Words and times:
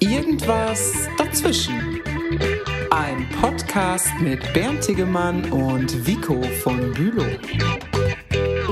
Irgendwas 0.00 1.08
dazwischen. 1.18 1.74
Ein 2.90 3.28
Podcast 3.40 4.08
mit 4.20 4.40
Bernd 4.52 4.80
Tegemann 4.80 5.50
und 5.52 6.06
Vico 6.06 6.42
von 6.62 6.92
Bülow. 6.92 7.24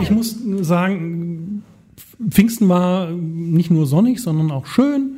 Ich 0.03 0.11
muss 0.11 0.37
sagen, 0.63 1.63
Pfingsten 2.29 2.69
war 2.69 3.11
nicht 3.11 3.71
nur 3.71 3.86
sonnig, 3.86 4.21
sondern 4.21 4.51
auch 4.51 4.67
schön. 4.67 5.17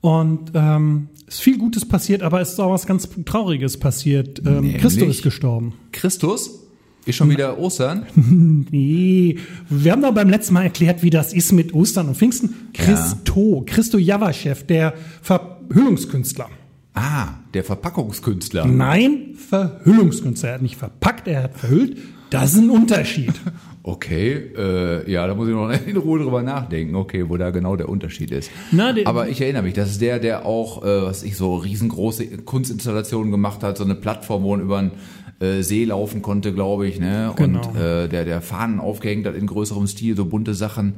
Und 0.00 0.52
ähm, 0.54 1.08
es 1.26 1.36
ist 1.36 1.40
viel 1.40 1.58
Gutes 1.58 1.86
passiert, 1.86 2.22
aber 2.22 2.40
es 2.40 2.52
ist 2.52 2.60
auch 2.60 2.70
was 2.72 2.86
ganz 2.86 3.08
Trauriges 3.24 3.78
passiert. 3.78 4.42
Ähm? 4.44 4.74
Christus 4.78 5.08
ist 5.08 5.22
gestorben. 5.22 5.74
Christus? 5.92 6.65
Ist 7.06 7.16
schon 7.16 7.30
wieder 7.30 7.58
Ostern? 7.58 8.04
Nee, 8.70 9.38
wir 9.70 9.92
haben 9.92 10.02
doch 10.02 10.12
beim 10.12 10.28
letzten 10.28 10.54
Mal 10.54 10.64
erklärt, 10.64 11.02
wie 11.02 11.10
das 11.10 11.32
ist 11.32 11.52
mit 11.52 11.72
Ostern 11.72 12.08
und 12.08 12.16
Pfingsten. 12.16 12.52
Christo, 12.74 13.62
Christo 13.64 13.96
Javaschew, 13.98 14.54
der 14.68 14.92
Verhüllungskünstler. 15.22 16.48
Ah, 16.94 17.28
der 17.54 17.62
Verpackungskünstler. 17.64 18.66
Nein, 18.66 19.34
Verhüllungskünstler. 19.48 20.48
Er 20.50 20.54
hat 20.56 20.62
nicht 20.62 20.76
verpackt, 20.76 21.28
er 21.28 21.44
hat 21.44 21.56
verhüllt. 21.58 21.98
Das 22.30 22.52
ist 22.54 22.58
ein 22.58 22.70
Unterschied. 22.70 23.32
Okay, 23.88 24.32
äh, 24.58 25.08
ja, 25.08 25.28
da 25.28 25.36
muss 25.36 25.46
ich 25.46 25.54
noch 25.54 25.70
in 25.86 25.96
Ruhe 25.96 26.18
drüber 26.18 26.42
nachdenken, 26.42 26.96
okay, 26.96 27.24
wo 27.28 27.36
da 27.36 27.50
genau 27.50 27.76
der 27.76 27.88
Unterschied 27.88 28.32
ist. 28.32 28.50
Na, 28.72 28.92
der- 28.92 29.06
Aber 29.06 29.28
ich 29.28 29.40
erinnere 29.40 29.62
mich, 29.62 29.74
das 29.74 29.92
ist 29.92 30.00
der, 30.00 30.18
der 30.18 30.44
auch, 30.44 30.82
äh, 30.84 31.02
was 31.02 31.22
ich 31.22 31.36
so 31.36 31.54
riesengroße 31.54 32.38
Kunstinstallationen 32.38 33.30
gemacht 33.30 33.62
hat, 33.62 33.78
so 33.78 33.84
eine 33.84 33.94
Plattform, 33.94 34.42
wo 34.42 34.50
man 34.56 34.60
über 34.60 34.78
einen 34.78 34.90
äh, 35.40 35.62
See 35.62 35.84
laufen 35.84 36.22
konnte, 36.22 36.52
glaube 36.52 36.86
ich, 36.88 36.98
ne? 37.00 37.32
Genau. 37.36 37.66
Und 37.68 37.76
äh, 37.76 38.08
der, 38.08 38.24
der 38.24 38.40
Fahnen 38.40 38.80
aufgehängt 38.80 39.26
hat 39.26 39.34
in 39.36 39.46
größerem 39.46 39.86
Stil, 39.86 40.16
so 40.16 40.24
bunte 40.24 40.54
Sachen. 40.54 40.94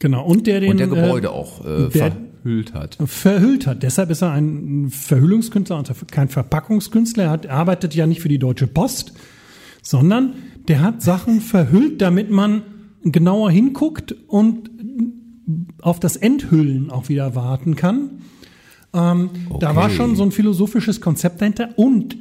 Genau. 0.00 0.24
Und 0.24 0.46
der 0.46 0.60
den 0.60 0.70
Und 0.70 0.78
der 0.80 0.88
Gebäude 0.88 1.28
äh, 1.28 1.30
auch 1.30 1.64
äh, 1.64 1.88
der- 1.88 2.12
verhüllt 2.42 2.74
hat. 2.74 2.98
verhüllt 3.06 3.66
hat. 3.66 3.82
Deshalb 3.82 4.10
ist 4.10 4.22
er 4.22 4.32
ein 4.32 4.88
Verhüllungskünstler 4.90 5.78
und 5.78 5.90
kein 6.10 6.28
Verpackungskünstler. 6.28 7.24
Er 7.24 7.30
hat, 7.30 7.46
arbeitet 7.46 7.94
ja 7.94 8.06
nicht 8.06 8.20
für 8.20 8.28
die 8.28 8.38
Deutsche 8.38 8.66
Post, 8.66 9.14
sondern 9.82 10.34
der 10.68 10.82
hat 10.82 11.00
Sachen 11.02 11.40
verhüllt, 11.40 12.02
damit 12.02 12.30
man 12.30 12.62
genauer 13.02 13.50
hinguckt 13.50 14.14
und 14.28 14.70
auf 15.82 16.00
das 16.00 16.16
Enthüllen 16.16 16.90
auch 16.90 17.08
wieder 17.08 17.34
warten 17.34 17.76
kann. 17.76 18.22
Ähm, 18.94 19.30
Da 19.60 19.74
war 19.76 19.86
Okay. 19.86 19.94
schon 19.96 20.16
so 20.16 20.22
ein 20.22 20.30
philosophisches 20.32 21.00
Konzept 21.00 21.40
dahinter 21.40 21.70
und 21.76 22.16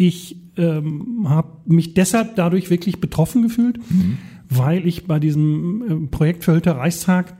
ich 0.00 0.36
ähm, 0.56 1.26
habe 1.28 1.48
mich 1.66 1.92
deshalb 1.92 2.34
dadurch 2.34 2.70
wirklich 2.70 3.00
betroffen 3.00 3.42
gefühlt, 3.42 3.78
weil 4.48 4.86
ich 4.86 5.06
bei 5.06 5.18
diesem 5.18 6.04
äh, 6.04 6.06
Projekt 6.06 6.44
Verhüllter 6.44 6.78
Reichstag 6.78 7.36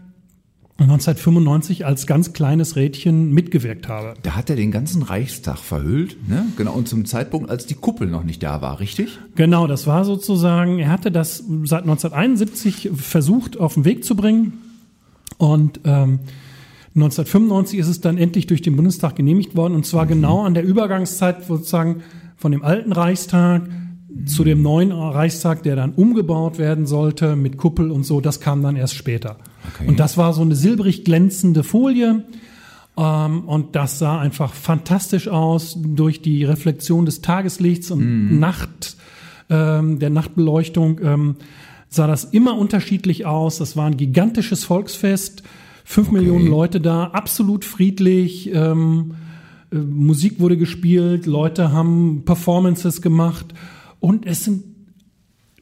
1995 0.76 1.86
als 1.86 2.06
ganz 2.06 2.34
kleines 2.34 2.76
Rädchen 2.76 3.32
mitgewirkt 3.32 3.88
habe. 3.88 4.14
Da 4.22 4.36
hat 4.36 4.50
er 4.50 4.56
den 4.56 4.70
ganzen 4.70 5.02
Reichstag 5.02 5.58
verhüllt, 5.58 6.16
ne? 6.28 6.46
Genau, 6.56 6.74
und 6.74 6.86
zum 6.86 7.06
Zeitpunkt, 7.06 7.50
als 7.50 7.64
die 7.64 7.74
Kuppel 7.74 8.08
noch 8.08 8.24
nicht 8.24 8.42
da 8.42 8.60
war, 8.60 8.78
richtig? 8.78 9.18
Genau, 9.36 9.66
das 9.66 9.86
war 9.86 10.04
sozusagen, 10.04 10.78
er 10.78 10.90
hatte 10.90 11.10
das 11.10 11.38
seit 11.64 11.82
1971 11.82 12.90
versucht 12.94 13.58
auf 13.58 13.74
den 13.74 13.86
Weg 13.86 14.04
zu 14.04 14.16
bringen 14.16 14.58
und 15.38 15.80
ähm, 15.84 16.20
1995 16.94 17.78
ist 17.78 17.88
es 17.88 18.00
dann 18.00 18.18
endlich 18.18 18.46
durch 18.46 18.62
den 18.62 18.76
Bundestag 18.76 19.16
genehmigt 19.16 19.56
worden 19.56 19.74
und 19.74 19.86
zwar 19.86 20.06
genau 20.06 20.42
an 20.42 20.54
der 20.54 20.64
Übergangszeit 20.64 21.44
sozusagen 21.46 22.02
von 22.40 22.52
dem 22.52 22.64
alten 22.64 22.92
Reichstag 22.92 23.68
zu 24.24 24.44
dem 24.44 24.62
neuen 24.62 24.92
Reichstag, 24.92 25.62
der 25.62 25.76
dann 25.76 25.92
umgebaut 25.92 26.58
werden 26.58 26.86
sollte 26.86 27.36
mit 27.36 27.58
Kuppel 27.58 27.90
und 27.90 28.04
so, 28.04 28.22
das 28.22 28.40
kam 28.40 28.62
dann 28.62 28.76
erst 28.76 28.94
später. 28.94 29.36
Okay. 29.74 29.86
Und 29.86 30.00
das 30.00 30.16
war 30.16 30.32
so 30.32 30.40
eine 30.40 30.54
silbrig 30.54 31.04
glänzende 31.04 31.62
Folie. 31.62 32.24
Ähm, 32.96 33.44
und 33.44 33.76
das 33.76 33.98
sah 33.98 34.18
einfach 34.18 34.54
fantastisch 34.54 35.28
aus 35.28 35.76
durch 35.78 36.22
die 36.22 36.44
Reflexion 36.44 37.04
des 37.04 37.20
Tageslichts 37.20 37.90
und 37.90 38.40
Nacht, 38.40 38.96
ähm, 39.50 39.98
der 39.98 40.10
Nachtbeleuchtung 40.10 40.98
ähm, 41.02 41.36
sah 41.90 42.06
das 42.06 42.24
immer 42.24 42.56
unterschiedlich 42.56 43.26
aus. 43.26 43.58
Das 43.58 43.76
war 43.76 43.86
ein 43.86 43.98
gigantisches 43.98 44.64
Volksfest, 44.64 45.42
fünf 45.84 46.10
Millionen 46.10 46.46
Leute 46.46 46.80
da, 46.80 47.04
absolut 47.04 47.66
friedlich. 47.66 48.50
Ähm, 48.54 49.12
äh, 49.12 49.29
Musik 49.72 50.40
wurde 50.40 50.56
gespielt, 50.56 51.26
Leute 51.26 51.72
haben 51.72 52.22
Performances 52.24 53.02
gemacht 53.02 53.54
und 54.00 54.26
es 54.26 54.44
sind 54.44 54.64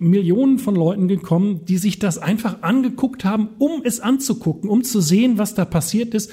Millionen 0.01 0.59
von 0.59 0.77
Leuten 0.77 1.09
gekommen, 1.09 1.65
die 1.65 1.77
sich 1.77 1.99
das 1.99 2.19
einfach 2.19 2.63
angeguckt 2.63 3.25
haben, 3.25 3.49
um 3.59 3.83
es 3.85 4.01
anzugucken, 4.01 4.71
um 4.71 4.85
zu 4.85 5.01
sehen, 5.01 5.39
was 5.39 5.55
da 5.55 5.65
passiert 5.65 6.15
ist. 6.15 6.31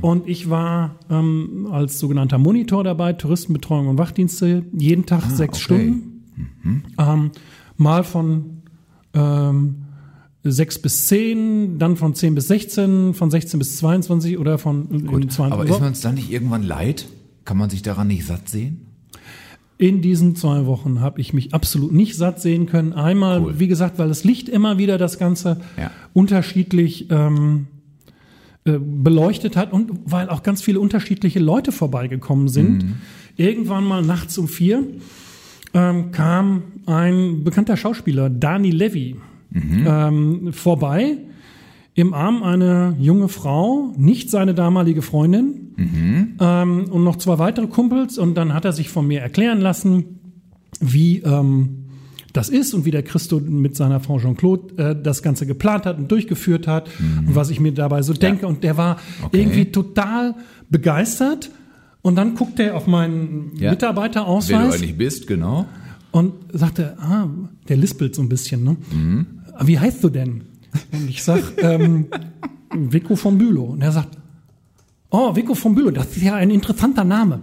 Und 0.00 0.28
ich 0.28 0.50
war 0.50 1.00
ähm, 1.10 1.66
als 1.70 1.98
sogenannter 1.98 2.38
Monitor 2.38 2.84
dabei, 2.84 3.14
Touristenbetreuung 3.14 3.88
und 3.88 3.98
Wachdienste, 3.98 4.64
jeden 4.72 5.04
Tag 5.04 5.24
sechs 5.24 5.58
okay. 5.58 5.64
Stunden. 5.64 6.22
Ähm, 6.96 7.32
mal 7.76 8.04
von 8.04 8.62
ähm, 9.14 9.76
sechs 10.44 10.78
bis 10.78 11.06
zehn, 11.06 11.78
dann 11.78 11.96
von 11.96 12.14
zehn 12.14 12.36
bis 12.36 12.46
16, 12.48 13.14
von 13.14 13.30
16 13.30 13.58
bis 13.58 13.76
22 13.78 14.38
oder 14.38 14.58
von 14.58 14.82
äh, 14.92 14.98
Gut, 15.00 15.32
22 15.32 15.52
aber 15.52 15.64
ist 15.64 15.80
man 15.80 15.92
es 15.92 16.00
dann 16.00 16.14
nicht 16.14 16.30
irgendwann 16.30 16.62
leid? 16.62 17.08
Kann 17.48 17.56
man 17.56 17.70
sich 17.70 17.80
daran 17.80 18.08
nicht 18.08 18.26
satt 18.26 18.46
sehen? 18.50 18.82
In 19.78 20.02
diesen 20.02 20.36
zwei 20.36 20.66
Wochen 20.66 21.00
habe 21.00 21.18
ich 21.18 21.32
mich 21.32 21.54
absolut 21.54 21.92
nicht 21.92 22.14
satt 22.14 22.42
sehen 22.42 22.66
können. 22.66 22.92
Einmal, 22.92 23.40
Cool. 23.40 23.58
wie 23.58 23.68
gesagt, 23.68 23.98
weil 23.98 24.08
das 24.08 24.22
Licht 24.22 24.50
immer 24.50 24.76
wieder 24.76 24.98
das 24.98 25.18
Ganze 25.18 25.58
Ja. 25.78 25.90
unterschiedlich 26.12 27.10
ähm, 27.10 27.68
äh, 28.66 28.72
beleuchtet 28.78 29.56
hat 29.56 29.72
und 29.72 29.92
weil 30.04 30.28
auch 30.28 30.42
ganz 30.42 30.60
viele 30.60 30.78
unterschiedliche 30.78 31.38
Leute 31.38 31.72
vorbeigekommen 31.72 32.48
sind. 32.48 32.82
Mhm. 32.82 32.94
Irgendwann 33.38 33.84
mal 33.84 34.02
nachts 34.02 34.36
um 34.36 34.46
vier 34.46 34.84
ähm, 35.72 36.10
kam 36.12 36.64
ein 36.84 37.44
bekannter 37.44 37.78
Schauspieler, 37.78 38.28
Dani 38.28 38.72
Levy, 38.72 39.16
Mhm. 39.52 39.84
ähm, 39.86 40.52
vorbei. 40.52 41.16
Im 41.98 42.14
Arm 42.14 42.44
eine 42.44 42.94
junge 43.00 43.26
Frau, 43.28 43.92
nicht 43.96 44.30
seine 44.30 44.54
damalige 44.54 45.02
Freundin, 45.02 45.72
Mhm. 45.76 46.34
ähm, 46.40 46.84
und 46.90 47.02
noch 47.02 47.16
zwei 47.16 47.38
weitere 47.40 47.66
Kumpels. 47.66 48.18
Und 48.18 48.34
dann 48.36 48.54
hat 48.54 48.64
er 48.64 48.72
sich 48.72 48.88
von 48.88 49.04
mir 49.06 49.20
erklären 49.20 49.60
lassen, 49.60 50.20
wie 50.80 51.18
ähm, 51.22 51.86
das 52.32 52.50
ist 52.50 52.72
und 52.74 52.84
wie 52.84 52.92
der 52.92 53.02
Christo 53.02 53.40
mit 53.40 53.74
seiner 53.74 53.98
Frau 53.98 54.20
Jean-Claude 54.20 54.76
äh, 54.80 54.96
das 55.02 55.22
Ganze 55.24 55.44
geplant 55.46 55.86
hat 55.86 55.98
und 55.98 56.10
durchgeführt 56.12 56.68
hat 56.68 56.88
und 57.26 57.34
was 57.34 57.50
ich 57.50 57.58
mir 57.58 57.72
dabei 57.72 58.02
so 58.02 58.12
denke. 58.12 58.46
Und 58.46 58.62
der 58.62 58.76
war 58.76 58.98
Okay. 59.24 59.40
irgendwie 59.40 59.64
total 59.66 60.36
begeistert. 60.70 61.50
Und 62.02 62.14
dann 62.14 62.36
guckte 62.36 62.62
er 62.62 62.76
auf 62.76 62.86
meinen 62.86 63.50
Ja. 63.54 63.60
Wer 63.60 63.68
du 63.70 63.74
Mitarbeiterausweis 63.74 64.74
eigentlich 64.76 64.96
bist, 64.96 65.26
genau. 65.26 65.66
und 66.12 66.32
sagte, 66.52 66.96
ah, 67.00 67.26
der 67.68 67.76
lispelt 67.76 68.14
so 68.14 68.22
ein 68.22 68.28
bisschen, 68.28 68.62
ne? 68.62 68.76
Ah, 69.54 69.66
Wie 69.66 69.78
heißt 69.80 70.02
du 70.04 70.08
denn? 70.08 70.42
Und 70.92 71.08
ich 71.08 71.22
sag, 71.22 71.40
ähm, 71.58 72.06
Vico 72.72 73.16
von 73.16 73.38
Bülow. 73.38 73.64
Und 73.64 73.82
er 73.82 73.92
sagt, 73.92 74.16
oh, 75.10 75.34
Vico 75.34 75.54
von 75.54 75.74
Bülow, 75.74 75.90
das 75.90 76.16
ist 76.16 76.22
ja 76.22 76.34
ein 76.34 76.50
interessanter 76.50 77.04
Name. 77.04 77.40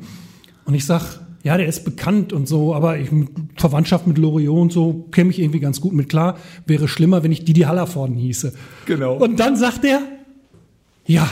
Und 0.65 0.73
ich 0.73 0.85
sag, 0.85 1.19
ja, 1.43 1.57
der 1.57 1.67
ist 1.67 1.85
bekannt 1.85 2.33
und 2.33 2.47
so, 2.47 2.73
aber 2.73 2.97
ich, 2.97 3.09
Verwandtschaft 3.55 4.07
mit 4.07 4.17
Loriot 4.17 4.57
und 4.57 4.73
so 4.73 5.07
käme 5.11 5.29
ich 5.29 5.39
irgendwie 5.39 5.59
ganz 5.59 5.79
gut 5.79 5.93
mit 5.93 6.09
klar. 6.09 6.37
Wäre 6.65 6.87
schlimmer, 6.87 7.23
wenn 7.23 7.31
ich 7.31 7.45
Didi 7.45 7.61
Hallervorden 7.61 8.15
hieße. 8.15 8.53
Genau. 8.87 9.17
Und 9.17 9.39
dann 9.39 9.55
sagt 9.55 9.85
er, 9.85 10.01
ja, 11.05 11.29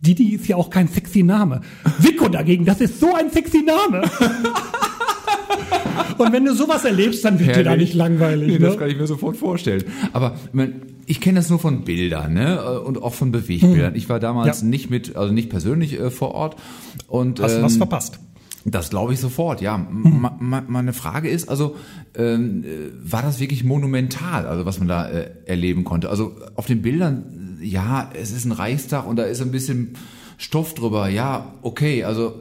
Didi 0.00 0.34
ist 0.34 0.48
ja 0.48 0.56
auch 0.56 0.70
kein 0.70 0.88
sexy 0.88 1.22
Name. 1.22 1.60
Vico 1.98 2.28
dagegen, 2.28 2.64
das 2.64 2.80
ist 2.80 2.98
so 2.98 3.14
ein 3.14 3.30
sexy 3.30 3.62
Name. 3.62 4.02
Und 6.18 6.32
wenn 6.32 6.44
du 6.44 6.54
sowas 6.54 6.84
erlebst, 6.84 7.24
dann 7.24 7.38
wird 7.38 7.56
dir 7.56 7.64
da 7.64 7.70
Herrlich. 7.70 7.90
nicht 7.90 7.96
langweilig. 7.96 8.48
Nee, 8.48 8.58
ne? 8.58 8.66
das 8.66 8.78
kann 8.78 8.88
ich 8.88 8.96
mir 8.96 9.06
sofort 9.06 9.36
vorstellen. 9.36 9.84
Aber 10.12 10.34
ich, 10.34 10.52
mein, 10.52 10.80
ich 11.06 11.20
kenne 11.20 11.38
das 11.38 11.50
nur 11.50 11.58
von 11.58 11.84
Bildern 11.84 12.32
ne? 12.34 12.80
und 12.80 13.02
auch 13.02 13.14
von 13.14 13.32
Bewegtbildern. 13.32 13.94
Ich 13.94 14.08
war 14.08 14.20
damals 14.20 14.60
Ja. 14.62 14.66
nicht 14.66 14.90
mit, 14.90 15.16
also 15.16 15.32
nicht 15.32 15.50
persönlich 15.50 15.98
äh, 15.98 16.10
vor 16.10 16.32
Ort. 16.32 16.56
Und, 17.08 17.40
Hast 17.40 17.52
du 17.54 17.58
ähm, 17.58 17.64
was 17.64 17.76
verpasst? 17.76 18.18
Das 18.66 18.88
glaube 18.88 19.12
ich 19.12 19.20
sofort, 19.20 19.60
ja. 19.60 19.74
M- 19.76 20.20
ma- 20.22 20.36
ma- 20.40 20.64
Meine 20.66 20.92
Frage 20.94 21.28
ist 21.28 21.48
also, 21.50 21.76
ähm, 22.16 22.64
äh, 22.64 22.68
war 23.12 23.20
das 23.22 23.38
wirklich 23.38 23.62
monumental, 23.64 24.46
also 24.46 24.64
was 24.64 24.78
man 24.78 24.88
da 24.88 25.06
äh, 25.08 25.30
erleben 25.44 25.84
konnte? 25.84 26.08
Also 26.08 26.32
auf 26.54 26.64
den 26.66 26.80
Bildern, 26.80 27.58
äh, 27.60 27.64
ja, 27.66 28.10
es 28.18 28.32
ist 28.32 28.46
ein 28.46 28.52
Reichstag 28.52 29.06
und 29.06 29.16
da 29.16 29.24
ist 29.24 29.42
ein 29.42 29.50
bisschen 29.50 29.94
Stoff 30.38 30.72
drüber, 30.74 31.08
ja, 31.10 31.52
okay, 31.62 32.04
also 32.04 32.36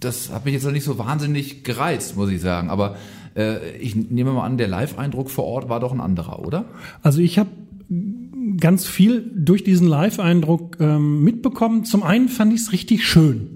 das 0.00 0.30
hat 0.32 0.44
mich 0.46 0.54
jetzt 0.54 0.64
noch 0.64 0.72
nicht 0.72 0.84
so 0.84 0.96
wahnsinnig 0.98 1.64
gereizt, 1.64 2.16
muss 2.16 2.30
ich 2.30 2.40
sagen. 2.40 2.70
Aber 2.70 2.96
äh, 3.36 3.76
ich 3.78 3.94
nehme 3.94 4.32
mal 4.32 4.44
an, 4.46 4.56
der 4.56 4.68
Live-Eindruck 4.68 5.28
vor 5.30 5.44
Ort 5.44 5.68
war 5.68 5.80
doch 5.80 5.92
ein 5.92 6.00
anderer, 6.00 6.38
oder? 6.46 6.64
Also 7.02 7.20
ich 7.20 7.38
habe 7.38 7.50
ganz 8.58 8.86
viel 8.86 9.30
durch 9.34 9.64
diesen 9.64 9.88
Live-Eindruck 9.88 10.76
ähm, 10.80 11.22
mitbekommen. 11.22 11.84
Zum 11.84 12.02
einen 12.02 12.28
fand 12.28 12.52
ich 12.52 12.60
es 12.60 12.72
richtig 12.72 13.06
schön. 13.06 13.48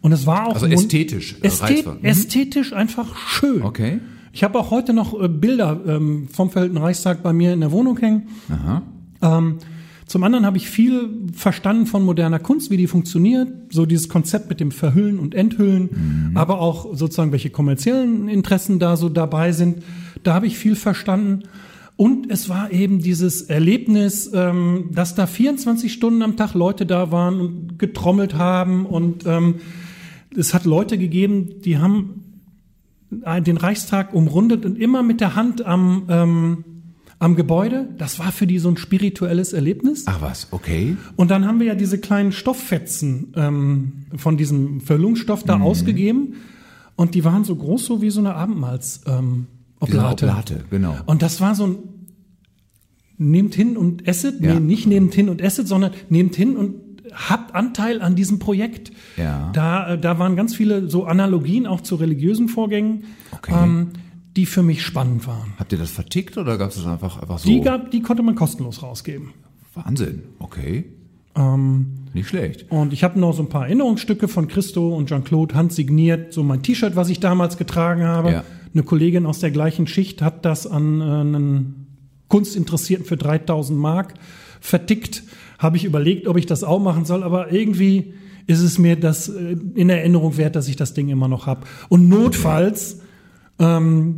Und 0.00 0.12
es 0.12 0.26
war 0.26 0.48
auch 0.48 0.54
Also 0.54 0.66
ästhetisch, 0.66 1.36
äh, 1.42 1.46
Ästhet. 1.46 1.86
Mhm. 1.86 2.04
ästhetisch 2.04 2.72
einfach 2.72 3.16
schön. 3.16 3.62
Okay. 3.62 4.00
Ich 4.32 4.42
habe 4.42 4.58
auch 4.58 4.70
heute 4.70 4.92
noch 4.94 5.20
äh, 5.20 5.28
Bilder 5.28 5.80
ähm, 5.86 6.28
vom 6.30 6.50
Verhältten 6.50 6.78
Reichstag 6.78 7.22
bei 7.22 7.32
mir 7.32 7.52
in 7.52 7.60
der 7.60 7.70
Wohnung 7.70 7.98
hängen. 7.98 8.28
Aha. 8.48 8.82
Ähm, 9.20 9.58
Zum 10.06 10.24
anderen 10.24 10.44
habe 10.46 10.56
ich 10.56 10.68
viel 10.68 11.10
verstanden 11.32 11.86
von 11.86 12.04
moderner 12.04 12.38
Kunst, 12.38 12.70
wie 12.70 12.76
die 12.76 12.86
funktioniert, 12.86 13.48
so 13.70 13.86
dieses 13.86 14.08
Konzept 14.08 14.48
mit 14.48 14.60
dem 14.60 14.70
Verhüllen 14.70 15.18
und 15.18 15.34
Enthüllen, 15.34 16.30
mhm. 16.30 16.36
aber 16.36 16.60
auch 16.60 16.96
sozusagen 16.96 17.30
welche 17.32 17.50
kommerziellen 17.50 18.28
Interessen 18.28 18.78
da 18.78 18.96
so 18.96 19.08
dabei 19.08 19.52
sind. 19.52 19.82
Da 20.22 20.34
habe 20.34 20.46
ich 20.46 20.58
viel 20.58 20.74
verstanden. 20.74 21.44
Und 21.96 22.30
es 22.30 22.48
war 22.48 22.72
eben 22.72 23.00
dieses 23.00 23.42
Erlebnis, 23.42 24.30
ähm, 24.34 24.90
dass 24.92 25.14
da 25.14 25.26
24 25.26 25.92
Stunden 25.92 26.22
am 26.22 26.36
Tag 26.36 26.54
Leute 26.54 26.86
da 26.86 27.10
waren 27.12 27.40
und 27.40 27.78
getrommelt 27.78 28.34
haben. 28.34 28.86
Und 28.86 29.26
ähm, 29.26 29.56
es 30.36 30.54
hat 30.54 30.64
Leute 30.64 30.98
gegeben, 30.98 31.60
die 31.64 31.78
haben 31.78 32.32
den 33.12 33.56
Reichstag 33.58 34.14
umrundet 34.14 34.64
und 34.64 34.78
immer 34.78 35.02
mit 35.02 35.20
der 35.20 35.36
Hand 35.36 35.64
am, 35.64 36.06
ähm, 36.08 36.64
am 37.18 37.36
Gebäude. 37.36 37.88
Das 37.98 38.18
war 38.18 38.32
für 38.32 38.46
die 38.46 38.58
so 38.58 38.70
ein 38.70 38.78
spirituelles 38.78 39.52
Erlebnis. 39.52 40.04
Ach 40.06 40.22
was, 40.22 40.48
okay. 40.50 40.96
Und 41.16 41.30
dann 41.30 41.46
haben 41.46 41.60
wir 41.60 41.66
ja 41.66 41.74
diese 41.74 41.98
kleinen 41.98 42.32
Stofffetzen 42.32 43.34
ähm, 43.36 43.92
von 44.16 44.36
diesem 44.36 44.80
Verlungsstoff 44.80 45.44
da 45.44 45.58
mhm. 45.58 45.62
ausgegeben. 45.62 46.34
Und 46.96 47.14
die 47.14 47.24
waren 47.24 47.44
so 47.44 47.54
groß, 47.54 47.84
so 47.84 48.02
wie 48.02 48.10
so 48.10 48.20
eine 48.20 48.34
Abendmahls. 48.34 49.02
Ähm, 49.06 49.46
Oblate. 49.82 50.26
Oblate, 50.26 50.64
genau. 50.70 50.96
Und 51.06 51.22
das 51.22 51.40
war 51.40 51.54
so 51.54 51.66
ein 51.66 51.78
nehmt 53.18 53.54
hin 53.54 53.76
und 53.76 54.06
esset, 54.06 54.40
ja. 54.40 54.54
nee, 54.54 54.60
nicht 54.60 54.86
nehmt 54.86 55.14
hin 55.14 55.28
und 55.28 55.40
esset, 55.40 55.68
sondern 55.68 55.92
nehmt 56.08 56.34
hin 56.34 56.56
und 56.56 56.74
habt 57.12 57.54
Anteil 57.54 58.00
an 58.00 58.16
diesem 58.16 58.38
Projekt. 58.38 58.92
Ja. 59.16 59.50
Da, 59.52 59.94
äh, 59.94 59.98
da 59.98 60.18
waren 60.18 60.36
ganz 60.36 60.54
viele 60.54 60.88
so 60.88 61.04
Analogien 61.04 61.66
auch 61.66 61.80
zu 61.80 61.96
religiösen 61.96 62.48
Vorgängen, 62.48 63.04
okay. 63.32 63.54
ähm, 63.54 63.90
die 64.36 64.46
für 64.46 64.62
mich 64.62 64.82
spannend 64.82 65.26
waren. 65.26 65.52
Habt 65.58 65.72
ihr 65.72 65.78
das 65.78 65.90
vertickt 65.90 66.38
oder 66.38 66.56
gab 66.58 66.70
es 66.70 66.76
das 66.76 66.86
einfach, 66.86 67.20
einfach 67.20 67.38
so? 67.38 67.48
Die, 67.48 67.60
gab, 67.60 67.90
die 67.90 68.00
konnte 68.00 68.22
man 68.22 68.34
kostenlos 68.34 68.82
rausgeben. 68.82 69.30
Wahnsinn, 69.74 70.22
okay. 70.38 70.84
Ähm, 71.34 71.86
Nicht 72.12 72.28
schlecht. 72.28 72.70
Und 72.70 72.92
ich 72.92 73.04
habe 73.04 73.18
noch 73.18 73.32
so 73.32 73.42
ein 73.42 73.48
paar 73.48 73.64
Erinnerungsstücke 73.64 74.28
von 74.28 74.48
Christo 74.48 74.94
und 74.94 75.08
Jean-Claude 75.08 75.54
handsigniert, 75.54 76.32
so 76.32 76.42
mein 76.42 76.62
T-Shirt, 76.62 76.96
was 76.96 77.08
ich 77.08 77.20
damals 77.20 77.56
getragen 77.56 78.04
habe. 78.04 78.32
Ja. 78.32 78.44
Eine 78.74 78.82
Kollegin 78.82 79.26
aus 79.26 79.38
der 79.38 79.50
gleichen 79.50 79.86
Schicht 79.86 80.22
hat 80.22 80.44
das 80.44 80.66
an 80.66 81.00
äh, 81.00 81.04
einen 81.04 81.86
Kunstinteressierten 82.28 83.04
für 83.04 83.16
3000 83.16 83.78
Mark 83.78 84.14
vertickt. 84.60 85.22
Habe 85.58 85.76
ich 85.76 85.84
überlegt, 85.84 86.26
ob 86.26 86.36
ich 86.38 86.46
das 86.46 86.64
auch 86.64 86.80
machen 86.80 87.04
soll, 87.04 87.22
aber 87.22 87.52
irgendwie 87.52 88.14
ist 88.46 88.60
es 88.60 88.78
mir 88.78 88.96
das 88.96 89.28
äh, 89.28 89.56
in 89.74 89.90
Erinnerung 89.90 90.36
wert, 90.36 90.56
dass 90.56 90.68
ich 90.68 90.76
das 90.76 90.94
Ding 90.94 91.08
immer 91.08 91.28
noch 91.28 91.46
habe. 91.46 91.66
Und 91.88 92.08
notfalls, 92.08 93.00
ähm, 93.58 94.16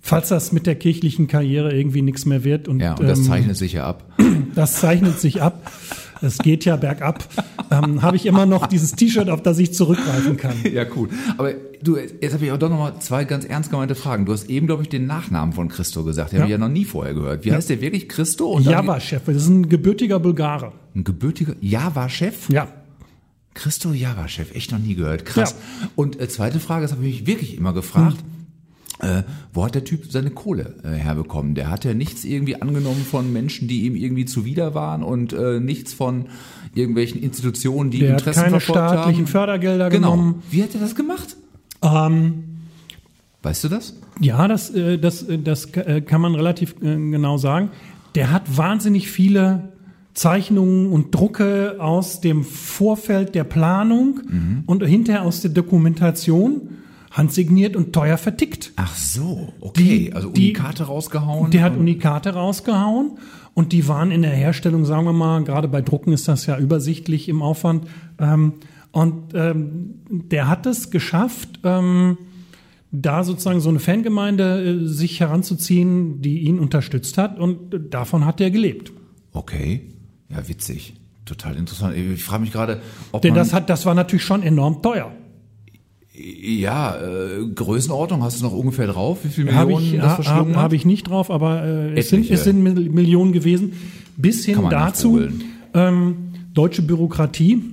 falls 0.00 0.28
das 0.28 0.52
mit 0.52 0.66
der 0.66 0.74
kirchlichen 0.74 1.28
Karriere 1.28 1.74
irgendwie 1.74 2.02
nichts 2.02 2.26
mehr 2.26 2.44
wird. 2.44 2.68
Und, 2.68 2.80
ja, 2.80 2.94
und 2.94 3.06
das 3.06 3.20
ähm, 3.20 3.24
zeichnet 3.24 3.56
sich 3.56 3.74
ja 3.74 3.86
ab. 3.86 4.12
Das 4.54 4.78
zeichnet 4.78 5.18
sich 5.18 5.42
ab 5.42 5.72
es 6.22 6.38
geht 6.38 6.64
ja 6.64 6.76
bergab, 6.76 7.24
ähm, 7.70 8.02
habe 8.02 8.16
ich 8.16 8.26
immer 8.26 8.46
noch 8.46 8.66
dieses 8.66 8.92
T-Shirt, 8.92 9.28
auf 9.28 9.42
das 9.42 9.58
ich 9.58 9.74
zurückgreifen 9.74 10.36
kann. 10.36 10.54
Ja, 10.72 10.84
cool. 10.96 11.08
Aber 11.36 11.52
du, 11.82 11.96
jetzt 11.96 12.34
habe 12.34 12.44
ich 12.44 12.52
auch 12.52 12.58
doch 12.58 12.70
noch 12.70 12.78
mal 12.78 12.98
zwei 13.00 13.24
ganz 13.24 13.44
ernst 13.44 13.70
gemeinte 13.70 13.94
Fragen. 13.94 14.26
Du 14.26 14.32
hast 14.32 14.48
eben, 14.48 14.66
glaube 14.66 14.82
ich, 14.82 14.88
den 14.88 15.06
Nachnamen 15.06 15.52
von 15.52 15.68
Christo 15.68 16.04
gesagt. 16.04 16.32
Den 16.32 16.36
ja. 16.36 16.42
habe 16.42 16.50
ich 16.50 16.52
ja 16.52 16.58
noch 16.58 16.72
nie 16.72 16.84
vorher 16.84 17.14
gehört. 17.14 17.44
Wie 17.44 17.50
ja. 17.50 17.56
heißt 17.56 17.70
der 17.70 17.80
wirklich? 17.80 18.08
Christo? 18.08 18.58
Java-Chef. 18.58 19.22
Das 19.26 19.36
ist 19.36 19.48
ein 19.48 19.68
gebürtiger 19.68 20.18
Bulgare. 20.20 20.72
Ein 20.94 21.04
gebürtiger 21.04 21.54
Java-Chef? 21.60 22.48
Ja. 22.48 22.68
Christo 23.54 23.92
Java-Chef, 23.92 24.54
echt 24.54 24.72
noch 24.72 24.80
nie 24.80 24.94
gehört. 24.94 25.24
Krass. 25.24 25.54
Ja. 25.82 25.88
Und 25.94 26.20
äh, 26.20 26.28
zweite 26.28 26.58
Frage, 26.58 26.82
das 26.82 26.92
habe 26.92 27.06
ich 27.06 27.20
mich 27.20 27.26
wirklich 27.26 27.56
immer 27.56 27.72
gefragt. 27.72 28.18
Hm 28.18 28.33
äh, 29.04 29.22
wo 29.52 29.64
hat 29.64 29.74
der 29.74 29.84
Typ 29.84 30.10
seine 30.10 30.30
Kohle 30.30 30.74
äh, 30.82 30.88
herbekommen? 30.88 31.54
Der 31.54 31.70
hat 31.70 31.84
ja 31.84 31.94
nichts 31.94 32.24
irgendwie 32.24 32.60
angenommen 32.60 33.04
von 33.08 33.32
Menschen, 33.32 33.68
die 33.68 33.84
ihm 33.84 33.96
irgendwie 33.96 34.24
zuwider 34.24 34.74
waren 34.74 35.02
und 35.02 35.32
äh, 35.32 35.60
nichts 35.60 35.92
von 35.92 36.26
irgendwelchen 36.74 37.22
Institutionen, 37.22 37.90
die 37.90 38.00
der 38.00 38.10
Interessen 38.10 38.42
hat 38.42 38.48
keine 38.48 38.60
staatlichen 38.60 39.22
haben. 39.22 39.26
Fördergelder 39.26 39.90
genau. 39.90 40.12
genommen. 40.12 40.42
Wie 40.50 40.62
hat 40.62 40.74
er 40.74 40.80
das 40.80 40.94
gemacht? 40.94 41.36
Ähm, 41.82 42.44
weißt 43.42 43.64
du 43.64 43.68
das? 43.68 43.94
Ja, 44.20 44.48
das, 44.48 44.70
äh, 44.70 44.98
das, 44.98 45.22
äh, 45.22 45.38
das 45.38 45.66
äh, 45.74 46.00
kann 46.00 46.20
man 46.20 46.34
relativ 46.34 46.76
genau 46.80 47.36
sagen. 47.36 47.70
Der 48.14 48.30
hat 48.30 48.56
wahnsinnig 48.56 49.10
viele 49.10 49.72
Zeichnungen 50.14 50.92
und 50.92 51.14
Drucke 51.14 51.76
aus 51.80 52.20
dem 52.20 52.44
Vorfeld 52.44 53.34
der 53.34 53.44
Planung 53.44 54.20
mhm. 54.28 54.62
und 54.66 54.84
hinterher 54.84 55.22
aus 55.22 55.40
der 55.40 55.50
Dokumentation 55.50 56.68
handsigniert 57.14 57.76
und 57.76 57.92
teuer 57.92 58.18
vertickt. 58.18 58.72
Ach 58.76 58.94
so, 58.94 59.52
okay. 59.60 59.82
Die, 59.82 60.12
also 60.12 60.28
Unikate 60.28 60.82
die, 60.82 60.88
rausgehauen. 60.88 61.50
Der 61.52 61.62
hat 61.62 61.76
Unikate 61.76 62.34
rausgehauen 62.34 63.18
und 63.54 63.72
die 63.72 63.86
waren 63.86 64.10
in 64.10 64.22
der 64.22 64.32
Herstellung, 64.32 64.84
sagen 64.84 65.04
wir 65.04 65.12
mal, 65.12 65.44
gerade 65.44 65.68
bei 65.68 65.80
Drucken 65.80 66.12
ist 66.12 66.26
das 66.26 66.46
ja 66.46 66.58
übersichtlich 66.58 67.28
im 67.28 67.40
Aufwand. 67.40 67.86
Ähm, 68.18 68.54
und 68.90 69.32
ähm, 69.34 70.00
der 70.08 70.48
hat 70.48 70.66
es 70.66 70.90
geschafft, 70.90 71.60
ähm, 71.62 72.18
da 72.90 73.22
sozusagen 73.22 73.60
so 73.60 73.68
eine 73.68 73.80
Fangemeinde 73.80 74.82
äh, 74.82 74.86
sich 74.86 75.20
heranzuziehen, 75.20 76.20
die 76.20 76.40
ihn 76.40 76.58
unterstützt 76.58 77.16
hat 77.16 77.38
und 77.38 77.94
davon 77.94 78.24
hat 78.24 78.40
er 78.40 78.50
gelebt. 78.50 78.92
Okay, 79.32 79.88
ja 80.28 80.48
witzig, 80.48 80.94
total 81.24 81.56
interessant. 81.56 81.96
Ich 81.96 82.24
frage 82.24 82.42
mich 82.42 82.52
gerade, 82.52 82.82
ob 83.12 83.22
denn 83.22 83.34
das 83.34 83.52
hat, 83.52 83.70
das 83.70 83.86
war 83.86 83.94
natürlich 83.94 84.24
schon 84.24 84.42
enorm 84.42 84.82
teuer. 84.82 85.12
Ja, 86.16 86.96
äh, 86.96 87.44
Größenordnung, 87.54 88.22
hast 88.22 88.40
du 88.40 88.44
noch 88.44 88.52
ungefähr 88.52 88.86
drauf? 88.86 89.18
Wie 89.24 89.28
viele 89.28 89.52
Millionen 89.52 89.74
hab 89.74 89.82
ich, 89.82 89.98
das 90.00 90.14
verschlungen 90.14 90.56
Habe 90.56 90.76
ich 90.76 90.84
nicht 90.84 91.08
drauf, 91.08 91.28
aber 91.28 91.64
äh, 91.64 91.98
es, 91.98 92.08
sind, 92.08 92.30
es 92.30 92.44
sind 92.44 92.62
Millionen 92.62 93.32
gewesen. 93.32 93.72
Bis 94.16 94.44
hin 94.44 94.58
dazu 94.70 95.20
ähm, 95.74 96.16
deutsche 96.52 96.82
Bürokratie. 96.82 97.64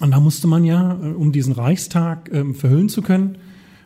Und 0.00 0.10
da 0.10 0.18
musste 0.18 0.48
man 0.48 0.64
ja, 0.64 0.98
äh, 1.00 1.12
um 1.12 1.30
diesen 1.30 1.52
Reichstag 1.52 2.30
ähm, 2.32 2.56
verhüllen 2.56 2.88
zu 2.88 3.00
können, 3.00 3.38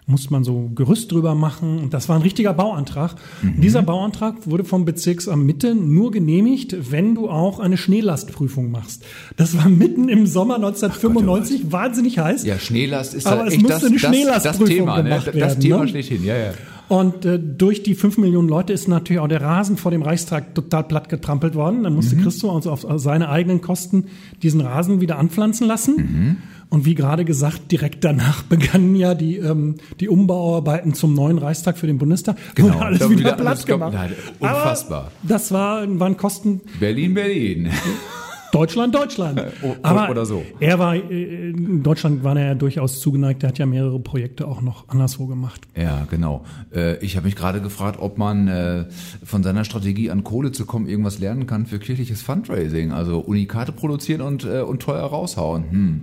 musste 0.07 0.33
man 0.33 0.45
so 0.45 0.71
Gerüst 0.75 1.11
drüber 1.11 1.35
machen. 1.35 1.79
Und 1.79 1.93
das 1.93 2.09
war 2.09 2.17
ein 2.17 2.23
richtiger 2.23 2.55
Bauantrag. 2.55 3.17
Mhm. 3.43 3.61
Dieser 3.61 3.83
Bauantrag 3.83 4.47
wurde 4.47 4.65
vom 4.65 4.85
Bezirksamt 4.85 5.45
Mitte 5.45 5.75
nur 5.75 6.13
genehmigt, 6.13 6.93
wenn 6.93 7.15
du 7.15 7.29
auch 7.29 7.59
eine 7.59 7.77
Schneelastprüfung 7.77 8.71
machst. 8.71 9.05
Das 9.37 9.57
war 9.57 9.69
mitten 9.69 10.09
im 10.09 10.27
Sommer 10.27 10.57
1995, 10.57 11.63
Gott, 11.63 11.73
wahnsinnig 11.73 12.19
heiß. 12.19 12.45
Ja, 12.45 12.59
Schnelast 12.59 13.15
ist 13.15 13.27
aber 13.27 13.43
halt 13.43 13.53
es 13.53 13.59
musste 13.59 13.75
das, 13.75 13.85
eine 13.85 13.99
Schneelastprüfung 13.99 14.67
das, 14.67 14.69
Thema, 14.69 14.97
ne? 14.99 15.03
gemacht 15.03 15.27
ne? 15.27 15.35
werden. 15.35 15.49
Das 15.49 15.59
Thema 15.59 15.81
ne? 15.81 15.89
schlechthin, 15.89 16.25
ja, 16.25 16.37
ja. 16.37 16.53
Und 16.89 17.25
äh, 17.25 17.41
durch 17.41 17.83
die 17.83 17.97
fünf 17.97 18.17
Millionen 18.17 18.49
Leute 18.49 18.73
ist 18.73 18.87
natürlich 18.87 19.19
auch 19.19 19.27
der 19.27 19.43
Rasen 19.43 19.77
vor 19.77 19.91
dem 19.91 20.03
Reichstag 20.03 20.55
total 20.55 20.85
platt 20.85 21.09
getrampelt 21.09 21.57
worden. 21.57 21.83
Dann 21.83 21.95
musste 21.95 22.15
mhm. 22.15 22.23
Christo 22.23 22.55
also 22.55 22.71
auf 22.71 22.87
seine 22.97 23.29
eigenen 23.29 23.61
Kosten 23.61 24.05
diesen 24.43 24.61
Rasen 24.61 25.01
wieder 25.01 25.19
anpflanzen 25.19 25.67
lassen. 25.67 25.97
Mhm. 25.97 26.37
Und 26.69 26.85
wie 26.85 26.95
gerade 26.95 27.25
gesagt, 27.25 27.71
direkt 27.73 28.05
danach 28.05 28.43
begannen 28.49 28.97
ja 28.97 29.15
die, 29.15 29.37
ähm, 29.37 29.77
die 30.01 30.09
Umbauarbeiten 30.09 30.95
zum 30.95 31.15
neuen 31.15 31.39
Reichstag 31.39 31.79
für 31.79 31.87
den 31.87 31.99
Bundestag. 31.99 32.37
Genau, 32.55 32.75
Wurde 32.75 32.85
alles 32.85 33.09
wieder, 33.09 33.21
wieder 33.21 33.33
platt 33.35 33.67
gemacht. 33.67 33.93
Nein, 33.95 34.13
unfassbar. 34.39 35.01
Aber 35.01 35.11
das 35.23 35.53
war, 35.53 36.01
waren 36.01 36.17
Kosten. 36.17 36.61
Berlin, 36.81 37.15
Berlin. 37.15 37.71
Deutschland, 38.53 38.95
Deutschland. 38.95 39.43
Aber 39.83 40.09
oder 40.11 40.25
so. 40.25 40.43
Er 40.61 40.79
war, 40.79 40.95
äh, 40.95 41.51
in 41.51 41.83
Deutschland 41.83 42.25
war 42.25 42.37
er 42.39 42.47
ja 42.47 42.55
durchaus 42.55 43.01
zugeneigt. 43.01 43.43
Er 43.43 43.51
hat 43.51 43.59
ja 43.59 43.67
mehrere 43.67 44.01
Projekte 44.01 44.49
auch 44.49 44.63
noch 44.63 44.89
anderswo 44.89 45.27
gemacht. 45.27 45.61
Ja, 45.77 46.07
genau. 46.11 46.45
Äh, 46.75 46.97
ich 47.05 47.17
habe 47.17 47.27
mich 47.27 47.37
gerade 47.37 47.61
gefragt, 47.61 47.99
ob 48.01 48.19
man 48.19 48.49
äh, 48.49 48.87
von 49.25 49.43
seiner 49.43 49.65
Strategie 49.65 50.11
an 50.11 50.25
Kohle 50.25 50.53
zu 50.53 50.65
kommen 50.65 50.89
irgendwas 50.89 51.19
lernen 51.19 51.47
kann 51.47 51.67
für 51.67 51.79
kirchliches 51.79 52.23
Fundraising. 52.23 52.93
Also 52.93 53.19
Unikate 53.19 53.73
produzieren 53.73 54.23
und, 54.23 54.45
und 54.45 54.81
teuer 54.81 55.05
raushauen. 55.05 55.71
Hm. 55.71 56.01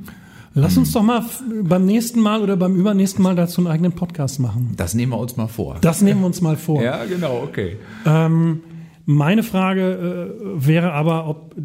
Lass 0.55 0.77
uns 0.77 0.91
doch 0.91 1.01
mal 1.01 1.25
beim 1.63 1.85
nächsten 1.85 2.19
Mal 2.19 2.41
oder 2.41 2.55
beim 2.55 2.75
übernächsten 2.75 3.23
Mal 3.23 3.35
dazu 3.35 3.61
einen 3.61 3.67
eigenen 3.67 3.93
Podcast 3.93 4.39
machen. 4.39 4.73
Das 4.77 4.93
nehmen 4.93 5.11
wir 5.11 5.17
uns 5.17 5.35
mal 5.35 5.47
vor. 5.47 5.77
Das 5.81 6.01
nehmen 6.01 6.21
wir 6.21 6.27
uns 6.27 6.41
mal 6.41 6.57
vor. 6.57 6.81
ja, 6.81 7.05
genau, 7.05 7.41
okay. 7.43 7.77
Ähm, 8.05 8.61
meine 9.05 9.41
Frage 9.41 10.29
äh, 10.31 10.65
wäre 10.67 10.93
aber, 10.93 11.27
ob 11.27 11.55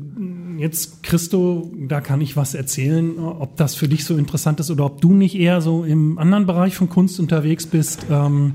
jetzt 0.56 1.02
Christo, 1.02 1.70
da 1.86 2.00
kann 2.00 2.20
ich 2.20 2.36
was 2.36 2.54
erzählen, 2.54 3.18
ob 3.18 3.56
das 3.56 3.74
für 3.74 3.88
dich 3.88 4.04
so 4.04 4.16
interessant 4.16 4.58
ist 4.58 4.70
oder 4.70 4.86
ob 4.86 5.00
du 5.00 5.12
nicht 5.12 5.36
eher 5.36 5.60
so 5.60 5.84
im 5.84 6.18
anderen 6.18 6.46
Bereich 6.46 6.74
von 6.74 6.88
Kunst 6.88 7.20
unterwegs 7.20 7.66
bist. 7.66 8.06
Ähm, 8.10 8.54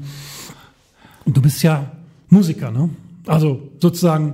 du 1.26 1.42
bist 1.42 1.62
ja 1.64 1.92
Musiker, 2.30 2.72
ne? 2.72 2.90
Also 3.28 3.70
sozusagen 3.80 4.34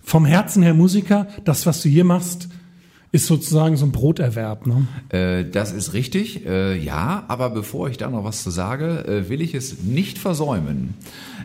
vom 0.00 0.24
Herzen 0.24 0.62
her 0.62 0.72
Musiker. 0.72 1.26
Das, 1.44 1.66
was 1.66 1.82
du 1.82 1.88
hier 1.88 2.04
machst, 2.04 2.48
ist 3.12 3.26
sozusagen 3.26 3.76
so 3.76 3.84
ein 3.84 3.92
Broterwerb. 3.92 4.66
Ne? 4.66 4.86
Äh, 5.10 5.44
das 5.44 5.70
ist 5.72 5.92
richtig, 5.92 6.46
äh, 6.46 6.76
ja, 6.78 7.24
aber 7.28 7.50
bevor 7.50 7.90
ich 7.90 7.98
da 7.98 8.08
noch 8.08 8.24
was 8.24 8.42
zu 8.42 8.50
sage, 8.50 9.04
äh, 9.06 9.28
will 9.28 9.42
ich 9.42 9.54
es 9.54 9.82
nicht 9.82 10.18
versäumen. 10.18 10.94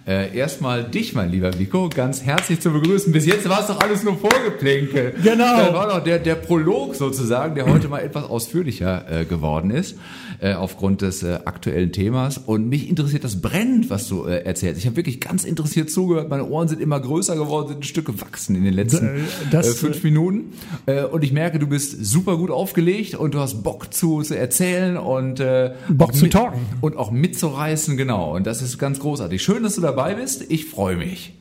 Äh, 0.08 0.34
erstmal 0.34 0.86
dich, 0.86 1.14
mein 1.14 1.30
lieber 1.30 1.60
Vico, 1.60 1.90
ganz 1.94 2.24
herzlich 2.24 2.62
zu 2.62 2.72
begrüßen. 2.72 3.12
Bis 3.12 3.26
jetzt 3.26 3.50
war 3.50 3.60
es 3.60 3.68
doch 3.68 3.82
alles 3.82 4.04
nur 4.04 4.18
Vorgeplänkel. 4.18 5.16
Genau. 5.22 5.58
Das 5.58 5.74
war 5.74 5.90
doch 5.90 6.02
der, 6.02 6.20
der 6.20 6.36
Prolog 6.36 6.96
sozusagen, 6.96 7.56
der 7.56 7.66
heute 7.66 7.90
mal 7.90 8.00
etwas 8.00 8.24
ausführlicher 8.24 9.04
äh, 9.12 9.26
geworden 9.26 9.70
ist, 9.70 9.98
äh, 10.40 10.54
aufgrund 10.54 11.02
des 11.02 11.24
äh, 11.24 11.40
aktuellen 11.46 11.92
Themas. 11.92 12.38
Und 12.38 12.70
mich 12.70 12.90
interessiert 12.90 13.24
das 13.24 13.42
brennend, 13.42 13.90
was 13.90 14.08
du 14.08 14.26
äh, 14.26 14.44
erzählst. 14.44 14.80
Ich 14.80 14.86
habe 14.86 14.96
wirklich 14.96 15.20
ganz 15.20 15.44
interessiert 15.44 15.90
zugehört. 15.90 16.30
Meine 16.30 16.46
Ohren 16.48 16.68
sind 16.68 16.80
immer 16.82 17.00
größer 17.00 17.36
geworden, 17.36 17.70
sind 17.70 17.80
ein 17.80 17.84
Stück 17.84 18.06
gewachsen 18.06 18.56
in 18.56 18.64
den 18.64 18.74
letzten 18.74 19.06
Äh, 19.08 19.20
das- 19.52 19.70
äh, 19.70 19.74
fünf 19.74 20.04
Minuten. 20.04 20.54
Äh, 20.86 21.06
und 21.06 21.24
ich 21.24 21.32
merke, 21.32 21.58
du 21.60 21.68
bist 21.68 22.06
super 22.06 22.38
gut 22.38 22.52
aufgelegt 22.52 23.16
und 23.16 23.34
du 23.34 23.40
hast 23.40 23.64
Bock 23.64 23.94
zu, 23.94 24.22
zu 24.22 24.38
erzählen 24.38 24.98
und 24.98 25.40
äh, 25.40 25.74
Bock 25.90 26.10
auch 26.10 26.14
zu 26.14 26.28
talken. 26.30 26.60
Und 26.82 26.98
auch 26.98 27.12
mitzureißen, 27.12 27.98
genau. 27.98 28.36
Und 28.36 28.46
das 28.48 28.62
ist 28.62 28.78
ganz 28.78 29.00
großartig. 29.00 29.42
Schön, 29.42 29.64
dass 29.64 29.76
du 29.76 29.82
dabei 29.82 30.16
bist. 30.16 30.46
Ich 30.50 30.66
freue 30.66 30.98
mich. 30.98 31.34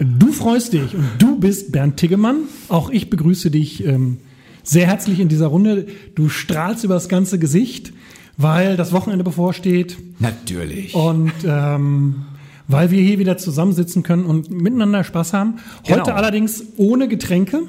Du 0.00 0.30
freust 0.32 0.74
dich 0.74 0.94
und 0.94 1.04
du 1.18 1.40
bist 1.40 1.72
Bernd 1.72 1.96
Tiggemann. 1.96 2.42
Auch 2.68 2.88
ich 2.90 3.10
begrüße 3.10 3.50
dich 3.50 3.84
ähm, 3.84 4.18
sehr 4.62 4.86
herzlich 4.86 5.18
in 5.18 5.28
dieser 5.28 5.48
Runde. 5.48 5.88
Du 6.14 6.28
strahlst 6.28 6.84
über 6.84 6.94
das 6.94 7.08
ganze 7.08 7.40
Gesicht, 7.40 7.92
weil 8.38 8.76
das 8.78 8.92
Wochenende 8.92 9.24
bevorsteht 9.24 9.98
Natürlich. 10.20 10.94
und 10.94 11.32
ähm, 11.44 12.24
weil 12.68 12.90
wir 12.90 13.02
hier 13.02 13.18
wieder 13.18 13.36
zusammensitzen 13.36 14.02
können 14.02 14.24
und 14.24 14.50
miteinander 14.50 15.04
Spaß 15.04 15.32
haben. 15.34 15.56
Heute 15.88 16.02
Genau. 16.02 16.16
allerdings 16.16 16.62
ohne 16.76 17.08
Getränke 17.08 17.62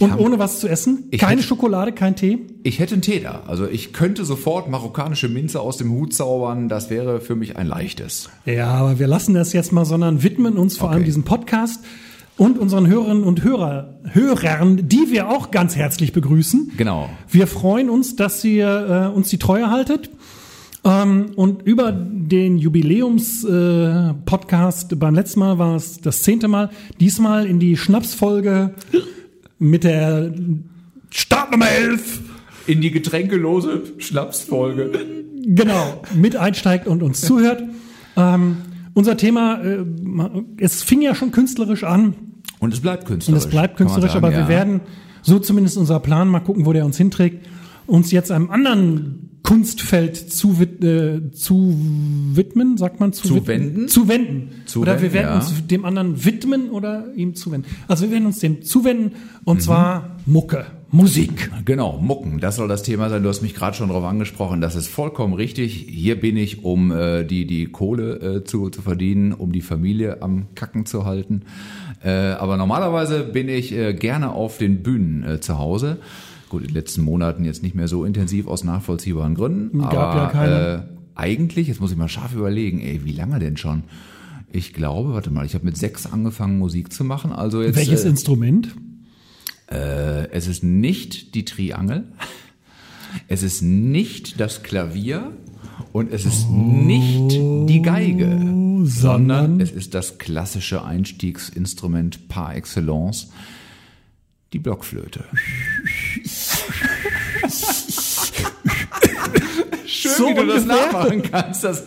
und 0.00 0.10
haben- 0.12 0.20
ohne 0.20 0.38
was 0.38 0.58
zu 0.58 0.68
essen. 0.68 1.10
Keine 1.18 1.32
hätte- 1.40 1.42
Schokolade, 1.48 1.92
kein 1.92 2.16
Tee. 2.16 2.38
Ich 2.62 2.78
hätte 2.78 2.94
einen 2.94 3.02
Tee 3.02 3.20
da. 3.20 3.42
Also 3.46 3.68
ich 3.68 3.92
könnte 3.92 4.24
sofort 4.24 4.68
marokkanische 4.70 5.28
Minze 5.28 5.60
aus 5.60 5.76
dem 5.76 5.90
Hut 5.92 6.14
zaubern. 6.14 6.68
Das 6.70 6.88
wäre 6.90 7.20
für 7.20 7.36
mich 7.36 7.56
ein 7.56 7.66
leichtes. 7.66 8.30
Ja, 8.46 8.68
aber 8.68 8.98
wir 8.98 9.06
lassen 9.06 9.34
das 9.34 9.52
jetzt 9.52 9.70
mal, 9.72 9.84
sondern 9.84 10.22
widmen 10.22 10.56
uns 10.56 10.78
vor 10.78 10.88
Okay. 10.88 10.96
allem 10.96 11.04
diesem 11.04 11.24
Podcast 11.24 11.80
und 12.36 12.58
unseren 12.58 12.86
Hörerinnen 12.86 13.24
und 13.24 13.44
Hörer, 13.44 13.94
Hörern, 14.12 14.88
die 14.88 15.10
wir 15.10 15.28
auch 15.28 15.50
ganz 15.50 15.76
herzlich 15.76 16.12
begrüßen. 16.12 16.72
Genau. 16.76 17.08
Wir 17.28 17.46
freuen 17.46 17.90
uns, 17.90 18.16
dass 18.16 18.42
ihr 18.44 19.10
äh, 19.12 19.14
uns 19.14 19.28
die 19.28 19.38
Treue 19.38 19.70
haltet. 19.70 20.10
Ähm, 20.84 21.32
und 21.36 21.62
über 21.62 21.92
den 21.92 22.58
Jubiläums-Podcast, 22.58 24.12
äh, 24.12 24.14
Podcast, 24.24 24.98
beim 24.98 25.14
letzten 25.14 25.40
Mal 25.40 25.58
war 25.58 25.76
es 25.76 26.00
das 26.00 26.22
zehnte 26.22 26.48
Mal, 26.48 26.70
diesmal 26.98 27.46
in 27.46 27.60
die 27.60 27.76
Schnapsfolge 27.76 28.74
mit 29.60 29.84
der 29.84 30.32
Startnummer 31.10 31.68
11 31.68 32.20
In 32.66 32.80
die 32.80 32.90
getränkelose 32.90 33.82
Schnapsfolge. 33.98 34.90
genau, 35.44 36.02
mit 36.14 36.34
einsteigt 36.34 36.88
und 36.88 37.02
uns 37.04 37.20
zuhört. 37.20 37.62
Ähm, 38.16 38.56
unser 38.94 39.16
Thema, 39.16 39.60
äh, 39.62 39.84
es 40.58 40.82
fing 40.82 41.02
ja 41.02 41.14
schon 41.14 41.30
künstlerisch 41.30 41.84
an 41.84 42.14
Und 42.58 42.72
es 42.74 42.80
bleibt 42.80 43.02
und 43.04 43.08
künstlerisch. 43.08 43.44
es 43.44 43.50
bleibt 43.50 43.76
künstlerisch, 43.76 44.12
sagen, 44.12 44.24
aber 44.24 44.34
wir 44.34 44.42
ja. 44.42 44.48
werden, 44.48 44.80
so 45.22 45.38
zumindest 45.38 45.76
unser 45.76 46.00
Plan, 46.00 46.28
mal 46.28 46.40
gucken, 46.40 46.66
wo 46.66 46.72
der 46.72 46.84
uns 46.84 46.96
hinträgt, 46.96 47.46
uns 47.86 48.10
jetzt 48.10 48.30
einem 48.30 48.50
anderen 48.50 49.28
Kunstfeld 49.42 50.16
zu, 50.16 50.56
äh, 50.62 51.30
zu 51.32 51.76
widmen, 52.34 52.76
sagt 52.76 53.00
man 53.00 53.12
zu, 53.12 53.26
Zu 53.26 53.46
wenden? 53.46 53.88
Zu 53.88 54.08
wenden. 54.08 54.50
Zu 54.66 54.80
oder 54.80 55.02
wir 55.02 55.12
werden 55.12 55.26
ja. 55.26 55.34
uns 55.34 55.66
dem 55.66 55.84
anderen 55.84 56.24
widmen 56.24 56.70
oder 56.70 57.12
ihm 57.16 57.34
zuwenden. 57.34 57.68
Also 57.88 58.04
wir 58.04 58.12
werden 58.12 58.26
uns 58.26 58.38
dem 58.38 58.62
zuwenden 58.62 59.04
Mhm. 59.06 59.12
und 59.44 59.62
zwar 59.62 60.16
Mucke, 60.26 60.66
Musik. 60.94 61.50
Genau, 61.64 61.98
Mucken, 61.98 62.38
das 62.38 62.56
soll 62.56 62.68
das 62.68 62.82
Thema 62.82 63.08
sein. 63.08 63.22
Du 63.22 63.30
hast 63.30 63.40
mich 63.40 63.54
gerade 63.54 63.74
schon 63.74 63.88
darauf 63.88 64.04
angesprochen. 64.04 64.60
Das 64.60 64.76
ist 64.76 64.88
vollkommen 64.88 65.32
richtig. 65.32 65.86
Hier 65.88 66.20
bin 66.20 66.36
ich, 66.36 66.64
um 66.64 66.92
äh, 66.92 67.24
die, 67.24 67.46
die 67.46 67.64
Kohle 67.66 68.16
äh, 68.16 68.44
zu, 68.44 68.68
zu 68.68 68.82
verdienen, 68.82 69.32
um 69.32 69.52
die 69.52 69.62
Familie 69.62 70.20
am 70.20 70.48
Kacken 70.54 70.84
zu 70.84 71.06
halten. 71.06 71.42
Äh, 72.04 72.10
aber 72.10 72.58
normalerweise 72.58 73.24
bin 73.24 73.48
ich 73.48 73.72
äh, 73.72 73.94
gerne 73.94 74.32
auf 74.32 74.58
den 74.58 74.82
Bühnen 74.82 75.24
äh, 75.24 75.40
zu 75.40 75.58
Hause. 75.58 75.96
Gut, 76.50 76.60
in 76.60 76.68
den 76.68 76.74
letzten 76.74 77.00
Monaten 77.00 77.46
jetzt 77.46 77.62
nicht 77.62 77.74
mehr 77.74 77.88
so 77.88 78.04
intensiv 78.04 78.46
aus 78.46 78.62
nachvollziehbaren 78.62 79.34
Gründen. 79.34 79.78
Gab 79.78 79.94
aber 79.94 80.20
ja 80.24 80.28
keine. 80.28 80.54
Äh, 80.54 80.80
eigentlich, 81.14 81.68
jetzt 81.68 81.80
muss 81.80 81.90
ich 81.90 81.96
mal 81.96 82.08
scharf 82.08 82.34
überlegen, 82.34 82.80
ey, 82.80 83.00
wie 83.04 83.12
lange 83.12 83.38
denn 83.38 83.56
schon? 83.56 83.84
Ich 84.50 84.74
glaube, 84.74 85.14
warte 85.14 85.30
mal, 85.30 85.46
ich 85.46 85.54
habe 85.54 85.64
mit 85.64 85.78
sechs 85.78 86.04
angefangen, 86.04 86.58
Musik 86.58 86.92
zu 86.92 87.02
machen. 87.02 87.32
Also 87.32 87.62
jetzt, 87.62 87.76
Welches 87.76 88.04
äh, 88.04 88.10
Instrument? 88.10 88.74
Äh, 89.72 90.28
es 90.30 90.46
ist 90.46 90.62
nicht 90.62 91.34
die 91.34 91.44
Triangel, 91.44 92.04
es 93.28 93.42
ist 93.42 93.62
nicht 93.62 94.40
das 94.40 94.62
Klavier 94.62 95.32
und 95.92 96.12
es 96.12 96.24
ist 96.24 96.48
nicht 96.50 97.30
die 97.32 97.82
Geige, 97.82 98.26
sondern 98.28 98.84
sondern- 98.84 99.60
es 99.60 99.70
ist 99.70 99.94
das 99.94 100.18
klassische 100.18 100.84
Einstiegsinstrument 100.84 102.28
par 102.28 102.54
excellence, 102.56 103.30
die 104.52 104.58
Blockflöte. 104.58 105.24
Schön, 109.86 110.12
So 110.16 110.28
wie 110.28 110.34
du 110.34 110.46
das 110.46 110.64
nachmachen 110.64 111.22
kannst. 111.22 111.64
Das 111.64 111.84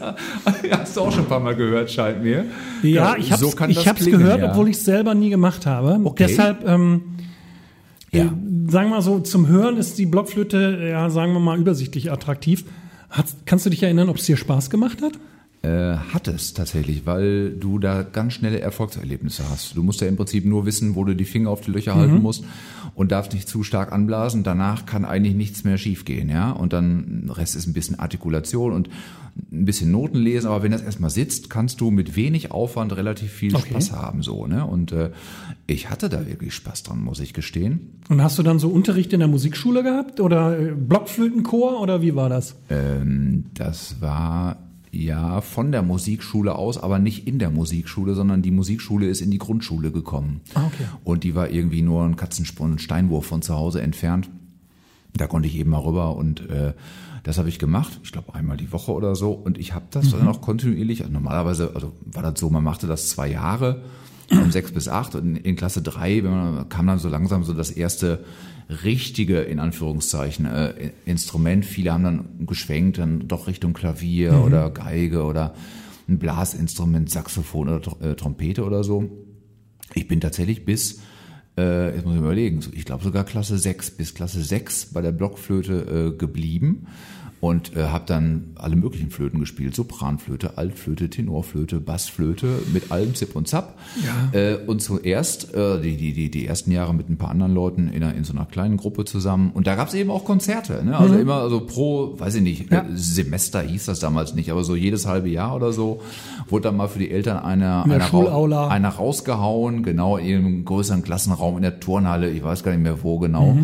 hast 0.72 0.96
du 0.98 1.02
auch 1.02 1.12
schon 1.12 1.22
ein 1.24 1.28
paar 1.30 1.40
Mal 1.40 1.56
gehört, 1.56 1.92
scheint 1.92 2.24
mir. 2.24 2.46
Ja, 2.84 3.16
ich 3.18 3.32
hab's, 3.32 3.42
so 3.42 3.54
ich 3.68 3.88
hab's 3.88 4.06
gehört, 4.06 4.40
ja. 4.42 4.52
obwohl 4.52 4.70
ich 4.70 4.78
es 4.78 4.86
selber 4.86 5.16
nie 5.16 5.30
gemacht 5.30 5.66
habe. 5.66 6.00
Okay. 6.04 6.26
Deshalb, 6.28 6.68
ähm, 6.68 7.15
Ja. 8.16 8.26
äh, 8.26 8.72
sagen 8.72 8.90
wir 8.90 8.96
mal 8.96 9.02
so, 9.02 9.20
zum 9.20 9.48
Hören 9.48 9.78
ist 9.78 9.98
die 9.98 10.06
Blockflöte, 10.06 10.88
ja, 10.90 11.10
sagen 11.10 11.34
wir 11.34 11.40
mal, 11.40 11.60
übersichtlich 11.60 12.12
attraktiv. 12.12 12.66
Hat, 13.10 13.28
kannst 13.46 13.66
du 13.66 13.70
dich 13.70 13.84
erinnern, 13.84 14.10
ob 14.10 14.18
es 14.18 14.26
dir 14.26 14.38
Spaß 14.38 14.70
gemacht 14.70 15.02
hat? 15.02 15.14
Äh, 15.62 15.98
hat 16.14 16.28
es 16.28 16.54
tatsächlich, 16.54 17.06
weil 17.06 17.52
du 17.52 17.80
da 17.80 18.04
ganz 18.04 18.34
schnelle 18.34 18.60
Erfolgserlebnisse 18.60 19.50
hast. 19.50 19.76
Du 19.76 19.84
musst 19.84 20.02
ja 20.02 20.08
im 20.08 20.16
Prinzip 20.16 20.46
nur 20.46 20.66
wissen, 20.66 20.96
wo 20.96 21.04
du 21.04 21.16
die 21.16 21.26
Finger 21.26 21.50
auf 21.50 21.62
die 21.62 21.72
Löcher 21.72 21.96
halten 21.96 22.22
musst 22.22 22.44
und 22.96 23.12
darfst 23.12 23.34
nicht 23.34 23.48
zu 23.48 23.64
stark 23.64 23.92
anblasen. 23.92 24.44
Danach 24.44 24.86
kann 24.86 25.06
eigentlich 25.06 25.36
nichts 25.36 25.64
mehr 25.64 25.78
schiefgehen, 25.78 26.30
ja. 26.30 26.52
Und 26.52 26.74
dann 26.74 27.30
Rest 27.30 27.56
ist 27.56 27.68
ein 27.68 27.74
bisschen 27.74 28.00
Artikulation 28.00 28.72
und 28.72 28.90
ein 29.52 29.66
bisschen 29.66 29.92
Noten 29.92 30.18
lesen. 30.18 30.48
Aber 30.48 30.64
wenn 30.64 30.72
das 30.72 30.82
erstmal 30.82 31.10
sitzt, 31.10 31.50
kannst 31.50 31.82
du 31.82 31.92
mit 31.92 32.16
wenig 32.16 32.52
Aufwand 32.52 32.96
relativ 32.96 33.32
viel 33.32 33.54
Okay. 33.56 33.70
Spaß 33.72 33.92
haben, 33.92 34.24
so 34.24 34.48
ne. 34.48 34.66
Und 34.66 34.94
äh, 34.94 35.12
ich 35.68 35.90
hatte 35.90 36.08
da 36.08 36.26
wirklich 36.26 36.54
Spaß 36.54 36.84
dran, 36.84 37.04
muss 37.04 37.20
ich 37.20 37.34
gestehen. 37.34 38.00
Und 38.08 38.24
hast 38.24 38.40
du 38.40 38.44
dann 38.44 38.60
so 38.60 38.70
Unterricht 38.70 39.12
in 39.12 39.20
der 39.20 39.28
Musikschule 39.28 39.84
gehabt 39.84 40.22
oder 40.22 40.58
äh, 40.58 40.72
Blockflötenchor 40.72 41.82
oder 41.82 42.02
wie 42.02 42.16
war 42.16 42.30
das? 42.30 42.56
Ähm, 42.70 43.46
das 43.54 44.00
war 44.00 44.58
ja 45.04 45.42
von 45.42 45.72
der 45.72 45.82
Musikschule 45.82 46.56
aus, 46.56 46.78
aber 46.78 47.00
nicht 47.00 47.28
in 47.28 47.40
der 47.40 47.50
Musikschule, 47.50 48.14
sondern 48.14 48.42
die 48.42 48.52
Musikschule 48.52 49.08
ist 49.08 49.22
in 49.22 49.32
die 49.32 49.38
Grundschule 49.38 49.92
gekommen. 49.92 50.42
Ah, 50.54 50.66
okay. 50.68 50.86
Und 51.04 51.24
die 51.24 51.36
war 51.36 51.50
irgendwie 51.50 51.82
nur 51.82 52.04
ein 52.04 52.16
Katzensprung, 52.16 52.74
ein 52.74 52.80
Steinwurf 52.80 53.26
von 53.26 53.42
zu 53.42 53.56
Hause 53.56 53.82
entfernt. 53.82 54.30
Da 55.14 55.28
konnte 55.28 55.48
ich 55.48 55.56
eben 55.56 55.72
mal 55.72 55.80
rüber 55.80 56.16
und 56.16 56.50
äh, 56.50 56.74
das 57.24 57.38
habe 57.38 57.50
ich 57.50 57.58
gemacht, 57.58 58.00
ich 58.04 58.12
glaube 58.12 58.36
einmal 58.36 58.58
die 58.58 58.72
Woche 58.72 58.92
oder 58.92 59.16
so. 59.16 59.32
Und 59.32 59.58
ich 59.58 59.74
habe 59.74 59.86
das 59.90 60.12
dann 60.12 60.28
auch 60.28 60.42
kontinuierlich, 60.42 61.02
also 61.02 61.12
normalerweise, 61.12 61.72
also 61.74 61.94
war 62.06 62.22
das 62.22 62.40
so, 62.40 62.50
man 62.50 62.64
machte 62.64 62.86
das 62.86 63.10
zwei 63.10 63.30
Jahre, 63.30 63.82
von 64.30 64.52
sechs 64.52 64.72
bis 64.72 64.88
acht 64.88 65.16
und 65.16 65.36
in, 65.36 65.36
in 65.36 65.56
Klasse 65.56 65.82
drei, 65.82 66.24
wenn 66.24 66.32
man, 66.32 66.70
kam 66.70 66.88
dann 66.88 67.00
so 67.00 67.10
langsam 67.10 67.44
so 67.44 67.54
das 67.54 67.72
erste 67.72 68.24
richtige, 68.70 69.42
in 69.42 69.60
Anführungszeichen, 69.60 70.46
äh, 70.46 70.92
Instrument. 71.06 71.66
Viele 71.66 71.94
haben 71.94 72.04
dann 72.04 72.46
geschwenkt, 72.48 72.98
dann 72.98 73.28
doch 73.28 73.48
Richtung 73.48 73.74
Klavier 73.74 74.42
oder 74.44 74.70
Geige 74.72 75.24
oder 75.24 75.54
ein 76.08 76.20
Blasinstrument, 76.20 77.10
Saxophon 77.10 77.70
oder 77.70 77.78
Tr- 77.78 78.12
äh, 78.12 78.16
Trompete 78.16 78.64
oder 78.64 78.84
so. 78.84 79.10
Ich 79.94 80.08
bin 80.08 80.20
tatsächlich 80.20 80.66
bis, 80.66 81.00
äh, 81.58 81.96
jetzt 81.96 82.06
muss 82.06 82.16
ich 82.16 82.22
überlegen, 82.22 82.62
so- 82.62 82.72
ich 82.74 82.86
glaube 82.86 83.04
sogar 83.04 83.24
Klasse 83.24 83.58
6, 83.58 83.92
bis 83.92 84.14
Klasse 84.14 84.42
6 84.42 84.88
bei 84.94 85.02
der 85.02 85.12
Blockflöte 85.12 86.14
äh, 86.14 86.18
geblieben 86.18 86.88
und 87.42 87.76
äh, 87.76 87.84
habe 87.90 88.06
dann 88.08 88.54
alle 88.56 88.76
möglichen 88.76 89.12
Flöten 89.12 89.40
gespielt. 89.40 89.76
Sopranflöte, 89.76 90.58
Altflöte, 90.58 91.10
Tenorflöte, 91.12 91.80
Bassflöte, 91.80 92.48
mit 92.74 92.92
allem 92.92 93.14
Zip 93.14 93.36
und 93.36 93.48
Zap. 93.48 93.78
Ja. 94.04 94.40
Äh, 94.40 94.56
und 94.66 94.82
zuerst, 94.82 95.54
äh, 95.54 95.80
die, 95.80 95.96
die, 95.96 96.14
die, 96.14 96.32
die 96.32 96.48
ersten 96.48 96.72
Jahre 96.72 96.96
mit 96.96 97.08
ein 97.08 97.18
paar 97.18 97.30
anderen 97.30 97.54
Leuten 97.54 97.90
in, 97.90 98.02
einer, 98.04 98.16
in 98.16 98.24
so 98.24 98.34
einer 98.34 98.46
kleinen 98.46 98.78
Gruppe 98.78 99.06
zusammen. 99.06 99.52
Und 99.54 99.68
da 99.68 99.76
gab 99.76 99.90
es 99.90 99.94
eben 99.94 100.10
auch 100.10 100.24
Konzerte. 100.24 100.84
Ne? 100.84 100.98
Also 100.98 101.16
immer 101.18 101.36
also 101.36 101.60
pro, 101.60 102.18
weiß 102.18 102.36
ich 102.36 102.42
nicht, 102.42 102.72
Ja. 102.72 102.80
äh, 102.82 102.86
Semester 102.96 103.62
hieß 103.62 103.86
das 103.86 104.00
damals 104.00 104.34
nicht, 104.34 104.50
aber 104.50 104.64
so 104.64 104.76
jedes 104.76 105.06
halbe 105.06 105.30
Jahr 105.30 105.56
oder 105.56 105.72
so 105.72 106.02
wurde 106.50 106.64
dann 106.70 106.78
mal 106.78 106.88
für 106.88 107.00
die 107.00 107.12
Eltern 107.12 107.38
einer, 107.38 107.84
einer, 107.84 108.72
einer 108.72 108.90
rausgehauen, 108.90 109.84
genau 109.84 110.18
in 110.18 110.38
einem 110.38 110.66
größeren 110.66 111.04
Klassenraum 111.04 111.45
in 111.54 111.62
der 111.62 111.80
Turnhalle, 111.80 112.30
ich 112.30 112.44
weiß 112.44 112.64
gar 112.64 112.72
nicht 112.72 112.82
mehr 112.82 113.04
wo 113.04 113.20
genau, 113.20 113.58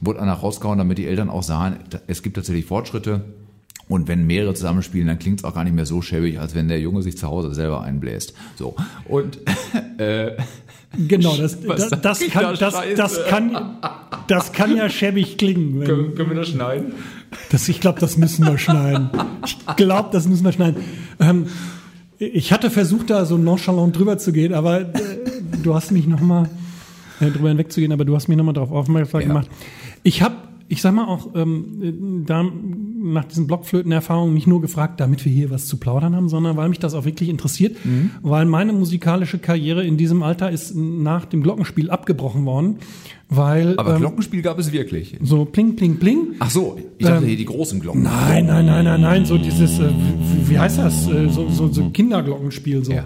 wurde 0.00 0.20
einer 0.20 0.34
rausgehauen, 0.34 0.78
damit 0.78 0.98
die 0.98 1.06
Eltern 1.06 1.30
auch 1.30 1.42
sahen, 1.42 1.76
es 2.06 2.22
gibt 2.22 2.36
tatsächlich 2.36 2.64
Fortschritte. 2.64 3.24
Und 3.88 4.06
wenn 4.06 4.26
mehrere 4.26 4.52
zusammenspielen, 4.52 5.06
dann 5.06 5.18
klingt 5.18 5.38
es 5.38 5.44
auch 5.44 5.54
gar 5.54 5.64
nicht 5.64 5.74
mehr 5.74 5.86
so 5.86 6.02
schäbig, 6.02 6.38
als 6.38 6.54
wenn 6.54 6.68
der 6.68 6.78
Junge 6.78 7.02
sich 7.02 7.16
zu 7.16 7.26
Hause 7.26 7.54
selber 7.54 7.82
einbläst. 7.82 8.34
So. 8.56 8.76
Und 9.06 9.38
Genau, 10.96 11.36
das, 11.36 11.60
das, 11.66 11.90
das, 11.90 12.20
kann, 12.28 12.42
da 12.42 12.52
das, 12.54 12.74
das 12.96 13.26
kann, 13.26 13.76
Das 14.26 14.52
kann 14.52 14.76
ja 14.76 14.88
schäbig 14.88 15.36
klingen. 15.36 15.84
Können, 15.84 16.14
können 16.14 16.30
wir 16.30 16.36
das 16.36 16.48
schneiden? 16.48 16.92
Das, 17.50 17.68
ich 17.68 17.80
glaube, 17.80 18.00
das 18.00 18.16
müssen 18.16 18.46
wir 18.46 18.58
schneiden. 18.58 19.10
Ich 19.44 19.76
glaube, 19.76 20.08
das 20.12 20.26
müssen 20.26 20.44
wir 20.44 20.52
schneiden. 20.52 20.82
Ähm, 21.20 21.46
ich 22.18 22.52
hatte 22.52 22.70
versucht, 22.70 23.10
da 23.10 23.26
so 23.26 23.36
nonchalant 23.36 23.96
drüber 23.96 24.18
zu 24.18 24.32
gehen, 24.32 24.54
aber 24.54 24.80
äh, 24.80 24.86
du 25.62 25.74
hast 25.74 25.92
mich 25.92 26.06
nochmal 26.06 26.46
äh, 26.46 26.48
drüber 27.20 27.48
hinwegzugehen, 27.48 27.92
aber 27.92 28.04
du 28.04 28.14
hast 28.14 28.28
mich 28.28 28.36
nochmal 28.36 28.54
darauf 28.54 28.70
aufmerksam 28.72 29.20
Ja. 29.20 29.26
gemacht. 29.28 29.48
Ich 30.02 30.22
habe, 30.22 30.34
ich 30.68 30.80
sag 30.82 30.94
mal 30.94 31.06
auch, 31.06 31.28
ähm, 31.34 32.24
da 32.26 32.44
nach 33.00 33.24
diesen 33.24 33.46
Blockflötenerfahrungen 33.46 34.34
nicht 34.34 34.46
nur 34.46 34.60
gefragt, 34.60 35.00
damit 35.00 35.24
wir 35.24 35.32
hier 35.32 35.50
was 35.50 35.66
zu 35.66 35.76
plaudern 35.78 36.14
haben, 36.16 36.28
sondern 36.28 36.56
weil 36.56 36.68
mich 36.68 36.78
das 36.80 36.94
auch 36.94 37.04
wirklich 37.04 37.28
interessiert, 37.28 37.76
Mhm. 37.84 38.10
weil 38.22 38.44
meine 38.44 38.72
musikalische 38.72 39.38
Karriere 39.38 39.84
in 39.86 39.96
diesem 39.96 40.22
Alter 40.22 40.50
ist 40.50 40.74
nach 40.74 41.24
dem 41.24 41.42
Glockenspiel 41.42 41.90
abgebrochen 41.90 42.44
worden, 42.44 42.76
weil 43.30 43.78
Aber 43.78 43.94
ähm, 43.94 44.00
Glockenspiel 44.00 44.42
gab 44.42 44.58
es 44.58 44.72
wirklich. 44.72 45.16
so 45.22 45.44
pling, 45.44 45.76
pling, 45.76 45.98
pling. 45.98 46.18
Ach 46.40 46.50
so, 46.50 46.78
ich 46.98 47.04
dachte 47.06 47.22
Ähm, 47.22 47.28
hier 47.28 47.36
die 47.36 47.44
großen 47.44 47.78
Glocken. 47.80 48.02
Nein, 48.02 48.46
nein, 48.46 48.66
nein, 48.66 48.84
nein, 48.84 49.00
nein, 49.00 49.24
so 49.26 49.38
dieses, 49.38 49.78
äh, 49.78 49.88
wie, 49.88 50.50
wie 50.50 50.58
heißt 50.58 50.78
das, 50.78 51.08
äh, 51.08 51.28
so, 51.28 51.48
so, 51.48 51.68
so 51.68 51.88
Kinderglockenspiel, 51.90 52.84
so. 52.84 52.92
Ja. 52.92 53.04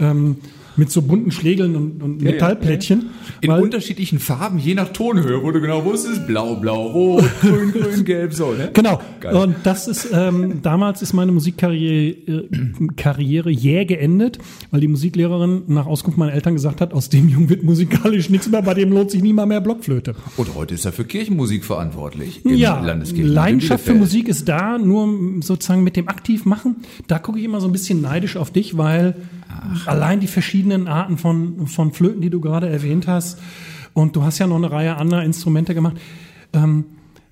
Ähm, 0.00 0.36
mit 0.76 0.90
so 0.90 1.02
bunten 1.02 1.30
Schlägeln 1.30 1.74
und, 1.76 2.02
und 2.02 2.22
Metallplättchen. 2.22 3.06
In 3.40 3.50
weil- 3.50 3.62
unterschiedlichen 3.62 4.18
Farben, 4.18 4.58
je 4.58 4.74
nach 4.74 4.88
Tonhöhe, 4.92 5.42
wo 5.42 5.50
du 5.50 5.60
genau 5.60 5.84
wusstest, 5.84 6.26
blau, 6.26 6.56
blau, 6.56 6.86
rot, 6.88 7.24
grün, 7.40 7.72
grün, 7.72 8.04
gelb, 8.04 8.32
so, 8.34 8.52
ne? 8.52 8.70
Genau. 8.72 9.00
Geil. 9.20 9.34
Und 9.36 9.56
das 9.64 9.88
ist, 9.88 10.08
ähm, 10.12 10.60
damals 10.62 11.02
ist 11.02 11.12
meine 11.12 11.32
Musikkarriere 11.32 12.16
äh, 12.26 12.48
Karriere 12.96 13.50
jäh 13.50 13.84
geendet, 13.84 14.38
weil 14.70 14.80
die 14.80 14.88
Musiklehrerin 14.88 15.62
nach 15.68 15.86
Auskunft 15.86 16.18
meiner 16.18 16.32
Eltern 16.32 16.54
gesagt 16.54 16.80
hat, 16.80 16.92
aus 16.92 17.08
dem 17.08 17.28
Jungen 17.28 17.48
wird 17.48 17.62
musikalisch 17.62 18.30
nichts 18.30 18.48
mehr, 18.48 18.62
bei 18.62 18.74
dem 18.74 18.90
lohnt 18.92 19.10
sich 19.10 19.22
nie 19.22 19.32
mal 19.32 19.46
mehr 19.46 19.60
Blockflöte. 19.60 20.14
Und 20.36 20.54
heute 20.54 20.74
ist 20.74 20.84
er 20.84 20.92
für 20.92 21.04
Kirchenmusik 21.04 21.64
verantwortlich. 21.64 22.44
im 22.44 22.54
Ja, 22.56 22.80
Leidenschaft 22.80 23.84
für. 23.84 23.94
Musik 23.94 24.28
ist 24.28 24.48
da, 24.48 24.78
nur 24.78 25.08
sozusagen 25.42 25.82
mit 25.82 25.96
dem 25.96 26.08
Aktivmachen. 26.08 26.76
Da 27.06 27.18
gucke 27.18 27.38
ich 27.38 27.44
immer 27.44 27.60
so 27.60 27.66
ein 27.68 27.72
bisschen 27.72 28.00
neidisch 28.02 28.36
auf 28.36 28.50
dich, 28.50 28.76
weil 28.76 29.14
allein 29.86 30.20
die 30.20 30.26
verschiedenen 30.26 30.88
Arten 30.88 31.18
von, 31.18 31.66
von 31.66 31.92
Flöten, 31.92 32.20
die 32.20 32.30
du 32.30 32.40
gerade 32.40 32.68
erwähnt 32.68 33.06
hast, 33.06 33.38
und 33.94 34.14
du 34.14 34.22
hast 34.24 34.38
ja 34.38 34.46
noch 34.46 34.56
eine 34.56 34.70
Reihe 34.70 34.96
anderer 34.96 35.24
Instrumente 35.24 35.74
gemacht. 35.74 35.96
Ähm, 36.52 36.84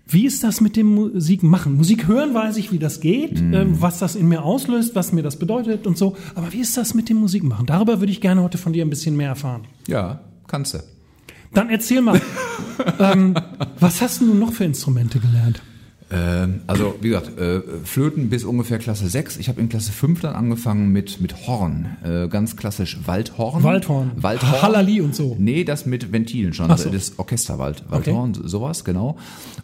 wie 0.07 0.27
ist 0.27 0.45
das 0.45 0.61
mit 0.61 0.77
dem 0.77 0.95
Musik 0.95 1.43
machen? 1.43 1.77
Musik 1.77 2.09
hören 2.09 2.35
weiß 2.35 2.57
ich, 2.59 2.73
wie 2.73 2.79
das 2.79 3.01
geht, 3.01 3.41
Mhm. 3.41 3.55
ähm, 3.55 3.81
was 3.81 3.99
das 3.99 4.17
in 4.17 4.29
mir 4.29 4.43
auslöst, 4.43 4.95
was 4.95 5.13
mir 5.13 5.23
das 5.23 5.39
bedeutet 5.39 5.87
und 5.87 5.97
so. 5.99 6.17
Aber 6.35 6.53
wie 6.53 6.61
ist 6.61 6.77
das 6.77 6.95
mit 6.95 7.09
dem 7.09 7.19
Musik 7.19 7.43
machen? 7.43 7.67
Darüber 7.67 8.01
würde 8.01 8.13
ich 8.13 8.21
gerne 8.21 8.43
heute 8.43 8.59
von 8.59 8.73
dir 8.73 8.85
ein 8.85 8.91
bisschen 8.91 9.17
mehr 9.17 9.29
erfahren. 9.29 9.63
Ja, 9.89 10.21
kannst 10.47 10.75
du. 10.75 10.79
Dann 11.55 11.71
erzähl 11.71 12.01
mal, 12.03 12.21
ähm, 12.99 13.35
was 13.81 14.03
hast 14.03 14.21
du 14.21 14.35
noch 14.35 14.53
für 14.53 14.65
Instrumente 14.65 15.21
gelernt? 15.21 15.63
Ähm, 16.15 16.61
also, 16.67 16.95
wie 17.01 17.09
gesagt, 17.09 17.39
äh, 17.39 17.61
Flöten 17.85 18.29
bis 18.31 18.45
ungefähr 18.45 18.79
Klasse 18.79 19.09
6. 19.09 19.37
Ich 19.39 19.49
habe 19.49 19.61
in 19.61 19.69
Klasse 19.69 19.93
5 19.93 20.21
dann 20.21 20.35
angefangen 20.35 20.93
mit, 20.93 21.21
mit 21.21 21.47
Horn. 21.47 21.97
Äh, 22.05 22.29
ganz 22.29 22.57
klassisch 22.57 22.99
Waldhorn. 23.07 23.63
Waldhorn. 23.63 24.13
Waldhorn. 24.17 24.63
Hallali 24.63 25.01
und 25.01 25.15
so. 25.15 25.37
Nee, 25.39 25.65
das 25.65 25.87
mit 25.87 26.13
Ventilen 26.13 26.53
schon. 26.53 26.75
So. 26.77 26.91
Das 26.91 27.19
Orchesterwald. 27.19 27.85
Waldhorn, 27.89 28.35
sowas, 28.45 28.85
genau. 28.85 29.17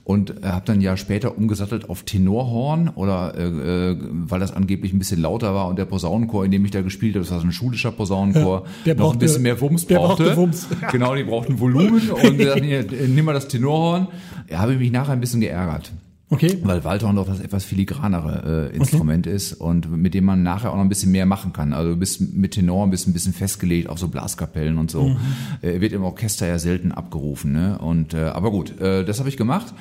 Und 0.04 0.42
äh, 0.42 0.46
habe 0.48 0.64
dann 0.66 0.78
ein 0.78 0.80
Jahr 0.80 0.96
später 0.96 1.36
umgesattelt 1.38 1.88
auf 1.88 2.02
Tenorhorn 2.02 2.88
oder 2.88 3.36
äh, 3.38 3.96
weil 4.00 4.40
das 4.40 4.52
angeblich 4.52 4.92
ein 4.92 4.98
bisschen 4.98 5.20
lauter 5.20 5.54
war 5.54 5.68
und 5.68 5.78
der 5.78 5.84
Posaunenchor, 5.84 6.44
in 6.44 6.50
dem 6.50 6.64
ich 6.64 6.70
da 6.70 6.80
gespielt 6.82 7.14
habe, 7.14 7.24
das 7.24 7.30
war 7.32 7.40
so 7.40 7.46
ein 7.46 7.52
schulischer 7.52 7.92
Posaunenchor, 7.92 8.64
der 8.86 8.94
noch 8.94 9.04
brauchte- 9.04 9.16
ein 9.16 9.18
bisschen 9.20 9.42
mehr 9.42 9.60
Wumms 9.60 9.86
der 9.86 9.96
brauchte. 9.98 10.24
brauchte 10.24 10.36
Wumms. 10.36 10.66
Genau, 10.92 11.14
die 11.14 11.24
brauchten 11.24 11.60
Volumen 11.60 12.10
und 12.10 12.34
hier, 12.36 12.84
nimm 13.08 13.24
mal 13.24 13.32
das 13.34 13.48
Tenorhorn. 13.48 14.08
Ja, 14.50 14.58
habe 14.60 14.72
ich 14.72 14.78
mich 14.78 14.90
nachher 14.90 15.12
ein 15.12 15.20
bisschen 15.20 15.40
geärgert. 15.40 15.92
Okay. 16.32 16.58
Weil 16.62 16.84
Waldhorn 16.84 17.16
doch 17.16 17.26
das 17.26 17.40
etwas 17.40 17.64
filigranere 17.64 18.70
äh, 18.72 18.76
Instrument 18.76 19.26
ist 19.26 19.52
und 19.52 19.90
mit 19.90 20.14
dem 20.14 20.24
man 20.24 20.44
nachher 20.44 20.70
auch 20.70 20.76
noch 20.76 20.82
ein 20.82 20.88
bisschen 20.88 21.10
mehr 21.10 21.26
machen 21.26 21.52
kann. 21.52 21.72
Also 21.72 21.90
du 21.90 21.96
bist 21.96 22.20
mit 22.34 22.52
Tenor 22.52 22.86
bist 22.88 23.08
ein 23.08 23.12
bisschen 23.12 23.32
festgelegt, 23.32 23.88
auch 23.88 23.98
so 23.98 24.06
Blaskapellen 24.06 24.78
und 24.78 24.92
so. 24.92 25.16
Äh, 25.60 25.80
wird 25.80 25.92
im 25.92 26.04
Orchester 26.04 26.46
ja 26.46 26.60
selten 26.60 26.92
abgerufen. 26.92 27.52
Ne? 27.52 27.78
Und 27.78 28.14
äh, 28.14 28.26
aber 28.26 28.52
gut, 28.52 28.80
äh, 28.80 29.04
das 29.04 29.18
habe 29.18 29.28
ich 29.28 29.36
gemacht 29.36 29.74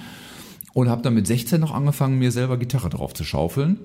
und 0.73 0.89
habe 0.89 1.03
dann 1.03 1.13
mit 1.13 1.27
16 1.27 1.61
noch 1.61 1.71
angefangen, 1.73 2.17
mir 2.17 2.31
selber 2.31 2.57
Gitarre 2.57 2.89
drauf 2.89 3.13
zu 3.13 3.23
schaufeln. 3.23 3.77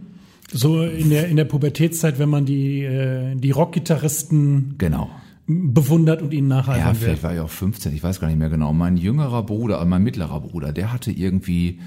So 0.51 0.85
in 0.85 1.11
der, 1.11 1.29
in 1.29 1.37
der 1.37 1.45
Pubertätszeit, 1.45 2.19
wenn 2.19 2.31
man 2.31 2.47
die, 2.47 2.83
äh, 2.83 3.35
die 3.35 3.51
Rockgitarristen 3.51 4.77
Genau. 4.79 5.11
bewundert 5.47 6.23
und 6.23 6.33
ihnen 6.33 6.49
Ja, 6.51 6.57
nacheifern 6.59 6.95
will. 6.95 7.01
vielleicht 7.09 7.23
war 7.25 7.35
ich 7.35 7.41
auch 7.41 7.51
15, 7.51 7.95
ich 7.95 8.03
weiß 8.03 8.21
gar 8.21 8.29
nicht 8.29 8.39
mehr 8.39 8.49
genau. 8.51 8.73
Mein 8.73 8.97
jüngerer 8.97 9.43
Bruder, 9.43 9.81
äh, 9.83 9.85
mein 9.85 10.03
mittlerer 10.03 10.41
Bruder, 10.41 10.73
der 10.73 10.93
hatte 10.93 11.11
irgendwie 11.11 11.81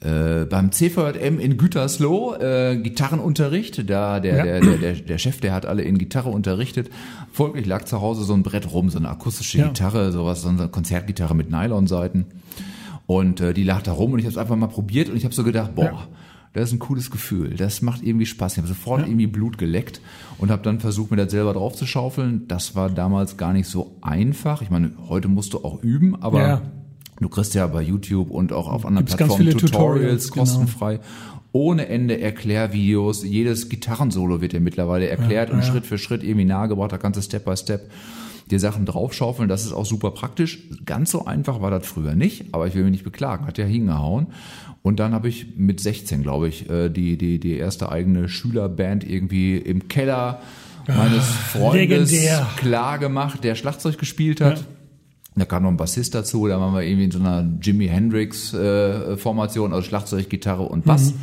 äh, 0.00 0.44
beim 0.46 0.72
CVJM 0.72 1.38
in 1.38 1.56
Gütersloh 1.58 2.34
äh, 2.36 2.76
Gitarrenunterricht. 2.82 3.88
Da 3.90 4.20
der, 4.20 4.36
Ja. 4.38 4.44
der, 4.44 4.60
der, 4.60 4.76
der, 4.78 4.92
der 4.94 5.18
Chef, 5.18 5.40
der 5.40 5.52
hat 5.52 5.66
alle 5.66 5.82
in 5.82 5.98
Gitarre 5.98 6.30
unterrichtet. 6.30 6.90
Folglich 7.32 7.66
lag 7.66 7.84
zu 7.84 8.00
Hause 8.00 8.24
so 8.24 8.32
ein 8.34 8.42
Brett 8.42 8.72
rum, 8.72 8.88
so 8.90 8.98
eine 8.98 9.08
akustische 9.10 9.58
Ja. 9.58 9.66
Gitarre, 9.68 10.10
sowas, 10.12 10.42
so 10.42 10.48
eine 10.48 10.68
Konzertgitarre 10.68 11.34
mit 11.34 11.50
Nylonseiten. 11.50 12.26
Und 13.06 13.40
äh, 13.40 13.52
die 13.54 13.64
lag 13.64 13.82
da 13.82 13.92
rum 13.92 14.12
und 14.12 14.18
ich 14.20 14.24
habe 14.24 14.32
es 14.32 14.38
einfach 14.38 14.56
mal 14.56 14.68
probiert 14.68 15.08
und 15.08 15.16
ich 15.16 15.24
habe 15.24 15.34
so 15.34 15.42
gedacht, 15.44 15.74
boah, 15.74 15.84
Ja. 15.84 16.06
das 16.52 16.68
ist 16.68 16.72
ein 16.74 16.78
cooles 16.78 17.10
Gefühl. 17.10 17.50
Das 17.56 17.82
macht 17.82 18.02
irgendwie 18.02 18.26
Spaß. 18.26 18.52
Ich 18.52 18.58
habe 18.58 18.68
sofort 18.68 19.06
irgendwie 19.06 19.26
Blut 19.26 19.58
geleckt 19.58 20.00
und 20.38 20.50
habe 20.50 20.62
dann 20.62 20.78
versucht, 20.80 21.10
mir 21.10 21.16
das 21.16 21.30
selber 21.32 21.52
drauf 21.52 21.74
zu 21.74 21.86
schaufeln. 21.86 22.46
Das 22.48 22.74
war 22.76 22.88
damals 22.88 23.36
gar 23.36 23.52
nicht 23.52 23.68
so 23.68 23.96
einfach. 24.00 24.62
Ich 24.62 24.70
meine, 24.70 24.92
heute 25.08 25.28
musst 25.28 25.52
du 25.54 25.58
auch 25.64 25.82
üben, 25.82 26.22
aber. 26.22 26.62
Du 27.20 27.28
kriegst 27.28 27.54
ja 27.54 27.66
bei 27.66 27.82
YouTube 27.82 28.30
und 28.30 28.52
auch 28.52 28.68
auf 28.68 28.84
anderen 28.84 29.06
Gibt's 29.06 29.16
ganz 29.16 29.34
Plattformen 29.34 29.52
viele 29.52 29.60
Tutorials, 29.60 30.26
Tutorials 30.26 30.32
genau. 30.32 30.44
kostenfrei. 30.44 31.00
Ohne 31.52 31.88
Ende 31.88 32.20
Erklärvideos. 32.20 33.24
Jedes 33.24 33.68
Gitarrensolo 33.68 34.40
wird 34.40 34.52
dir 34.52 34.60
mittlerweile 34.60 35.08
erklärt 35.08 35.50
und 35.50 35.64
Schritt 35.64 35.84
für 35.84 35.98
Schritt 35.98 36.22
irgendwie 36.22 36.44
nahegebracht. 36.44 36.92
Da 36.92 36.98
kannst 36.98 37.18
du 37.18 37.22
Step 37.22 37.44
by 37.44 37.56
Step 37.56 37.90
dir 38.50 38.60
Sachen 38.60 38.86
draufschaufeln. 38.86 39.48
Das 39.48 39.64
ist 39.64 39.72
auch 39.72 39.86
super 39.86 40.12
praktisch. 40.12 40.60
Ganz 40.86 41.10
so 41.10 41.24
einfach 41.24 41.60
war 41.60 41.70
das 41.70 41.86
früher 41.86 42.14
nicht, 42.14 42.46
aber 42.52 42.68
ich 42.68 42.74
will 42.74 42.84
mich 42.84 42.92
nicht 42.92 43.04
beklagen. 43.04 43.46
Hat 43.46 43.58
ja 43.58 43.64
hingehauen. 43.64 44.28
Und 44.82 45.00
dann 45.00 45.12
habe 45.12 45.28
ich 45.28 45.56
mit 45.56 45.80
16, 45.80 46.22
glaube 46.22 46.48
ich, 46.48 46.70
äh, 46.70 46.88
die, 46.88 47.18
die, 47.18 47.38
die 47.38 47.56
erste 47.56 47.90
eigene 47.90 48.28
Schülerband 48.28 49.08
irgendwie 49.08 49.56
im 49.56 49.88
Keller 49.88 50.40
meines 50.86 51.24
Freundes 51.26 52.10
legendär. 52.10 52.46
klar 52.56 52.98
gemacht, 52.98 53.44
der 53.44 53.54
Schlagzeug 53.54 53.98
gespielt 53.98 54.40
hat. 54.40 54.58
Ja. 54.58 54.64
Da 55.36 55.44
kam 55.44 55.62
noch 55.62 55.70
ein 55.70 55.76
Bassist 55.76 56.14
dazu, 56.14 56.48
da 56.48 56.60
waren 56.60 56.74
wir 56.74 56.82
irgendwie 56.82 57.04
in 57.04 57.10
so 57.12 57.20
einer 57.20 57.48
Jimi 57.62 57.86
Hendrix 57.86 58.52
äh, 58.52 59.16
Formation, 59.16 59.72
also 59.72 59.88
Schlagzeug, 59.88 60.28
Gitarre 60.28 60.64
und 60.64 60.84
Bass 60.84 61.14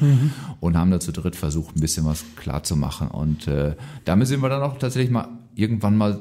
und 0.59 0.77
haben 0.77 0.91
da 0.91 0.99
zu 0.99 1.11
dritt 1.11 1.35
versucht, 1.35 1.75
ein 1.75 1.81
bisschen 1.81 2.05
was 2.05 2.23
klar 2.37 2.63
zu 2.63 2.75
machen. 2.77 3.09
Und 3.09 3.47
äh, 3.47 3.75
damit 4.05 4.27
sind 4.27 4.41
wir 4.41 4.49
dann 4.49 4.63
auch 4.63 4.77
tatsächlich 4.77 5.11
mal 5.11 5.27
irgendwann 5.55 5.97
mal 5.97 6.19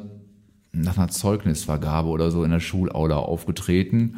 nach 0.73 0.99
einer 0.99 1.09
Zeugnisvergabe 1.09 2.09
oder 2.09 2.31
so 2.31 2.45
in 2.45 2.51
der 2.51 2.61
Schulaula 2.61 3.17
aufgetreten. 3.17 4.17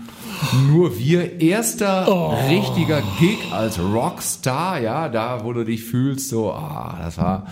Nur 0.69 0.99
wir, 0.99 1.41
erster 1.41 2.07
richtiger 2.49 3.03
Gig 3.21 3.39
als 3.53 3.79
Rockstar, 3.79 4.81
ja, 4.81 5.09
da 5.09 5.45
wo 5.45 5.53
du 5.53 5.65
dich 5.65 5.85
fühlst, 5.85 6.29
so, 6.29 6.53
ah, 6.53 6.99
das 7.01 7.19
war, 7.19 7.47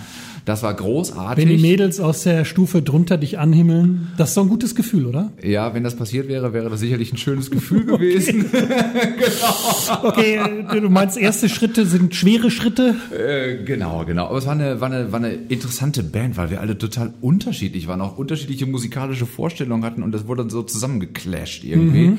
das 0.46 0.62
war 0.62 0.72
großartig. 0.74 1.44
Wenn 1.44 1.56
die 1.56 1.60
Mädels 1.60 1.98
aus 1.98 2.22
der 2.22 2.44
Stufe 2.44 2.80
drunter 2.80 3.18
dich 3.18 3.38
anhimmeln, 3.38 4.12
das 4.16 4.28
ist 4.28 4.36
doch 4.36 4.44
ein 4.44 4.48
gutes 4.48 4.76
Gefühl, 4.76 5.06
oder? 5.06 5.32
Ja, 5.42 5.74
wenn 5.74 5.82
das 5.82 5.96
passiert 5.96 6.28
wäre, 6.28 6.52
wäre 6.52 6.70
das 6.70 6.78
sicherlich 6.78 7.12
ein 7.12 7.16
schönes 7.16 7.50
Gefühl 7.50 7.84
gewesen. 7.84 8.46
Okay, 10.02 10.36
äh, 10.36 10.80
du 10.80 10.88
meinst, 10.88 11.16
erste 11.16 11.48
Schritte 11.48 11.84
sind 11.84 12.14
schwere 12.14 12.50
Schritte? 12.50 12.94
Äh, 13.10 13.64
genau, 13.64 14.04
genau. 14.04 14.26
Aber 14.26 14.38
es 14.38 14.46
war 14.46 14.52
eine, 14.52 14.80
war, 14.80 14.90
eine, 14.90 15.10
war 15.10 15.18
eine 15.18 15.32
interessante 15.32 16.02
Band, 16.02 16.36
weil 16.36 16.50
wir 16.50 16.60
alle 16.60 16.78
total 16.78 17.12
unterschiedlich 17.20 17.88
waren, 17.88 18.00
auch 18.00 18.16
unterschiedliche 18.16 18.66
musikalische 18.66 19.26
Vorstellungen 19.26 19.84
hatten 19.84 20.02
und 20.02 20.12
das 20.12 20.28
wurde 20.28 20.42
dann 20.42 20.50
so 20.50 20.62
zusammengeclasht 20.62 21.64
irgendwie. 21.64 22.18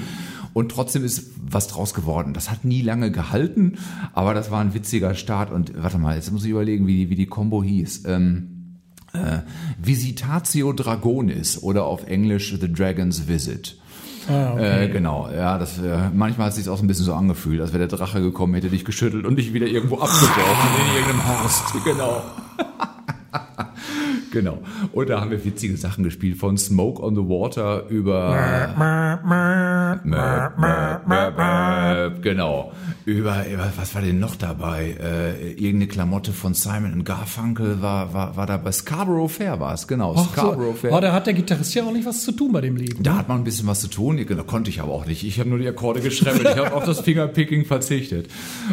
Und 0.54 0.72
trotzdem 0.72 1.04
ist 1.04 1.32
was 1.42 1.68
draus 1.68 1.94
geworden. 1.94 2.34
Das 2.34 2.50
hat 2.50 2.66
nie 2.66 2.82
lange 2.82 3.12
gehalten, 3.12 3.78
aber 4.14 4.34
das 4.34 4.52
war 4.52 4.62
ein 4.62 4.74
witziger 4.74 5.16
Start. 5.16 5.52
Und 5.52 5.74
warte 5.82 5.98
mal, 5.98 6.16
jetzt 6.16 6.32
muss 6.32 6.44
ich 6.44 6.52
überlegen, 6.52 6.88
wie 6.88 6.98
die, 6.98 7.10
wie 7.10 7.16
die 7.16 7.28
Combo 7.28 7.64
hieß. 7.64 8.06
Ähm, 8.06 8.80
äh, 9.14 9.40
Visitatio 9.82 10.74
Dragonis 10.74 11.62
oder 11.62 11.86
auf 11.86 12.06
Englisch 12.06 12.56
The 12.60 12.72
Dragon's 12.72 13.28
Visit. 13.28 13.78
Ah, 14.30 14.54
okay. 14.54 14.86
Äh, 14.86 14.90
genau, 14.90 15.30
ja, 15.34 15.58
das 15.58 15.80
äh, 15.80 16.10
manchmal 16.14 16.48
hat 16.48 16.52
es 16.52 16.58
sich 16.58 16.70
auch 16.70 16.78
so 16.78 16.84
ein 16.84 16.88
bisschen 16.88 17.06
so 17.06 17.14
angefühlt, 17.14 17.62
als 17.62 17.72
wäre 17.72 17.88
der 17.88 17.98
Drache 17.98 18.22
gekommen, 18.22 18.56
hätte 18.56 18.70
dich 18.70 18.84
geschüttelt 18.84 19.26
und 19.26 19.38
dich 19.38 19.54
wieder 19.54 19.68
irgendwo 19.68 19.96
abgeworfen 19.96 20.70
in 20.82 20.96
irgendeinem 20.96 21.28
Horst. 21.28 21.64
Genau. 21.86 22.22
genau. 24.38 24.60
Und 24.92 25.10
da 25.10 25.20
haben 25.20 25.32
wir 25.32 25.44
witzige 25.44 25.78
Sachen 25.78 26.04
gespielt, 26.04 26.38
von 26.38 26.58
Smoke 26.58 27.02
on 27.02 27.16
the 27.16 27.22
Water 27.22 27.88
über 27.90 28.36
genau. 32.22 32.72
über, 33.06 33.46
was 33.78 33.96
war 33.96 34.02
denn 34.02 34.20
noch 34.20 34.36
dabei? 34.36 34.96
Äh, 35.00 35.52
irgendeine 35.52 35.88
Klamotte 35.88 36.34
von 36.34 36.54
Simon 36.54 37.04
Garfunkel 37.04 37.82
war, 37.82 38.14
war, 38.14 38.36
war 38.36 38.46
da 38.46 38.58
bei 38.58 38.72
Scarborough 38.72 39.32
Fair 39.32 39.60
war 39.60 39.74
es, 39.74 39.88
genau. 39.88 40.14
Ach 40.18 40.32
Scarborough 40.32 40.76
so. 40.76 40.82
Fair. 40.82 40.94
Oh, 40.94 41.00
da 41.00 41.14
hat 41.14 41.26
der 41.26 41.34
Gitarrist 41.34 41.74
ja 41.74 41.84
auch 41.84 41.92
nicht 41.92 42.06
was 42.06 42.24
zu 42.24 42.32
tun 42.32 42.52
bei 42.52 42.62
dem 42.62 42.76
Leben. 42.76 43.02
Da 43.02 43.18
hat 43.18 43.28
man 43.28 43.40
ein 43.40 43.44
bisschen 43.44 43.68
was 43.68 43.82
zu 43.82 43.88
tun. 43.88 44.24
Da 44.28 44.44
konnte 44.44 44.70
ich 44.70 44.82
aber 44.82 44.92
auch 44.92 45.06
nicht. 45.06 45.24
Ich 45.24 45.40
habe 45.40 45.50
nur 45.50 45.60
die 45.60 45.68
Akkorde 45.68 46.02
geschremmelt. 46.02 46.48
Ich 46.50 46.58
habe 46.64 46.74
auf 46.74 46.84
das 46.84 47.02
Fingerpicking 47.02 47.66
verzichtet. 47.66 48.28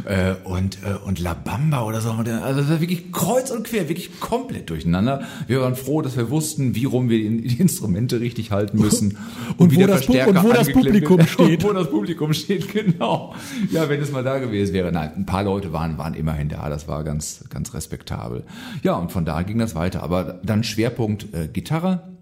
Äh, 0.05 0.35
und, 0.45 0.79
äh, 0.85 0.95
und 1.05 1.21
La 1.21 1.35
Bamba 1.35 1.85
oder 1.85 2.01
so. 2.01 2.11
Also 2.11 2.61
das 2.61 2.71
war 2.71 2.81
wirklich 2.81 3.13
kreuz 3.13 3.51
und 3.51 3.65
quer, 3.65 3.89
wirklich 3.89 4.21
komplett 4.21 4.71
durcheinander. 4.71 5.23
Wir 5.47 5.54
waren 5.61 5.77
froh, 5.77 6.03
dass 6.03 6.17
wir 6.17 6.31
wussten, 6.31 6.75
wie 6.75 6.85
rum 6.85 7.09
wir 7.09 7.19
die, 7.19 7.61
Instrumente 7.61 8.21
richtig 8.21 8.51
halten 8.51 8.79
müssen. 8.79 9.19
Und 9.57 9.71
wie 9.71 9.77
wo 9.77 9.79
der 9.81 9.89
das 9.89 10.05
Verstärker 10.05 10.31
und 10.31 10.49
wo 10.49 10.53
das 10.53 10.73
Publikum 10.73 11.21
steht. 11.27 11.65
Und 11.65 11.71
wo 11.71 11.73
das 11.75 11.91
Publikum 11.91 12.33
steht, 12.33 12.73
genau. 12.73 13.35
Ja, 13.71 13.89
wenn 13.89 14.01
es 14.01 14.13
mal 14.13 14.25
da 14.25 14.39
gewesen 14.39 14.73
wäre. 14.73 14.93
Nein, 14.93 15.13
ein 15.17 15.27
paar 15.27 15.45
Leute 15.45 15.73
waren, 15.73 15.99
waren 15.99 16.15
immerhin 16.15 16.49
da. 16.49 16.69
Das 16.69 16.89
war 16.89 17.05
ganz, 17.05 17.45
ganz 17.51 17.75
respektabel. 17.75 18.45
Ja, 18.83 18.95
und 18.95 19.13
von 19.13 19.25
da 19.25 19.43
ging 19.43 19.59
das 19.59 19.75
weiter. 19.75 20.03
Aber 20.03 20.41
dann 20.43 20.65
Schwerpunkt 20.65 21.35
äh, 21.35 21.49
Gitarre. 21.49 22.15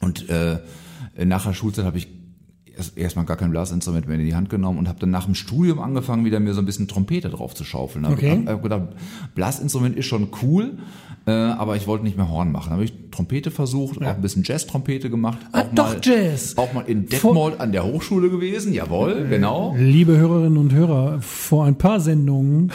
Und 0.00 0.28
äh, 0.28 0.58
nach 1.24 1.44
der 1.46 1.52
Schulzeit 1.52 1.84
habe 1.84 1.98
ich 1.98 2.21
erstmal 2.96 3.24
gar 3.24 3.36
kein 3.36 3.50
Blasinstrument 3.50 4.06
mehr 4.08 4.18
in 4.18 4.24
die 4.26 4.34
Hand 4.34 4.50
genommen 4.50 4.78
und 4.78 4.88
habe 4.88 4.98
dann 5.00 5.10
nach 5.10 5.24
dem 5.26 5.34
Studium 5.34 5.78
angefangen, 5.80 6.24
wieder 6.24 6.40
mir 6.40 6.54
so 6.54 6.60
ein 6.60 6.66
bisschen 6.66 6.88
Trompete 6.88 7.28
drauf 7.30 7.54
zu 7.54 7.64
schaufeln. 7.64 8.06
Hab, 8.06 8.12
Okay. 8.14 8.42
hab, 8.46 8.62
gedacht, 8.62 8.82
Blasinstrument 9.34 9.96
ist 9.96 10.06
schon 10.06 10.28
cool, 10.42 10.78
äh, 11.26 11.30
aber 11.30 11.76
ich 11.76 11.86
wollte 11.86 12.04
nicht 12.04 12.16
mehr 12.16 12.28
Horn 12.28 12.52
machen. 12.52 12.72
Habe 12.72 12.84
ich 12.84 12.92
Trompete 13.10 13.50
versucht, 13.50 14.00
auch 14.02 14.06
ein 14.06 14.20
bisschen 14.22 14.42
Jazz-Trompete 14.44 15.10
gemacht. 15.10 15.38
Ah, 15.52 15.60
auch 15.62 15.74
doch, 15.74 15.92
mal, 15.94 16.00
Jazz. 16.02 16.56
Auch 16.56 16.72
mal 16.72 16.84
in 16.86 17.06
Detmold 17.06 17.60
an 17.60 17.72
der 17.72 17.84
Hochschule 17.84 18.30
gewesen, 18.30 18.72
jawohl, 18.72 19.26
genau. 19.28 19.74
Liebe 19.78 20.16
Hörerinnen 20.16 20.58
und 20.58 20.72
Hörer, 20.72 21.20
vor 21.20 21.64
ein 21.64 21.76
paar 21.76 22.00
Sendungen 22.00 22.72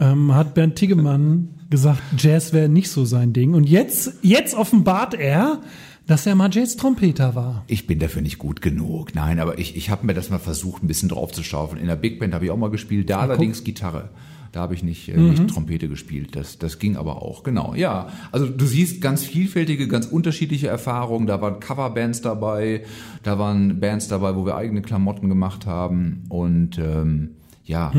ähm, 0.00 0.34
hat 0.34 0.54
Bernd 0.54 0.76
Tiggemann 0.76 1.48
gesagt, 1.70 2.02
Jazz 2.18 2.52
wäre 2.52 2.68
nicht 2.68 2.90
so 2.90 3.04
sein 3.04 3.32
Ding. 3.32 3.54
Und 3.54 3.68
jetzt, 3.68 4.14
jetzt 4.22 4.54
offenbart 4.54 5.14
er, 5.14 5.60
dass 6.06 6.26
er 6.26 6.34
mal 6.34 6.50
Jazz-Trompeter 6.52 7.34
war. 7.34 7.64
Ich 7.66 7.86
bin 7.86 7.98
dafür 7.98 8.22
nicht 8.22 8.38
gut 8.38 8.60
genug. 8.60 9.14
Nein, 9.14 9.38
aber 9.38 9.58
ich, 9.58 9.76
ich 9.76 9.90
habe 9.90 10.06
mir 10.06 10.14
das 10.14 10.30
mal 10.30 10.38
versucht, 10.38 10.82
ein 10.82 10.88
bisschen 10.88 11.08
drauf 11.08 11.32
zu 11.32 11.42
schaufeln. 11.42 11.80
In 11.80 11.86
der 11.86 11.96
Big 11.96 12.18
Band 12.18 12.34
habe 12.34 12.44
ich 12.44 12.50
auch 12.50 12.56
mal 12.56 12.70
gespielt, 12.70 13.08
da 13.10 13.20
allerdings 13.20 13.64
Gitarre. 13.64 14.10
Da 14.52 14.60
habe 14.60 14.74
ich 14.74 14.82
nicht, 14.82 15.08
äh, 15.08 15.16
nicht 15.16 15.48
Trompete 15.48 15.88
gespielt. 15.88 16.36
Das, 16.36 16.58
das 16.58 16.78
ging 16.78 16.96
aber 16.98 17.22
auch, 17.22 17.42
genau. 17.42 17.74
Ja, 17.74 18.08
also 18.32 18.46
du 18.46 18.66
siehst 18.66 19.00
ganz 19.00 19.24
vielfältige, 19.24 19.88
ganz 19.88 20.04
unterschiedliche 20.04 20.68
Erfahrungen. 20.68 21.26
Da 21.26 21.40
waren 21.40 21.58
Coverbands 21.58 22.20
dabei, 22.20 22.84
da 23.22 23.38
waren 23.38 23.80
Bands 23.80 24.08
dabei, 24.08 24.36
wo 24.36 24.44
wir 24.44 24.56
eigene 24.56 24.82
Klamotten 24.82 25.30
gemacht 25.30 25.64
haben. 25.64 26.24
Und 26.28 26.78
ähm, 26.78 27.30
ja, 27.64 27.92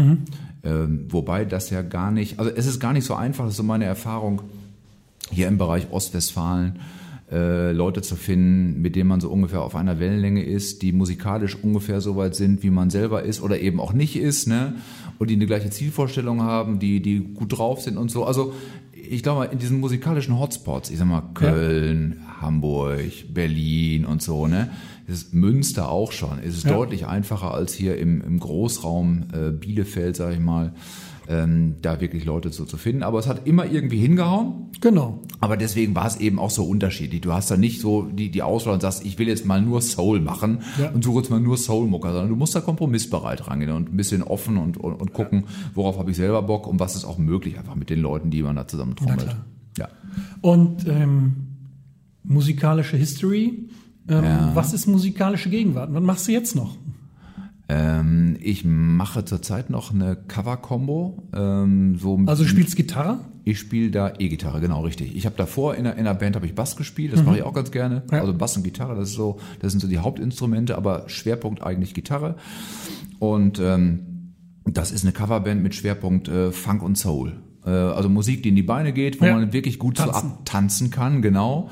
ähm, 0.64 1.06
wobei 1.10 1.46
das 1.46 1.72
ja 1.72 1.82
gar 1.82 2.12
nicht, 2.12 2.38
also 2.38 2.52
es 2.52 2.68
ist 2.68 2.80
gar 2.80 2.94
nicht 2.94 3.06
so 3.06 3.16
einfach, 3.16 3.46
das 3.46 3.54
ist 3.54 3.58
so 3.58 3.64
meine 3.64 3.86
Erfahrung 3.86 4.44
hier 5.32 5.48
im 5.48 5.58
Bereich 5.58 5.92
Ostwestfalen 5.92 6.80
äh, 7.34 7.72
Leute 7.72 8.02
zu 8.02 8.16
finden, 8.16 8.82
mit 8.82 8.96
denen 8.96 9.10
man 9.10 9.20
so 9.20 9.30
ungefähr 9.30 9.62
auf 9.64 9.76
einer 9.76 10.00
Wellenlänge 10.00 10.44
ist, 10.44 10.82
die 10.84 10.92
musikalisch 10.94 11.56
ungefähr 11.62 12.00
so 12.00 12.16
weit 12.16 12.36
sind, 12.36 12.62
wie 12.64 12.70
man 12.70 12.90
selber 12.92 13.24
ist 13.24 13.42
oder 13.42 13.60
eben 13.60 13.80
auch 13.80 13.94
nicht 13.94 14.16
ist, 14.16 14.48
ne? 14.48 14.76
Und 15.20 15.30
die 15.30 15.36
eine 15.36 15.46
gleiche 15.48 15.70
Zielvorstellung 15.70 16.42
haben, 16.44 16.80
die, 16.80 17.02
die 17.02 17.20
gut 17.34 17.58
drauf 17.58 17.82
sind 17.82 17.98
und 17.98 18.12
so. 18.12 18.24
Also 18.26 18.54
ich 19.10 19.22
glaube, 19.24 19.46
in 19.52 19.60
diesen 19.60 19.80
musikalischen 19.80 20.40
Hotspots, 20.40 20.90
ich 20.90 20.98
sag 20.98 21.08
mal 21.08 21.24
Köln, 21.34 22.22
Hamburg, 22.40 23.12
Berlin 23.34 24.06
und 24.06 24.22
so, 24.22 24.48
ne? 24.48 24.70
Ist 25.08 25.34
Münster 25.34 25.90
auch 25.90 26.12
schon. 26.14 26.40
Es 26.40 26.56
ist 26.56 26.64
Ja. 26.66 26.72
deutlich 26.76 27.06
einfacher 27.08 27.54
als 27.54 27.74
hier 27.74 27.98
im, 27.98 28.22
im 28.22 28.40
Großraum 28.40 29.24
äh, 29.34 29.52
Bielefeld, 29.52 30.16
sag 30.16 30.34
ich 30.34 30.40
mal, 30.40 30.74
ähm, 31.28 31.76
da 31.82 32.02
wirklich 32.02 32.26
Leute 32.26 32.52
so 32.52 32.66
zu 32.66 32.78
finden. 32.78 33.04
Aber 33.04 33.20
es 33.20 33.28
hat 33.28 33.48
immer 33.48 33.66
irgendwie 33.66 33.98
hingehauen. 34.00 34.68
Genau. 34.82 35.22
Aber 35.40 35.56
deswegen 35.58 35.96
war 35.96 36.06
es 36.08 36.18
eben 36.18 36.38
auch 36.40 36.50
so 36.50 36.64
unterschiedlich. 36.66 37.22
Du 37.22 37.32
hast 37.32 37.50
da 37.50 37.58
nicht 37.58 37.80
so 37.80 38.02
die, 38.04 38.30
die 38.30 38.42
Auswahl 38.42 38.74
und 38.74 38.82
sagst, 38.82 39.06
ich 39.06 39.18
will 39.20 39.28
jetzt 39.28 39.46
mal 39.46 39.62
nur 39.62 39.82
Soul 39.82 40.20
machen 40.20 40.60
Ja. 40.80 40.90
und 40.92 41.04
suche 41.04 41.20
jetzt 41.20 41.30
mal 41.30 41.40
nur 41.40 41.58
Soul-Mucker, 41.58 42.12
sondern 42.12 42.30
du 42.30 42.36
musst 42.36 42.56
da 42.56 42.62
kompromissbereit 42.62 43.48
rangehen 43.48 43.72
und 43.72 43.94
ein 43.94 43.98
bisschen 43.98 44.22
offen 44.24 44.58
und, 44.58 44.78
und, 44.78 44.94
und 44.96 45.14
gucken, 45.14 45.46
worauf 45.74 45.98
habe 45.98 46.12
ich 46.12 46.18
selber 46.18 46.42
Bock 46.42 46.68
und 46.68 46.80
was 46.80 46.96
ist 46.96 47.06
auch 47.06 47.18
möglich 47.18 47.58
einfach 47.58 47.76
mit 47.76 47.90
den 47.90 48.00
Leuten, 48.02 48.30
die 48.30 48.44
man 48.44 48.56
da 48.56 48.68
zusammen 48.68 48.96
trommelt. 48.96 49.36
Ja. 49.78 49.88
Und 50.42 50.86
ähm, 50.88 51.34
musikalische 52.24 52.98
History. 52.98 53.70
Ähm, 54.10 54.24
Ja. 54.24 54.52
Was 54.54 54.74
ist 54.74 54.88
musikalische 54.88 55.50
Gegenwart? 55.50 55.94
Was 55.94 56.04
machst 56.04 56.28
du 56.28 56.32
jetzt 56.34 56.56
noch? 56.56 56.76
Ähm, 57.76 58.38
ich 58.40 58.64
mache 58.66 59.26
zurzeit 59.26 59.70
noch 59.72 59.92
eine 59.94 60.16
Cover-Combo. 60.16 61.24
Ähm, 61.36 61.98
so 61.98 62.20
Also 62.28 62.44
du 62.44 62.50
spielst 62.50 62.76
Gitarre? 62.76 63.20
Ich 63.46 63.58
spiele 63.60 63.90
da 63.90 64.14
E-Gitarre, 64.20 64.62
genau 64.62 64.82
richtig. 64.82 65.16
Ich 65.16 65.26
habe 65.26 65.36
davor 65.36 65.74
in 65.76 65.86
der, 65.86 65.96
in 65.98 66.06
der 66.06 66.14
Band 66.14 66.36
habe 66.36 66.46
ich 66.46 66.54
Bass 66.54 66.76
gespielt, 66.76 67.14
das 67.14 67.24
mache 67.24 67.38
ich 67.38 67.44
auch 67.44 67.54
ganz 67.54 67.72
gerne. 67.72 68.04
Ja. 68.12 68.20
Also 68.22 68.34
Bass 68.34 68.56
und 68.56 68.64
Gitarre, 68.64 68.96
das 68.96 69.10
ist 69.10 69.16
so, 69.16 69.40
das 69.60 69.72
sind 69.72 69.80
so 69.80 69.88
die 69.88 69.98
Hauptinstrumente, 70.00 70.78
aber 70.78 71.06
Schwerpunkt 71.08 71.64
eigentlich 71.64 71.94
Gitarre. 71.94 72.36
Und 73.20 73.60
ähm, 73.60 74.34
das 74.66 74.92
ist 74.92 75.04
eine 75.04 75.12
Coverband 75.12 75.62
mit 75.64 75.74
Schwerpunkt 75.76 76.28
äh, 76.28 76.52
Funk 76.52 76.84
und 76.84 76.98
Soul. 76.98 77.42
Äh, 77.66 77.70
also 77.70 78.08
Musik, 78.08 78.44
die 78.44 78.50
in 78.50 78.56
die 78.56 78.64
Beine 78.64 78.94
geht, 78.94 79.20
wo 79.20 79.26
Ja. 79.26 79.34
man 79.34 79.52
wirklich 79.52 79.80
gut 79.80 79.98
so 79.98 80.06
Tanzen. 80.06 80.32
abtanzen 80.32 80.90
kann, 80.92 81.22
genau. 81.22 81.70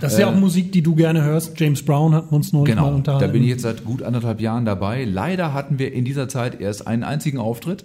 Das 0.00 0.14
ist 0.14 0.18
ja 0.18 0.28
auch 0.28 0.34
Musik, 0.36 0.72
die 0.72 0.82
du 0.82 0.94
gerne 0.94 1.22
hörst. 1.22 1.58
James 1.60 1.82
Brown 1.84 2.14
hat 2.14 2.32
uns 2.32 2.52
neulich 2.52 2.74
mal 2.74 2.82
Genau, 2.84 2.96
unterhalten. 2.96 3.26
da 3.26 3.32
bin 3.32 3.42
ich 3.42 3.48
jetzt 3.50 3.62
seit 3.62 3.84
gut 3.84 4.02
anderthalb 4.02 4.40
Jahren 4.40 4.64
dabei. 4.64 5.04
Leider 5.04 5.52
hatten 5.52 5.78
wir 5.78 5.92
in 5.92 6.04
dieser 6.04 6.28
Zeit 6.28 6.60
erst 6.60 6.86
einen 6.86 7.04
einzigen 7.04 7.38
Auftritt. 7.38 7.84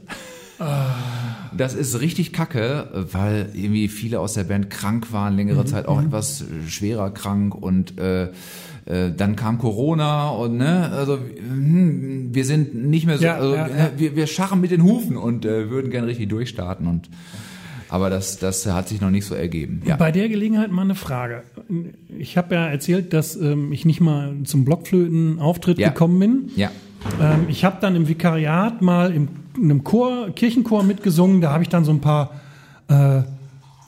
Das 1.57 1.73
ist 1.73 1.99
richtig 1.99 2.31
kacke, 2.31 2.87
weil 3.11 3.49
irgendwie 3.53 3.89
viele 3.89 4.19
aus 4.21 4.33
der 4.33 4.45
Band 4.45 4.69
krank 4.69 5.11
waren, 5.11 5.35
längere 5.35 5.63
Mhm, 5.63 5.67
Zeit 5.67 5.85
auch 5.87 6.01
etwas 6.01 6.41
äh, 6.41 6.45
schwerer 6.69 7.11
krank 7.11 7.53
und 7.55 7.97
äh, 7.99 8.25
äh, 8.85 9.11
dann 9.15 9.35
kam 9.35 9.57
Corona 9.57 10.29
und 10.29 10.57
ne, 10.57 10.89
also 10.93 11.17
hm, 11.17 12.29
wir 12.33 12.45
sind 12.45 12.73
nicht 12.73 13.05
mehr 13.05 13.17
so, 13.17 13.25
Ja, 13.25 13.35
also, 13.35 13.53
ja, 13.55 13.67
äh, 13.67 13.79
ja. 13.79 13.91
Wir, 13.97 14.15
wir 14.15 14.27
scharren 14.27 14.61
mit 14.61 14.71
den 14.71 14.83
Hufen 14.83 15.17
und 15.17 15.43
äh, 15.45 15.69
würden 15.69 15.91
gern 15.91 16.05
richtig 16.05 16.29
durchstarten 16.29 16.87
und 16.87 17.09
aber 17.89 18.09
das, 18.09 18.37
das 18.39 18.65
hat 18.65 18.87
sich 18.89 19.01
noch 19.01 19.09
nicht 19.11 19.25
so 19.25 19.35
ergeben. 19.35 19.81
Ja. 19.85 19.95
Bei 19.97 20.11
der 20.11 20.29
Gelegenheit 20.29 20.71
mal 20.71 20.81
eine 20.83 20.95
Frage. 20.95 21.43
Ich 22.17 22.37
habe 22.37 22.55
ja 22.55 22.67
erzählt, 22.67 23.13
dass 23.13 23.35
ähm, 23.35 23.71
ich 23.71 23.85
nicht 23.85 24.01
mal 24.01 24.33
zum 24.43 24.65
Blockflöten-Auftritt 24.65 25.77
Ja. 25.79 25.89
gekommen 25.89 26.19
bin. 26.19 26.51
Ja. 26.55 26.71
Ähm, 27.21 27.45
ich 27.49 27.63
habe 27.65 27.77
dann 27.81 27.95
im 27.95 28.07
Vikariat 28.07 28.81
mal 28.81 29.11
im, 29.13 29.27
in 29.57 29.63
einem 29.65 29.83
Chor, 29.83 30.29
Kirchenchor 30.35 30.83
mitgesungen. 30.83 31.41
Da 31.41 31.51
habe 31.51 31.63
ich 31.63 31.69
dann 31.69 31.85
so 31.85 31.91
ein 31.91 32.01
paar 32.01 32.31
äh, 32.89 33.19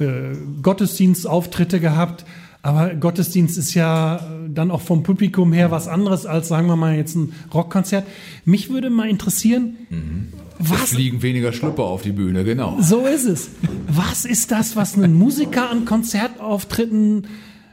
äh, 0.04 0.36
Gottesdienstauftritte 0.62 1.80
gehabt. 1.80 2.26
Aber 2.64 2.94
Gottesdienst 2.96 3.58
ist 3.58 3.74
ja 3.76 4.18
äh, 4.18 4.20
dann 4.50 4.72
auch 4.72 4.82
vom 4.82 5.04
Publikum 5.04 5.54
her 5.54 5.72
was 5.72 5.88
anderes 5.88 6.26
als, 6.26 6.48
sagen 6.48 6.68
wir 6.68 6.76
mal, 6.76 6.96
jetzt 6.96 7.16
ein 7.16 7.32
Rockkonzert. 7.54 8.06
Mich 8.46 8.70
würde 8.70 8.90
mal 8.90 9.08
interessieren, 9.10 9.76
Es 9.90 10.37
was 10.60 10.89
fliegen 10.89 11.22
weniger 11.22 11.54
Schlüpper 11.54 11.84
auf 11.84 12.02
die 12.02 12.12
Bühne, 12.12 12.43
genau. 12.43 12.78
so 12.82 13.06
ist 13.06 13.26
es. 13.26 13.50
Was 13.88 14.26
ist 14.26 14.52
das, 14.52 14.76
was 14.76 14.96
einen 14.96 15.13
Musiker 15.13 15.70
an 15.70 15.86
Konzertauftritten 15.86 17.28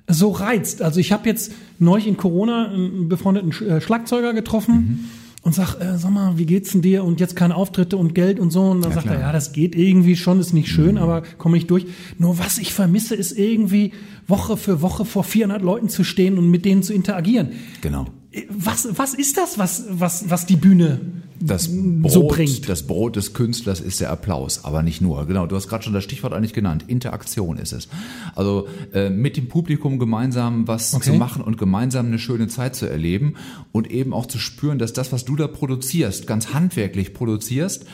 so 0.08 0.30
reizt? 0.30 0.82
Also 0.82 1.00
ich 1.00 1.12
habe 1.12 1.28
jetzt 1.28 1.52
neulich 1.78 2.06
in 2.06 2.16
Corona 2.16 2.68
einen 2.68 3.08
befreundeten 3.08 3.52
äh, 3.66 3.80
Schlagzeuger 3.80 4.34
getroffen 4.34 5.10
und 5.44 5.54
sag, 5.54 5.78
äh, 5.80 5.98
sag 5.98 6.10
mal, 6.10 6.38
wie 6.38 6.46
geht's 6.46 6.72
denn 6.72 6.80
dir? 6.80 7.04
Und 7.04 7.20
jetzt 7.20 7.36
keine 7.36 7.54
Auftritte 7.54 7.98
und 7.98 8.14
Geld 8.14 8.40
und 8.40 8.50
so. 8.50 8.62
Und 8.62 8.82
dann 8.82 8.92
sagt 8.92 9.06
klar. 9.06 9.16
er, 9.16 9.20
ja, 9.22 9.32
das 9.32 9.52
geht 9.52 9.74
irgendwie 9.74 10.16
schon, 10.16 10.40
ist 10.40 10.54
nicht 10.54 10.68
schön, 10.68 10.96
aber 10.96 11.22
komme 11.36 11.58
ich 11.58 11.66
durch. 11.66 11.86
Nur 12.18 12.38
was 12.38 12.56
ich 12.58 12.72
vermisse, 12.72 13.14
ist 13.14 13.38
irgendwie 13.38 13.92
Woche 14.26 14.56
für 14.56 14.80
Woche 14.80 15.04
vor 15.04 15.22
400 15.22 15.60
Leuten 15.62 15.90
zu 15.90 16.02
stehen 16.02 16.38
und 16.38 16.50
mit 16.50 16.64
denen 16.64 16.82
zu 16.82 16.94
interagieren. 16.94 17.52
Genau. 17.82 18.06
Was, 18.48 18.88
was 18.92 19.14
ist 19.14 19.36
das, 19.36 19.58
was, 19.58 19.84
was, 19.90 20.30
was 20.30 20.46
die 20.46 20.56
Bühne 20.56 21.00
Das 21.40 21.68
Brot, 21.68 22.12
so 22.12 22.28
bringt? 22.28 22.68
das 22.68 22.86
Brot 22.86 23.16
des 23.16 23.32
Künstlers 23.34 23.80
ist 23.80 24.00
der 24.00 24.10
Applaus, 24.10 24.64
aber 24.64 24.82
nicht 24.82 25.00
nur. 25.00 25.26
Genau, 25.26 25.46
du 25.46 25.56
hast 25.56 25.68
gerade 25.68 25.82
schon 25.84 25.92
das 25.92 26.04
Stichwort 26.04 26.32
eigentlich 26.32 26.52
genannt. 26.52 26.84
Interaktion 26.86 27.58
ist 27.58 27.72
es. 27.72 27.88
Also 28.34 28.68
äh, 28.92 29.10
mit 29.10 29.36
dem 29.36 29.48
Publikum 29.48 29.98
gemeinsam 29.98 30.66
was 30.68 30.94
Okay. 30.94 31.10
zu 31.10 31.14
machen 31.14 31.42
und 31.42 31.58
gemeinsam 31.58 32.06
eine 32.06 32.18
schöne 32.18 32.48
Zeit 32.48 32.76
zu 32.76 32.86
erleben 32.86 33.34
und 33.72 33.90
eben 33.90 34.12
auch 34.12 34.26
zu 34.26 34.38
spüren, 34.38 34.78
dass 34.78 34.92
das, 34.92 35.12
was 35.12 35.24
du 35.24 35.36
da 35.36 35.46
produzierst, 35.48 36.26
ganz 36.26 36.52
handwerklich 36.54 37.14
produzierst, 37.14 37.84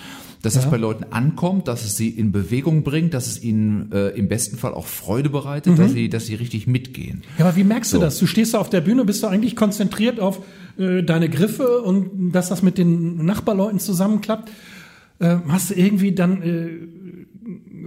dass 0.42 0.57
es 0.57 0.66
bei 0.70 0.76
Leuten 0.79 1.05
ankommt, 1.11 1.68
dass 1.68 1.85
es 1.85 1.96
sie 1.96 2.09
in 2.09 2.33
Bewegung 2.33 2.83
bringt, 2.83 3.12
dass 3.14 3.26
es 3.26 3.42
ihnen 3.42 3.90
äh, 3.92 4.09
im 4.11 4.29
besten 4.29 4.57
Fall 4.57 4.72
auch 4.74 4.87
Freude 4.87 5.29
bereitet, 5.31 5.79
dass 5.79 5.92
sie, 5.92 6.09
dass 6.09 6.26
sie 6.26 6.35
richtig 6.35 6.66
mitgehen. 6.66 7.22
Ja, 7.38 7.44
aber 7.46 7.57
wie 7.57 7.64
merkst 7.64 7.92
du 7.92 7.96
So. 7.98 8.03
das? 8.03 8.18
Du 8.18 8.26
stehst 8.26 8.55
da 8.55 8.59
auf 8.59 8.70
der 8.70 8.81
Bühne, 8.81 9.05
bist 9.05 9.22
du 9.22 9.26
eigentlich 9.26 9.55
konzentriert 9.57 10.18
auf 10.18 10.40
äh, 10.79 11.03
deine 11.03 11.29
Griffe 11.29 11.83
und 11.83 12.33
dass 12.33 12.48
das 12.48 12.62
mit 12.62 12.79
den 12.79 13.24
Nachbarleuten 13.24 13.79
zusammenklappt. 13.79 14.50
Äh, 15.18 15.37
hast 15.48 15.70
du 15.70 15.74
irgendwie 15.74 16.12
dann 16.12 16.42
äh, 16.42 16.68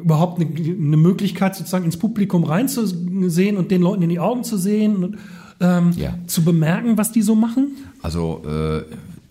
überhaupt 0.02 0.40
eine, 0.42 0.50
eine 0.56 0.98
Möglichkeit, 0.98 1.56
sozusagen 1.56 1.86
ins 1.86 1.98
Publikum 1.98 2.44
reinzusehen 2.44 3.58
und 3.58 3.72
den 3.72 3.82
Leuten 3.82 4.04
in 4.04 4.10
die 4.10 4.20
Augen 4.20 4.44
zu 4.44 4.58
sehen 4.58 5.04
und 5.04 5.18
ähm, 5.60 5.92
Ja. 5.96 6.16
zu 6.28 6.44
bemerken, 6.44 6.98
was 6.98 7.12
die 7.12 7.22
so 7.22 7.36
machen? 7.36 7.78
Also 8.02 8.44
äh, 8.46 8.82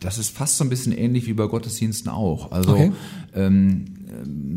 das 0.03 0.19
ist 0.19 0.31
fast 0.37 0.57
so 0.59 0.65
ein 0.65 0.69
bisschen 0.71 0.93
ähnlich 0.93 1.27
wie 1.27 1.33
bei 1.33 1.47
Gottesdiensten 1.47 2.11
auch. 2.11 2.53
Also 2.53 2.73
Okay. 2.73 2.93
ähm, 3.35 3.85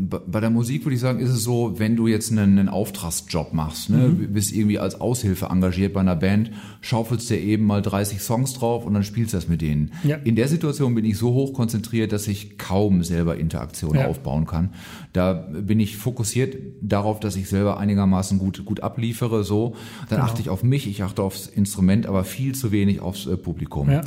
bei- 0.08 0.20
bei 0.26 0.40
der 0.40 0.50
Musik 0.50 0.84
würde 0.84 0.94
ich 0.94 1.00
sagen, 1.00 1.18
ist 1.18 1.30
es 1.30 1.42
so, 1.42 1.78
wenn 1.78 1.96
du 1.96 2.06
jetzt 2.06 2.30
einen, 2.30 2.58
einen 2.58 2.68
Auftragsjob 2.68 3.52
machst, 3.52 3.90
ne, 3.90 4.08
Mhm. 4.08 4.32
bist 4.32 4.52
irgendwie 4.52 4.78
als 4.78 5.00
Aushilfe 5.00 5.46
engagiert 5.46 5.92
bei 5.94 6.00
einer 6.00 6.14
Band, 6.16 6.50
schaufelst 6.80 7.28
dir 7.30 7.40
eben 7.40 7.64
mal 7.66 7.82
30 7.82 8.20
Songs 8.20 8.54
drauf 8.54 8.86
und 8.86 8.94
dann 8.94 9.02
spielst 9.02 9.32
du 9.32 9.36
das 9.36 9.48
mit 9.48 9.62
denen. 9.62 9.90
Ja. 10.04 10.16
In 10.16 10.36
der 10.36 10.48
Situation 10.48 10.94
bin 10.94 11.04
ich 11.04 11.18
so 11.18 11.32
hoch 11.34 11.52
konzentriert, 11.54 12.12
dass 12.12 12.28
ich 12.28 12.56
kaum 12.58 13.02
selber 13.02 13.36
Interaktion 13.36 13.94
Ja. 13.96 14.06
aufbauen 14.06 14.46
kann. 14.46 14.70
Da 15.12 15.32
bin 15.32 15.80
ich 15.80 15.96
fokussiert 15.96 16.56
darauf, 16.80 17.18
dass 17.20 17.34
ich 17.36 17.48
selber 17.48 17.78
einigermaßen 17.78 18.38
gut, 18.38 18.64
gut 18.64 18.80
abliefere, 18.80 19.42
so. 19.44 19.74
Dann 20.08 20.18
Genau. 20.18 20.30
achte 20.30 20.40
ich 20.40 20.48
auf 20.50 20.62
mich, 20.62 20.86
ich 20.88 21.02
achte 21.02 21.22
aufs 21.22 21.46
Instrument, 21.46 22.06
aber 22.06 22.24
viel 22.24 22.54
zu 22.54 22.70
wenig 22.72 23.00
aufs 23.00 23.26
äh, 23.26 23.36
Publikum. 23.36 23.90
Ja. 23.90 24.02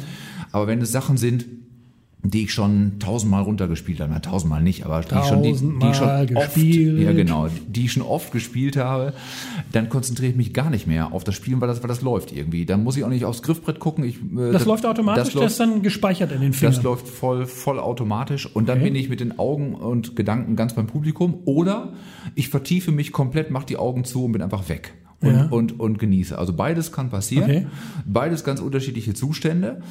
Aber 0.52 0.68
wenn 0.68 0.82
es 0.82 0.92
Sachen 0.92 1.18
sind, 1.18 1.46
die 2.22 2.44
ich 2.44 2.54
schon 2.54 3.00
tausendmal 3.00 3.44
runtergespielt 3.44 4.02
habe, 4.02 4.12
na 4.14 4.20
tausendmal 4.20 4.62
nicht, 4.62 4.86
aber 4.86 5.00
die 5.02 5.16
ich 5.16 5.26
schon, 5.26 5.42
die, 5.42 5.50
die 5.54 5.54
ich 5.54 5.60
schon 5.62 5.80
Tausendmal 5.80 6.36
oft, 6.36 6.54
gespielt. 6.54 7.00
ja 7.00 7.14
genau, 7.14 7.48
die 7.68 7.86
ich 7.86 7.94
schon 7.94 8.04
oft 8.04 8.32
gespielt 8.34 8.76
habe, 8.76 9.14
dann 9.72 9.88
konzentriere 9.88 10.32
ich 10.32 10.36
mich 10.38 10.54
gar 10.54 10.70
nicht 10.70 10.86
mehr 10.86 11.14
auf 11.14 11.24
das 11.24 11.36
Spielen, 11.36 11.62
weil 11.62 11.70
das, 11.70 11.82
weil 11.82 11.88
das 11.88 12.02
läuft 12.02 12.34
irgendwie. 12.36 12.66
Dann 12.66 12.84
muss 12.84 12.98
ich 12.98 13.06
auch 13.06 13.10
nicht 13.10 13.24
aufs 13.24 13.42
Griffbrett 13.42 13.80
gucken. 13.80 14.04
Ich, 14.04 14.18
äh, 14.18 14.52
Das, 14.52 14.66
läuft 14.66 14.86
automatisch, 14.86 15.34
Das 15.34 15.42
das, 15.44 15.52
ist 15.54 15.60
dann 15.62 15.82
gespeichert 15.82 16.34
in 16.34 16.42
den 16.42 16.52
Fingern. 16.52 16.76
das 16.76 16.84
läuft 16.84 17.08
voll, 17.08 17.46
voll 17.46 17.80
automatisch 17.80 18.46
und 18.54 18.68
dann 18.68 18.80
Okay. 18.80 18.88
bin 18.90 18.96
ich 18.98 19.08
mit 19.10 19.22
den 19.22 19.40
Augen 19.40 19.74
und 19.76 20.16
Gedanken 20.18 20.58
ganz 20.58 20.74
beim 20.74 20.88
Publikum 20.88 21.40
oder 21.46 21.94
ich 22.36 22.50
vertiefe 22.50 22.92
mich 22.92 23.14
komplett, 23.14 23.50
mache 23.50 23.66
die 23.66 23.78
Augen 23.78 24.04
zu 24.04 24.26
und 24.26 24.34
bin 24.34 24.42
einfach 24.42 24.68
weg. 24.68 24.94
Und, 25.22 25.34
Ja. 25.36 25.48
und, 25.50 25.80
und 25.80 26.00
genieße. 26.00 26.38
Also 26.38 26.54
beides 26.54 26.92
kann 26.94 27.10
passieren. 27.10 27.44
Okay. 27.50 27.68
Beides 28.06 28.44
ganz 28.46 28.62
unterschiedliche 28.62 29.14
Zustände. 29.14 29.82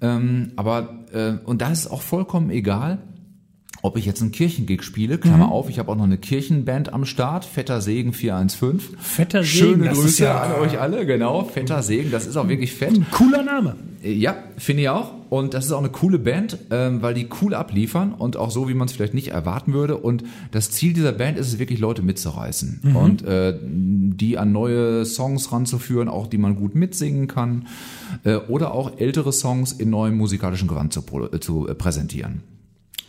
Ähm, 0.00 0.52
aber, 0.56 1.04
äh, 1.12 1.32
und 1.44 1.60
da 1.60 1.70
ist 1.70 1.80
es 1.80 1.90
auch 1.90 2.00
vollkommen 2.02 2.48
egal, 2.50 2.98
ob 3.82 3.96
ich 3.96 4.06
jetzt 4.06 4.22
einen 4.22 4.32
Kirchengig 4.32 4.82
spiele, 4.82 5.18
Klammer 5.18 5.46
Mhm. 5.46 5.52
auf, 5.52 5.68
ich 5.70 5.78
habe 5.78 5.92
auch 5.92 5.96
noch 5.96 6.04
eine 6.04 6.18
Kirchenband 6.18 6.92
am 6.92 7.04
Start, 7.04 7.44
Fetter 7.44 7.80
Segen 7.80 8.12
415. 8.12 8.96
Fetter 8.98 9.44
Segen, 9.44 9.56
Schöne 9.74 9.84
das 9.84 9.98
ist 9.98 10.04
Grüße 10.04 10.24
ja- 10.24 10.40
an 10.40 10.52
euch 10.60 10.80
alle, 10.80 11.06
genau, 11.06 11.44
Fetter 11.44 11.82
Segen, 11.82 12.10
das 12.10 12.26
ist 12.26 12.36
auch 12.36 12.48
wirklich 12.48 12.72
fett. 12.72 12.92
Ein 12.94 13.06
cooler 13.10 13.42
Name. 13.44 13.76
Ja, 14.02 14.36
finde 14.56 14.82
ich 14.82 14.88
auch. 14.88 15.12
Und 15.30 15.54
das 15.54 15.66
ist 15.66 15.72
auch 15.72 15.78
eine 15.78 15.90
coole 15.90 16.18
Band, 16.18 16.58
ähm, 16.70 17.02
weil 17.02 17.14
die 17.14 17.28
cool 17.40 17.54
abliefern 17.54 18.12
und 18.12 18.36
auch 18.36 18.50
so, 18.50 18.68
wie 18.68 18.74
man 18.74 18.86
es 18.86 18.92
vielleicht 18.92 19.14
nicht 19.14 19.28
erwarten 19.28 19.72
würde. 19.72 19.96
Und 19.96 20.24
das 20.50 20.70
Ziel 20.70 20.92
dieser 20.92 21.12
Band 21.12 21.38
ist 21.38 21.48
es 21.48 21.58
wirklich, 21.58 21.78
Leute 21.80 22.02
mitzureißen 22.02 22.80
und 22.94 23.22
äh, 23.22 23.58
die 23.62 24.38
an 24.38 24.52
neue 24.52 25.04
Songs 25.04 25.52
ranzuführen, 25.52 26.08
auch 26.08 26.26
die 26.26 26.38
man 26.38 26.56
gut 26.56 26.74
mitsingen 26.74 27.28
kann 27.28 27.66
äh, 28.24 28.36
oder 28.36 28.72
auch 28.72 28.98
ältere 28.98 29.32
Songs 29.32 29.72
in 29.72 29.90
neuem 29.90 30.16
musikalischen 30.16 30.68
Gewand 30.68 30.92
zu, 30.92 31.02
äh, 31.32 31.40
zu 31.40 31.68
äh, 31.68 31.74
präsentieren. 31.74 32.42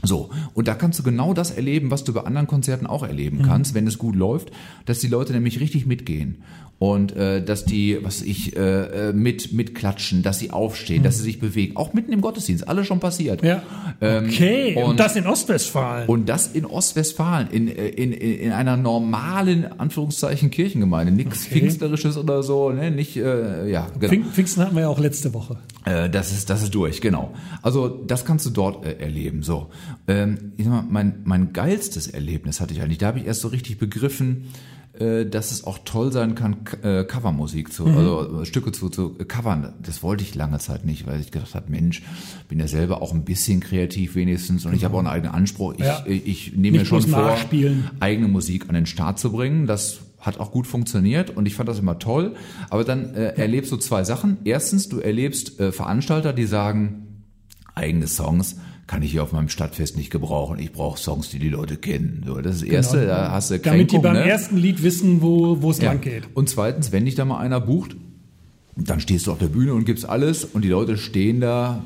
So, 0.01 0.29
und 0.53 0.69
da 0.69 0.75
kannst 0.75 0.97
du 0.99 1.03
genau 1.03 1.33
das 1.33 1.51
erleben, 1.51 1.91
was 1.91 2.05
du 2.05 2.13
bei 2.13 2.21
anderen 2.21 2.47
Konzerten 2.47 2.87
auch 2.87 3.03
erleben 3.03 3.41
kannst, 3.43 3.73
wenn 3.73 3.85
es 3.85 3.97
gut 3.97 4.15
läuft, 4.15 4.49
dass 4.85 4.99
die 4.99 5.09
Leute 5.09 5.33
nämlich 5.33 5.59
richtig 5.59 5.85
mitgehen 5.85 6.41
und 6.79 7.13
äh, 7.15 7.43
dass 7.43 7.65
die, 7.65 7.97
was 8.01 8.21
ich, 8.21 8.55
äh, 8.55 9.09
äh, 9.09 9.13
mit 9.13 9.51
mitklatschen, 9.51 10.23
dass 10.23 10.39
sie 10.39 10.51
aufstehen, 10.51 11.03
dass 11.03 11.17
sie 11.17 11.23
sich 11.23 11.39
bewegen, 11.39 11.75
auch 11.75 11.91
mitten 11.93 12.13
im 12.13 12.21
Gottesdienst, 12.21 12.67
alles 12.69 12.87
schon 12.87 12.99
passiert. 13.01 13.43
Ja. 13.43 13.61
Ähm, 13.99 14.25
Okay, 14.29 14.75
und, 14.77 14.83
und- 14.91 14.99
das 14.99 15.15
in 15.17 15.27
Ostwestfalen. 15.27 16.07
Und 16.07 16.29
das 16.29 16.47
in 16.47 16.65
Ostwestfalen, 16.65 17.49
in, 17.51 17.67
äh, 17.67 17.87
in, 17.89 18.13
in 18.13 18.51
einer 18.53 18.77
normalen, 18.77 19.65
Anführungszeichen, 19.79 20.51
Kirchengemeinde. 20.51 21.11
Nichts 21.11 21.45
Okay. 21.47 21.59
Pfingstlerisches 21.59 22.17
oder 22.17 22.43
so, 22.43 22.69
ne? 22.71 22.91
Nicht, 22.91 23.17
äh, 23.17 23.69
ja, 23.69 23.87
genau. 23.99 24.13
Pfing- 24.13 24.31
Pfingsten 24.31 24.61
hatten 24.63 24.75
wir 24.75 24.83
ja 24.83 24.87
auch 24.89 24.99
letzte 24.99 25.33
Woche. 25.33 25.57
Äh, 25.85 26.09
das 26.09 26.31
ist, 26.31 26.49
das 26.49 26.63
ist 26.63 26.73
durch, 26.73 27.01
genau. 27.01 27.33
Also 27.61 27.87
das 27.89 28.23
kannst 28.23 28.45
du 28.45 28.51
dort 28.51 28.85
äh, 28.85 28.93
erleben. 28.99 29.43
So, 29.43 29.67
ähm, 30.07 30.53
ich 30.57 30.63
sag 30.65 30.71
mal, 30.73 30.83
mein 30.89 31.21
mein 31.25 31.51
geilstes 31.51 32.07
Erlebnis 32.07 32.61
hatte 32.61 32.73
ich 32.73 32.81
eigentlich. 32.81 32.99
Da 32.99 33.07
habe 33.07 33.19
ich 33.19 33.25
erst 33.25 33.41
so 33.41 33.49
richtig 33.49 33.77
begriffen, 33.79 34.45
äh, 34.45 34.78
dass 35.25 35.51
es 35.51 35.63
auch 35.65 35.79
toll 35.85 36.11
sein 36.11 36.35
kann, 36.35 36.57
äh, 36.83 37.03
Covermusik 37.03 37.71
zu, 37.71 37.85
also 37.85 38.41
äh, 38.41 38.45
Stücke 38.45 38.71
zu, 38.71 38.89
zu 38.89 39.15
äh, 39.19 39.25
covern. 39.25 39.73
Das 39.81 40.03
wollte 40.03 40.23
ich 40.23 40.35
lange 40.35 40.59
Zeit 40.59 40.85
nicht, 40.85 41.07
weil 41.07 41.19
ich 41.19 41.31
gedacht 41.31 41.55
habe, 41.55 41.71
Mensch, 41.71 42.01
bin 42.47 42.59
ja 42.59 42.67
selber 42.67 43.01
auch 43.01 43.13
ein 43.13 43.23
bisschen 43.25 43.59
kreativ 43.59 44.15
wenigstens 44.15 44.65
und 44.65 44.73
ich 44.73 44.83
habe 44.83 44.95
auch 44.95 44.99
einen 44.99 45.07
eigenen 45.07 45.33
Anspruch. 45.33 45.73
Ich, 45.73 45.85
Ja. 45.85 46.03
ich, 46.05 46.27
ich 46.27 46.53
nehme 46.55 46.79
mir 46.79 46.85
schon 46.85 47.01
vor, 47.03 47.37
eigene 47.99 48.27
Musik 48.27 48.67
an 48.67 48.75
den 48.75 48.85
Start 48.85 49.19
zu 49.19 49.31
bringen. 49.31 49.67
Das 49.67 49.99
hat 50.19 50.39
auch 50.39 50.51
gut 50.51 50.67
funktioniert 50.67 51.29
und 51.29 51.45
ich 51.45 51.55
fand 51.55 51.69
das 51.69 51.79
immer 51.79 51.97
toll. 51.97 52.35
Aber 52.69 52.83
dann 52.83 53.15
äh, 53.15 53.35
erlebst 53.35 53.71
du 53.71 53.77
zwei 53.77 54.03
Sachen. 54.03 54.37
Erstens, 54.43 54.89
du 54.89 54.99
erlebst 54.99 55.59
äh, 55.59 55.71
Veranstalter, 55.71 56.33
die 56.33 56.45
sagen, 56.45 57.23
eigene 57.73 58.07
Songs 58.07 58.57
kann 58.89 59.03
ich 59.03 59.11
hier 59.11 59.21
auf 59.21 59.31
meinem 59.33 59.49
Stadtfest 59.49 59.95
nicht 59.97 60.09
gebrauchen. 60.09 60.57
Ich 60.57 60.71
brauche 60.71 60.97
Songs, 60.99 61.29
die 61.29 61.37
die 61.37 61.49
Leute 61.49 61.77
kennen. 61.77 62.23
So, 62.25 62.41
das 62.41 62.55
ist 62.55 62.63
das 62.63 62.69
Erste, 62.69 63.05
da 63.05 63.31
hast 63.31 63.51
du 63.51 63.59
Genau. 63.59 63.65
Damit 63.73 63.91
die 63.91 63.95
Kränkung, 63.97 64.01
beim 64.13 64.23
ne? 64.23 64.27
ersten 64.29 64.57
Lied 64.57 64.81
wissen, 64.81 65.21
wo 65.21 65.61
wo 65.61 65.69
es 65.69 65.77
Ja. 65.77 65.91
lang 65.91 66.01
geht. 66.01 66.23
Und 66.33 66.49
zweitens, 66.49 66.91
wenn 66.91 67.05
dich 67.05 67.13
da 67.13 67.23
mal 67.23 67.37
einer 67.37 67.61
bucht, 67.61 67.95
dann 68.75 68.99
stehst 68.99 69.27
du 69.27 69.31
auf 69.31 69.37
der 69.37 69.45
Bühne 69.47 69.75
und 69.75 69.85
gibst 69.85 70.09
alles 70.09 70.43
und 70.43 70.63
die 70.63 70.69
Leute 70.69 70.97
stehen 70.97 71.39
da, 71.39 71.83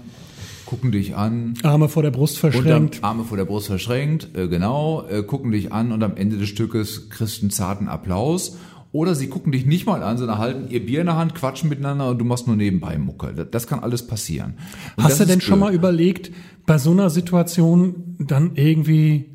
gucken 0.65 0.93
dich 0.93 1.13
an, 1.17 1.55
Arme 1.63 1.89
vor 1.89 2.03
der 2.03 2.11
Brust 2.11 2.37
verschränkt. 2.37 3.03
Arme 3.03 3.25
vor 3.25 3.35
der 3.35 3.45
Brust 3.45 3.67
verschränkt, 3.67 4.29
äh, 4.37 4.47
genau, 4.47 5.05
äh, 5.09 5.23
gucken 5.23 5.51
dich 5.51 5.73
an 5.73 5.91
und 5.91 6.03
am 6.03 6.15
Ende 6.15 6.37
des 6.37 6.47
Stückes 6.47 7.09
kriegst 7.09 7.39
du 7.39 7.41
einen 7.43 7.51
zarten 7.51 7.89
Applaus. 7.89 8.55
Oder 8.93 9.15
sie 9.15 9.27
gucken 9.27 9.51
dich 9.51 9.65
nicht 9.65 9.87
mal 9.87 10.03
an, 10.03 10.19
sondern 10.19 10.37
halten 10.37 10.69
ihr 10.69 10.85
Bier 10.85 10.99
in 10.99 11.07
der 11.07 11.15
Hand, 11.15 11.33
quatschen 11.33 11.67
miteinander 11.67 12.09
und 12.11 12.19
du 12.19 12.25
machst 12.25 12.45
nur 12.45 12.55
nebenbei 12.55 12.95
Mucke. 12.99 13.33
Das, 13.35 13.47
das 13.49 13.65
kann 13.65 13.79
alles 13.79 14.05
passieren. 14.05 14.53
Und 14.97 15.05
Hast 15.05 15.19
du 15.19 15.25
denn 15.25 15.39
ist 15.39 15.45
schon 15.45 15.57
blöd. 15.57 15.69
mal 15.71 15.73
überlegt, 15.73 16.31
bei 16.65 16.77
so 16.77 16.91
einer 16.91 17.09
Situation 17.09 18.15
dann 18.19 18.51
irgendwie 18.55 19.25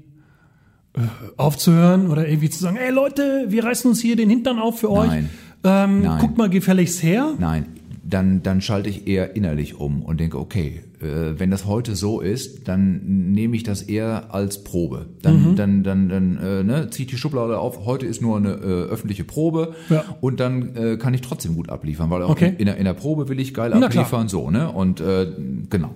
äh, 0.95 1.01
aufzuhören 1.37 2.09
oder 2.09 2.27
irgendwie 2.29 2.51
zu 2.51 2.59
sagen, 2.61 2.77
ey 2.77 2.93
Leute, 2.93 3.47
wir 3.49 3.65
reißen 3.65 3.91
uns 3.91 4.01
hier 4.01 4.17
den 4.17 4.31
Hintern 4.31 4.59
auf 4.59 4.81
für 4.81 4.91
euch. 4.91 5.09
Nein. 5.09 5.31
Ähm, 5.65 6.03
Nein. 6.03 6.21
Guckt 6.21 6.39
mal 6.39 6.49
gefälligst 6.49 7.03
her. 7.03 7.35
Nein, 7.39 7.67
dann, 8.05 8.43
dann 8.43 8.61
schalte 8.61 8.89
ich 8.89 9.07
eher 9.07 9.37
innerlich 9.37 9.75
um 9.79 10.03
und 10.03 10.21
denke, 10.21 10.39
okay, 10.39 10.81
äh, 11.03 11.39
wenn 11.39 11.51
das 11.51 11.67
heute 11.67 11.95
so 11.97 12.21
ist, 12.21 12.67
dann 12.69 13.33
nehme 13.33 13.57
ich 13.57 13.65
das 13.65 13.83
eher 13.83 14.33
als 14.33 14.65
Probe. 14.65 15.07
Mhm. 15.09 15.23
Dann, 15.23 15.57
dann, 15.57 15.83
dann, 15.83 16.09
dann 16.09 16.37
äh, 16.39 16.63
ne, 16.65 16.91
ziehe 16.91 17.07
ich 17.07 17.11
die 17.11 17.19
Schublade 17.19 17.59
auf. 17.59 17.85
Heute 17.85 18.07
ist 18.07 18.23
nur 18.23 18.37
eine 18.37 18.51
äh, 18.53 18.85
öffentliche 18.91 19.25
Probe 19.25 19.75
Ja. 19.91 20.05
und 20.21 20.41
dann 20.41 20.75
äh, 20.77 20.97
kann 20.97 21.13
ich 21.13 21.21
trotzdem 21.21 21.55
gut 21.57 21.69
abliefern, 21.71 22.09
weil 22.09 22.23
auch 22.23 22.31
Okay. 22.31 22.55
in, 22.57 22.67
der, 22.67 22.77
in 22.79 22.85
der 22.85 22.95
Probe 22.95 23.29
will 23.29 23.39
ich 23.41 23.53
geil 23.53 23.71
Na 23.75 23.89
klar. 23.89 24.05
abliefern, 24.05 24.29
so 24.29 24.51
ne 24.51 24.71
und 24.73 25.01
äh, 25.01 25.27
genau. 25.69 25.95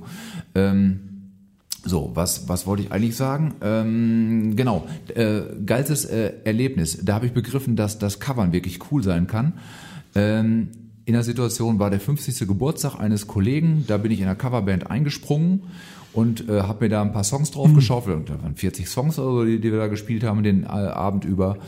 Ähm, 0.54 1.00
so, 1.84 2.12
was, 2.14 2.48
was 2.48 2.66
wollte 2.66 2.84
ich 2.84 2.92
eigentlich 2.92 3.16
sagen? 3.16 3.54
Ähm, 3.60 4.54
genau, 4.56 4.86
äh, 5.14 5.40
geilstes 5.66 6.04
äh, 6.04 6.32
Erlebnis. 6.44 6.98
Da 7.02 7.14
habe 7.14 7.26
ich 7.26 7.32
begriffen, 7.32 7.76
dass 7.76 7.98
das 7.98 8.20
Covern 8.20 8.52
wirklich 8.52 8.78
cool 8.90 9.02
sein 9.02 9.26
kann. 9.26 9.54
Ähm, 10.14 10.68
in 11.04 11.14
der 11.14 11.24
Situation 11.24 11.78
war 11.78 11.90
der 11.90 11.98
50. 11.98 12.46
Geburtstag 12.46 13.00
eines 13.00 13.26
Kollegen, 13.26 13.84
da 13.88 13.96
bin 13.96 14.12
ich 14.12 14.20
in 14.20 14.26
einer 14.26 14.36
Coverband 14.36 14.88
eingesprungen 14.88 15.64
und 16.12 16.48
äh, 16.48 16.62
habe 16.62 16.84
mir 16.84 16.90
da 16.90 17.02
ein 17.02 17.12
paar 17.12 17.24
Songs 17.24 17.50
drauf 17.50 17.74
geschaufelt. 17.74 18.28
Da 18.30 18.40
waren 18.42 18.54
40 18.54 18.88
Songs 18.88 19.18
oder 19.18 19.40
so, 19.40 19.44
die, 19.44 19.60
die 19.60 19.72
wir 19.72 19.78
da 19.78 19.88
gespielt 19.88 20.22
haben 20.22 20.42
den 20.42 20.62
äh, 20.62 20.66
Abend 20.66 21.24
über. 21.24 21.58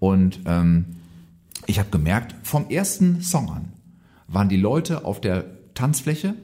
Und 0.00 0.40
ähm, 0.44 0.84
ich 1.66 1.78
habe 1.78 1.88
gemerkt, 1.90 2.34
vom 2.42 2.68
ersten 2.68 3.22
Song 3.22 3.50
an 3.50 3.72
waren 4.28 4.48
die 4.48 4.56
Leute 4.56 5.04
auf 5.04 5.20
der 5.20 5.44
Tanzfläche 5.74 6.34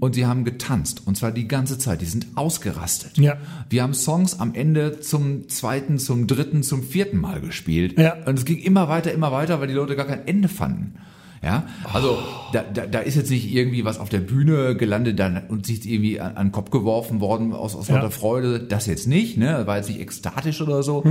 und 0.00 0.14
sie 0.14 0.26
haben 0.26 0.44
getanzt 0.44 1.02
und 1.06 1.16
zwar 1.16 1.32
die 1.32 1.46
ganze 1.48 1.78
Zeit. 1.78 2.00
Die 2.00 2.06
sind 2.06 2.26
ausgerastet. 2.34 3.18
Ja. 3.18 3.36
Wir 3.70 3.82
haben 3.82 3.94
Songs 3.94 4.40
am 4.40 4.54
Ende 4.54 5.00
zum 5.00 5.48
zweiten, 5.48 5.98
zum 5.98 6.26
dritten, 6.26 6.62
zum 6.62 6.82
vierten 6.82 7.18
Mal 7.20 7.40
gespielt 7.40 7.98
Ja. 7.98 8.14
und 8.26 8.38
es 8.38 8.44
ging 8.44 8.58
immer 8.58 8.88
weiter, 8.88 9.12
immer 9.12 9.32
weiter, 9.32 9.60
weil 9.60 9.68
die 9.68 9.74
Leute 9.74 9.96
gar 9.96 10.06
kein 10.06 10.26
Ende 10.26 10.48
fanden. 10.48 10.94
Ja, 11.42 11.64
also 11.92 12.16
da, 12.54 12.62
da, 12.62 12.86
da 12.86 13.00
ist 13.00 13.16
jetzt 13.16 13.28
nicht 13.30 13.52
irgendwie 13.54 13.84
was 13.84 13.98
auf 13.98 14.08
der 14.08 14.20
Bühne 14.20 14.76
gelandet 14.76 15.18
dann, 15.18 15.42
und 15.48 15.66
sich 15.66 15.86
irgendwie 15.86 16.18
an, 16.18 16.36
an 16.36 16.46
den 16.46 16.52
Kopf 16.52 16.70
geworfen 16.70 17.20
worden 17.20 17.52
aus, 17.52 17.76
aus 17.76 17.88
Ja. 17.88 17.96
lauter 17.96 18.10
Freude. 18.10 18.60
Das 18.60 18.86
jetzt 18.86 19.06
nicht, 19.06 19.36
ne? 19.36 19.66
War 19.66 19.76
jetzt 19.76 19.90
nicht 19.90 20.00
ekstatisch 20.00 20.62
oder 20.62 20.82
so. 20.82 21.04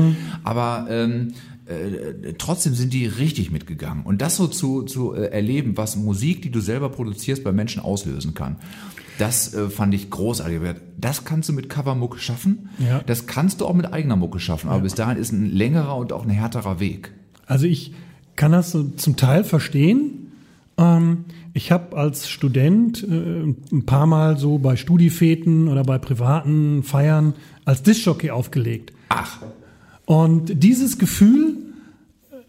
Aber 0.44 0.88
ähm, 0.90 1.34
äh, 1.66 2.34
trotzdem 2.38 2.74
sind 2.74 2.94
die 2.94 3.06
richtig 3.06 3.52
mitgegangen. 3.52 4.04
Und 4.04 4.22
das 4.22 4.36
so 4.36 4.48
zu, 4.48 4.84
zu 4.84 5.14
äh, 5.14 5.28
erleben, 5.28 5.78
was 5.78 5.96
Musik, 5.96 6.42
die 6.42 6.52
du 6.52 6.60
selber 6.60 6.90
produzierst, 6.90 7.44
bei 7.44 7.52
Menschen 7.52 7.82
auslösen 7.82 8.34
kann. 8.34 8.58
Das 9.18 9.54
äh, 9.54 9.70
fand 9.70 9.94
ich 9.94 10.10
großartig. 10.10 10.60
Das 10.98 11.26
kannst 11.26 11.50
du 11.50 11.54
mit 11.54 11.70
Covermucke 11.70 12.20
schaffen. 12.20 12.70
Ja. 12.80 13.02
Das 13.06 13.28
kannst 13.28 13.62
du 13.62 13.66
auch 13.66 13.74
mit 13.74 13.94
eigener 13.94 14.16
Mucke 14.16 14.40
schaffen. 14.40 14.70
Aber 14.70 14.82
bis 14.82 14.96
dahin 14.96 15.18
ist 15.18 15.32
ein 15.32 15.52
längerer 15.52 15.96
und 15.98 16.12
auch 16.14 16.24
ein 16.24 16.30
härterer 16.30 16.80
Weg. 16.80 17.12
Also 17.46 17.66
ich 17.66 17.94
kann 18.36 18.52
das 18.52 18.72
so 18.72 18.84
zum 18.84 19.16
Teil 19.16 19.44
verstehen. 19.44 20.32
Ähm, 20.78 21.26
ich 21.54 21.72
habe 21.72 21.96
als 21.96 22.30
Student 22.30 23.04
äh, 23.04 23.54
ein 23.72 23.86
paar 23.86 24.08
Mal 24.08 24.38
so 24.38 24.58
bei 24.58 24.76
Studifeten 24.76 25.68
oder 25.68 25.84
bei 25.84 26.00
privaten 26.00 26.84
Feiern 26.84 27.36
als 27.66 27.84
Diskjockey 27.84 28.32
aufgelegt. 28.32 28.92
Ach, 29.10 29.42
Und 30.06 30.64
dieses 30.64 30.98
Gefühl 30.98 31.58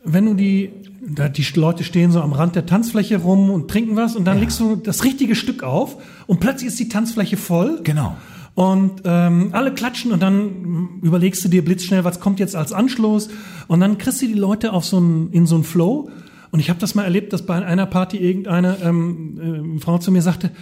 wenn 0.05 0.27
du 0.27 0.35
die, 0.35 0.71
da 1.01 1.29
die 1.29 1.47
Leute 1.55 1.83
stehen 1.83 2.13
so 2.13 2.21
am 2.21 2.33
Rand 2.33 2.55
der 2.55 2.67
Tanzfläche 2.67 3.17
rum 3.17 3.51
und 3.51 3.71
trinken 3.71 3.97
was 3.97 4.17
und 4.17 4.27
dann 4.27 4.37
Ja. 4.37 4.43
legst 4.43 4.61
du 4.61 4.77
das 4.77 5.03
richtige 5.05 5.35
Stück 5.35 5.63
auf 5.63 5.97
und 6.27 6.41
plötzlich 6.41 6.69
ist 6.69 6.79
die 6.79 6.89
Tanzfläche 6.89 7.37
voll. 7.37 7.81
Genau. 7.83 8.17
Und 8.55 9.03
ähm, 9.05 9.49
alle 9.53 9.75
klatschen 9.75 10.13
und 10.13 10.23
dann 10.23 11.01
überlegst 11.03 11.45
du 11.45 11.49
dir 11.49 11.65
blitzschnell, 11.65 12.05
was 12.05 12.21
kommt 12.21 12.39
jetzt 12.39 12.55
als 12.55 12.73
Anschluss 12.73 13.29
und 13.67 13.81
dann 13.81 13.99
kriegst 13.99 14.23
du 14.23 14.27
die 14.27 14.35
Leute 14.35 14.73
auf 14.73 14.85
so 14.85 15.01
ein, 15.01 15.31
in 15.33 15.47
so 15.47 15.57
einen 15.57 15.65
Flow. 15.65 16.11
Und 16.53 16.61
ich 16.61 16.71
habe 16.71 16.79
das 16.79 16.95
mal 16.95 17.03
erlebt, 17.03 17.33
dass 17.33 17.47
bei 17.47 17.65
einer 17.65 17.87
Party 17.87 18.17
irgendeine 18.17 18.77
ähm, 18.81 19.77
äh, 19.77 19.81
Frau 19.81 19.99
zu 19.99 20.13
mir 20.13 20.23
sagte, 20.23 20.53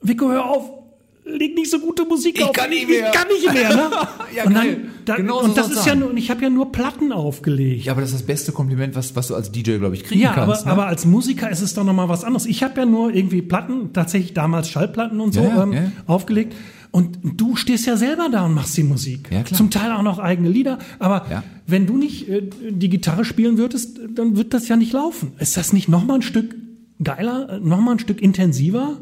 Vico, 0.00 0.30
hör 0.30 0.46
auf, 0.46 0.70
leg 1.26 1.54
nicht 1.54 1.70
so 1.70 1.78
gute 1.80 2.04
Musik 2.04 2.36
Ich 2.38 2.44
auf. 2.44 2.52
kann 2.52 2.70
nicht 2.70 2.88
mehr." 2.88 3.06
Ich 3.10 3.12
kann 3.12 3.28
nicht 3.28 3.52
mehr, 3.52 3.74
ne? 3.76 3.90
Ja, 4.36 4.44
und 4.44 4.54
geil. 4.54 4.80
dann, 5.04 5.16
Genau 5.18 5.38
so 5.40 5.44
und 5.46 5.56
das 5.56 5.66
soll's 5.66 5.78
ist 5.80 5.86
ja 5.86 5.92
sein. 5.92 6.00
nur, 6.00 6.10
und 6.10 6.16
ich 6.16 6.30
habe 6.30 6.42
ja 6.42 6.50
nur 6.50 6.70
Platten 6.72 7.12
aufgelegt. 7.12 7.84
Ja, 7.84 7.92
aber 7.92 8.00
das 8.02 8.10
ist 8.10 8.20
das 8.20 8.26
beste 8.26 8.52
Kompliment, 8.52 8.94
was, 8.94 9.16
was 9.16 9.28
du 9.28 9.34
als 9.34 9.50
DJ, 9.52 9.78
glaube 9.78 9.94
ich, 9.94 10.04
kriegen 10.04 10.20
Ja, 10.20 10.32
kannst. 10.32 10.62
aber, 10.62 10.66
ne? 10.66 10.72
aber 10.72 10.86
als 10.86 11.04
Musiker 11.06 11.50
ist 11.50 11.60
es 11.62 11.74
doch 11.74 11.84
nochmal 11.84 12.08
was 12.08 12.22
anderes. 12.24 12.46
Ich 12.46 12.62
habe 12.62 12.80
ja 12.80 12.86
nur 12.86 13.12
irgendwie 13.14 13.42
Platten, 13.42 13.92
tatsächlich 13.92 14.34
damals 14.34 14.68
Schallplatten 14.70 15.20
und 15.20 15.32
so 15.34 15.40
Ja, 15.42 15.48
ja, 15.48 15.62
ähm, 15.62 15.72
ja. 15.72 15.92
aufgelegt. 16.06 16.54
Und 16.92 17.18
du 17.22 17.56
stehst 17.56 17.84
ja 17.86 17.96
selber 17.96 18.28
da 18.30 18.46
und 18.46 18.54
machst 18.54 18.76
die 18.76 18.82
Musik. 18.82 19.28
Ja, 19.30 19.42
klar. 19.42 19.56
Zum 19.58 19.70
Teil 19.70 19.92
auch 19.92 20.02
noch 20.02 20.18
eigene 20.18 20.48
Lieder. 20.48 20.78
Aber 20.98 21.26
Ja. 21.30 21.42
wenn 21.66 21.86
du 21.86 21.96
nicht 21.98 22.28
äh, 22.28 22.42
die 22.70 22.88
Gitarre 22.88 23.24
spielen 23.26 23.58
würdest, 23.58 23.98
dann 24.14 24.36
wird 24.36 24.54
das 24.54 24.68
ja 24.68 24.76
nicht 24.76 24.92
laufen. 24.92 25.32
Ist 25.38 25.56
das 25.56 25.72
nicht 25.74 25.88
nochmal 25.88 26.18
ein 26.18 26.22
Stück 26.22 26.54
geiler, 27.02 27.58
nochmal 27.60 27.96
ein 27.96 27.98
Stück 27.98 28.22
intensiver? 28.22 28.98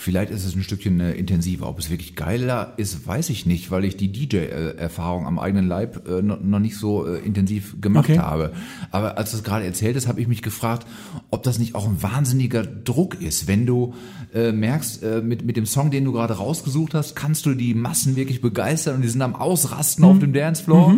Vielleicht 0.00 0.30
ist 0.30 0.44
es 0.44 0.54
ein 0.54 0.62
Stückchen 0.62 1.00
äh, 1.00 1.12
intensiver. 1.14 1.68
Ob 1.68 1.80
es 1.80 1.90
wirklich 1.90 2.14
geiler 2.14 2.74
ist, 2.76 3.04
weiß 3.08 3.30
ich 3.30 3.46
nicht, 3.46 3.72
weil 3.72 3.84
ich 3.84 3.96
die 3.96 4.12
DJ-Erfahrung 4.12 5.26
am 5.26 5.40
eigenen 5.40 5.66
Leib 5.66 6.08
äh, 6.08 6.22
noch, 6.22 6.60
nicht 6.60 6.76
so 6.76 7.04
äh, 7.04 7.18
intensiv 7.18 7.80
gemacht 7.80 8.08
Okay. 8.08 8.18
habe. 8.20 8.52
Aber 8.92 9.18
als 9.18 9.32
du 9.32 9.38
es 9.38 9.42
gerade 9.42 9.64
erzählt 9.64 9.96
hast, 9.96 10.06
habe 10.06 10.20
ich 10.20 10.28
mich 10.28 10.42
gefragt, 10.42 10.86
ob 11.30 11.42
das 11.42 11.58
nicht 11.58 11.74
auch 11.74 11.84
ein 11.88 12.00
wahnsinniger 12.00 12.64
Druck 12.64 13.20
ist, 13.20 13.48
wenn 13.48 13.66
du 13.66 13.92
äh, 14.32 14.52
merkst, 14.52 15.02
äh, 15.02 15.20
mit, 15.20 15.44
mit 15.44 15.56
dem 15.56 15.66
Song, 15.66 15.90
den 15.90 16.04
du 16.04 16.12
gerade 16.12 16.34
rausgesucht 16.34 16.94
hast, 16.94 17.16
kannst 17.16 17.44
du 17.46 17.54
die 17.54 17.74
Massen 17.74 18.14
wirklich 18.14 18.40
begeistern 18.40 18.94
und 18.94 19.02
die 19.02 19.08
sind 19.08 19.20
am 19.22 19.34
Ausrasten 19.34 20.04
auf 20.04 20.20
dem 20.20 20.32
Dancefloor. 20.32 20.94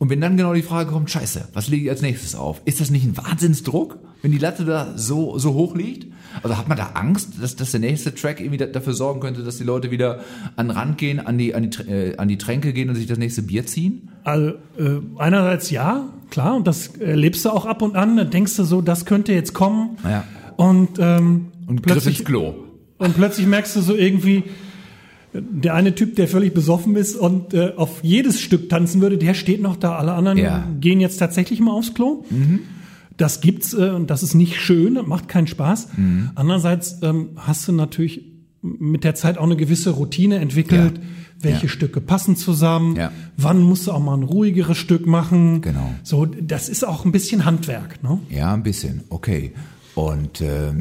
Und 0.00 0.08
wenn 0.08 0.18
dann 0.22 0.38
genau 0.38 0.54
die 0.54 0.62
Frage 0.62 0.90
kommt, 0.90 1.10
scheiße, 1.10 1.48
was 1.52 1.68
lege 1.68 1.84
ich 1.84 1.90
als 1.90 2.00
nächstes 2.00 2.34
auf? 2.34 2.62
Ist 2.64 2.80
das 2.80 2.88
nicht 2.88 3.04
ein 3.04 3.18
Wahnsinnsdruck, 3.18 3.98
wenn 4.22 4.32
die 4.32 4.38
Latte 4.38 4.64
da 4.64 4.96
so, 4.96 5.38
so 5.38 5.52
hoch 5.52 5.76
liegt? 5.76 6.06
Also 6.42 6.56
hat 6.56 6.68
man 6.68 6.78
da 6.78 6.92
Angst, 6.94 7.34
dass, 7.38 7.54
dass 7.54 7.72
der 7.72 7.80
nächste 7.80 8.14
Track 8.14 8.40
irgendwie 8.40 8.56
da, 8.56 8.64
dafür 8.64 8.94
sorgen 8.94 9.20
könnte, 9.20 9.42
dass 9.42 9.58
die 9.58 9.64
Leute 9.64 9.90
wieder 9.90 10.20
an 10.56 10.68
den 10.68 10.70
Rand 10.70 10.96
gehen, 10.96 11.20
an 11.20 11.36
die, 11.36 11.54
an 11.54 11.68
die, 11.68 11.82
äh, 11.82 12.16
an 12.16 12.28
die 12.28 12.38
Tränke 12.38 12.72
gehen 12.72 12.88
und 12.88 12.94
sich 12.94 13.08
das 13.08 13.18
nächste 13.18 13.42
Bier 13.42 13.66
ziehen? 13.66 14.08
Also 14.24 14.52
äh, 14.78 15.00
einerseits 15.18 15.68
ja, 15.68 16.08
klar, 16.30 16.56
und 16.56 16.66
das 16.66 16.96
erlebst 16.96 17.44
du 17.44 17.50
auch 17.50 17.66
ab 17.66 17.82
und 17.82 17.94
an. 17.94 18.16
Dann 18.16 18.30
denkst 18.30 18.56
du 18.56 18.64
so, 18.64 18.80
das 18.80 19.04
könnte 19.04 19.34
jetzt 19.34 19.52
kommen. 19.52 19.98
Ja. 20.02 20.24
Und, 20.56 20.98
ähm, 20.98 21.48
Und 21.66 21.82
Griff 21.82 22.06
ins 22.06 22.24
Klo. 22.24 22.54
Und 22.96 23.16
plötzlich 23.16 23.46
merkst 23.46 23.76
du 23.76 23.82
so 23.82 23.94
irgendwie, 23.94 24.44
der 25.32 25.74
eine 25.74 25.94
Typ, 25.94 26.16
der 26.16 26.26
völlig 26.28 26.54
besoffen 26.54 26.96
ist 26.96 27.14
und 27.16 27.54
äh, 27.54 27.72
auf 27.76 28.00
jedes 28.02 28.40
Stück 28.40 28.68
tanzen 28.68 29.00
würde, 29.00 29.16
der 29.18 29.34
steht 29.34 29.62
noch 29.62 29.76
da. 29.76 29.96
Alle 29.96 30.12
anderen 30.14 30.38
Ja. 30.38 30.66
gehen 30.80 31.00
jetzt 31.00 31.18
tatsächlich 31.18 31.60
mal 31.60 31.72
aufs 31.72 31.94
Klo. 31.94 32.24
Das 33.16 33.40
gibt's 33.40 33.72
äh, 33.74 33.90
und 33.90 34.10
das 34.10 34.22
ist 34.22 34.34
nicht 34.34 34.56
schön, 34.60 34.98
macht 35.06 35.28
keinen 35.28 35.46
Spaß. 35.46 35.88
Andererseits 36.34 36.98
ähm, 37.02 37.30
hast 37.36 37.68
du 37.68 37.72
natürlich 37.72 38.24
mit 38.62 39.04
der 39.04 39.14
Zeit 39.14 39.38
auch 39.38 39.44
eine 39.44 39.56
gewisse 39.56 39.90
Routine 39.90 40.36
entwickelt. 40.38 40.98
Ja. 40.98 41.02
Welche 41.42 41.62
Ja. 41.66 41.68
Stücke 41.72 42.02
passen 42.02 42.36
zusammen? 42.36 42.98
Wann 43.38 43.62
musst 43.62 43.86
du 43.86 43.92
auch 43.92 44.00
mal 44.00 44.14
ein 44.14 44.22
ruhigeres 44.24 44.76
Stück 44.76 45.06
machen? 45.06 45.62
Genau. 45.62 45.90
So, 46.02 46.26
das 46.26 46.68
ist 46.68 46.84
auch 46.86 47.06
ein 47.06 47.12
bisschen 47.12 47.46
Handwerk, 47.46 48.02
ne? 48.02 48.18
Ja, 48.28 48.52
ein 48.52 48.62
bisschen, 48.62 49.04
okay. 49.08 49.52
Und 49.94 50.40
äh, 50.40 50.72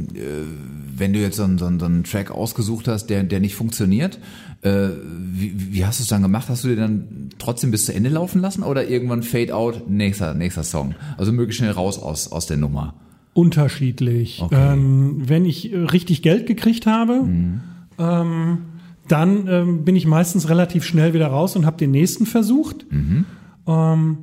wenn 0.95 1.13
du 1.13 1.19
jetzt 1.19 1.37
so 1.37 1.43
einen, 1.43 1.57
so, 1.57 1.65
einen, 1.65 1.79
so 1.79 1.85
einen 1.85 2.03
Track 2.03 2.31
ausgesucht 2.31 2.87
hast, 2.87 3.07
der, 3.07 3.23
der 3.23 3.39
nicht 3.39 3.55
funktioniert, 3.55 4.19
äh, 4.61 4.89
wie, 5.07 5.73
wie 5.73 5.85
hast 5.85 5.99
du 5.99 6.03
es 6.03 6.09
dann 6.09 6.21
gemacht? 6.21 6.49
Hast 6.49 6.63
du 6.63 6.67
den 6.67 6.77
dann 6.77 7.29
trotzdem 7.39 7.71
bis 7.71 7.85
zu 7.85 7.93
Ende 7.93 8.09
laufen 8.09 8.41
lassen 8.41 8.63
oder 8.63 8.87
irgendwann 8.87 9.23
Fade 9.23 9.55
out, 9.55 9.89
nächster, 9.89 10.33
nächster 10.33 10.63
Song? 10.63 10.95
Also 11.17 11.31
möglichst 11.31 11.59
schnell 11.59 11.71
raus 11.71 11.97
aus, 11.97 12.31
aus 12.31 12.45
der 12.45 12.57
Nummer. 12.57 12.93
Unterschiedlich. 13.33 14.41
Okay. 14.41 14.75
Mhm. 14.75 14.81
Ähm, 14.81 15.29
wenn 15.29 15.45
ich 15.45 15.71
äh, 15.71 15.77
richtig 15.77 16.21
Geld 16.21 16.45
gekriegt 16.45 16.85
habe, 16.85 17.25
ähm, 17.97 18.57
dann 19.07 19.47
ähm, 19.47 19.85
bin 19.85 19.95
ich 19.95 20.05
meistens 20.05 20.49
relativ 20.49 20.83
schnell 20.83 21.13
wieder 21.13 21.27
raus 21.27 21.55
und 21.55 21.65
habe 21.65 21.77
den 21.77 21.91
nächsten 21.91 22.25
versucht. 22.25 22.85
Mhm. 22.91 23.25
Ähm, 23.65 24.17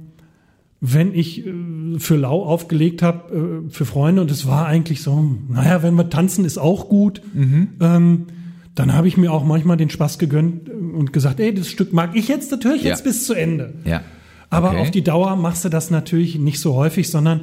wenn 0.80 1.14
ich 1.14 1.46
äh, 1.46 1.52
für 1.98 2.16
Lau 2.16 2.44
aufgelegt 2.44 3.02
habe, 3.02 3.62
äh, 3.66 3.70
für 3.70 3.84
Freunde, 3.86 4.20
und 4.22 4.30
es 4.30 4.46
war 4.46 4.66
eigentlich 4.66 5.02
so, 5.02 5.36
naja, 5.48 5.82
wenn 5.82 5.94
wir 5.94 6.10
tanzen, 6.10 6.44
ist 6.44 6.58
auch 6.58 6.88
gut, 6.88 7.22
Mhm. 7.34 7.68
ähm, 7.80 8.26
dann 8.74 8.92
habe 8.92 9.08
ich 9.08 9.16
mir 9.16 9.32
auch 9.32 9.44
manchmal 9.44 9.78
den 9.78 9.88
Spaß 9.88 10.18
gegönnt 10.18 10.68
äh, 10.68 10.72
und 10.72 11.12
gesagt, 11.12 11.40
ey, 11.40 11.54
das 11.54 11.68
Stück 11.68 11.92
mag 11.92 12.14
ich 12.14 12.28
jetzt, 12.28 12.52
das 12.52 12.60
höre 12.64 12.74
ich 12.74 12.82
Ja. 12.82 12.90
jetzt 12.90 13.04
bis 13.04 13.24
zu 13.26 13.32
Ende. 13.34 13.74
Ja. 13.84 14.02
Aber 14.50 14.70
Okay. 14.70 14.80
auf 14.80 14.90
die 14.90 15.02
Dauer 15.02 15.34
machst 15.36 15.64
du 15.64 15.68
das 15.70 15.90
natürlich 15.90 16.38
nicht 16.38 16.60
so 16.60 16.74
häufig, 16.74 17.08
sondern 17.10 17.40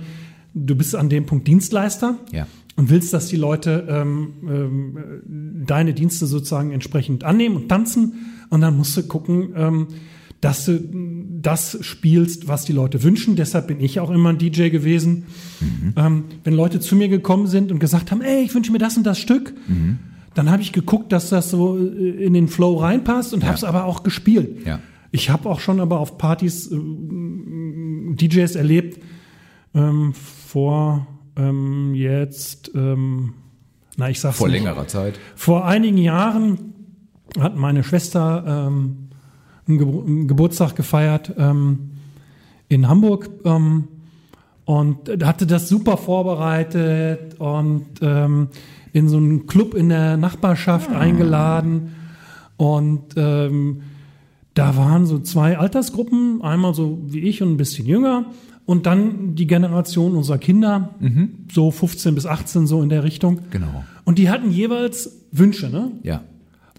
du 0.54 0.76
bist 0.76 0.96
an 0.96 1.10
dem 1.10 1.26
Punkt 1.26 1.48
Dienstleister 1.48 2.16
Ja. 2.32 2.46
und 2.76 2.90
willst, 2.92 3.14
dass 3.14 3.28
die 3.28 3.36
Leute 3.36 3.88
ähm, 3.90 4.28
ähm, 4.48 4.98
äh, 4.98 5.66
deine 5.66 5.94
Dienste 5.94 6.28
sozusagen 6.28 6.72
entsprechend 6.72 7.24
annehmen 7.24 7.56
und 7.56 7.68
tanzen. 7.68 8.14
Und 8.50 8.62
dann 8.62 8.78
musst 8.78 8.96
du 8.96 9.04
gucken, 9.04 9.50
ähm, 9.58 9.88
dass 10.44 10.66
du 10.66 10.80
das 11.42 11.78
spielst, 11.82 12.48
was 12.48 12.66
die 12.66 12.74
Leute 12.74 13.02
wünschen. 13.04 13.36
Deshalb 13.36 13.68
bin 13.68 13.80
ich 13.80 14.00
auch 14.00 14.10
immer 14.10 14.30
ein 14.30 14.38
DJ 14.38 14.70
gewesen. 14.70 15.26
Ähm, 15.96 16.26
wenn 16.44 16.54
Leute 16.54 16.80
zu 16.80 16.96
mir 16.96 17.08
gekommen 17.08 17.48
sind 17.48 17.72
und 17.72 17.80
gesagt 17.80 18.12
haben, 18.12 18.22
ey, 18.22 18.44
ich 18.44 18.54
wünsche 18.54 18.72
mir 18.72 18.78
das 18.80 18.98
und 18.98 19.04
das 19.06 19.20
Stück, 19.20 19.54
dann 20.34 20.50
habe 20.52 20.62
ich 20.62 20.72
geguckt, 20.74 21.12
dass 21.12 21.30
das 21.30 21.50
so 21.50 21.78
äh, 21.78 22.26
in 22.26 22.34
den 22.34 22.48
Flow 22.48 22.76
reinpasst 22.78 23.34
und 23.34 23.42
Ja. 23.42 23.48
habe 23.48 23.58
es 23.58 23.64
aber 23.64 23.86
auch 23.86 24.04
gespielt. 24.04 24.66
Ja. 24.66 24.80
Ich 25.12 25.30
habe 25.30 25.48
auch 25.50 25.60
schon 25.60 25.80
aber 25.80 26.00
auf 26.00 26.18
Partys 26.18 26.72
äh, 26.72 26.76
DJs 28.16 28.56
erlebt, 28.56 29.02
ähm, 29.76 30.14
vor 30.14 31.08
ähm, 31.36 31.94
jetzt, 31.96 32.72
ähm, 32.76 33.34
na 33.98 34.10
ich 34.10 34.20
sag's 34.20 34.38
Vor 34.38 34.48
nicht. 34.48 34.58
längerer 34.64 34.88
Zeit. 34.88 35.20
Vor 35.36 35.66
einigen 35.66 35.98
Jahren 35.98 36.74
hat 37.40 37.56
meine 37.58 37.84
Schwester 37.84 38.68
ähm, 38.68 39.03
einen, 39.68 39.78
Gebur 39.78 40.06
einen 40.06 40.28
Geburtstag 40.28 40.76
gefeiert 40.76 41.34
ähm, 41.38 41.92
in 42.70 42.88
Hamburg 42.88 43.30
ähm, 43.46 43.88
und 44.66 45.24
hatte 45.24 45.46
das 45.46 45.70
super 45.70 45.98
vorbereitet 45.98 47.40
und 47.40 47.86
ähm, 48.02 48.48
in 48.94 49.10
so 49.10 49.18
einen 49.18 49.48
Club 49.48 49.74
in 49.74 49.90
der 49.90 50.18
Nachbarschaft 50.18 50.92
eingeladen 50.92 51.96
und 52.58 53.16
ähm, 53.18 53.82
da 54.54 54.78
waren 54.78 55.06
so 55.06 55.20
zwei 55.20 55.58
Altersgruppen, 55.58 56.42
einmal 56.44 56.76
so 56.76 57.00
wie 57.08 57.22
ich 57.22 57.42
und 57.42 57.54
ein 57.54 57.58
bisschen 57.58 57.88
jünger 57.88 58.28
und 58.66 58.86
dann 58.86 59.36
die 59.36 59.48
Generation 59.48 60.16
unserer 60.16 60.38
Kinder, 60.38 60.94
so 61.52 61.72
15 61.72 62.16
bis 62.16 62.26
18 62.26 62.68
so 62.68 62.82
in 62.82 62.90
der 62.90 63.04
Richtung. 63.04 63.40
Genau. 63.50 63.84
Und 64.06 64.20
die 64.20 64.30
hatten 64.30 64.52
jeweils 64.52 65.26
Wünsche, 65.32 65.70
ne? 65.70 65.92
Ja. 66.04 66.22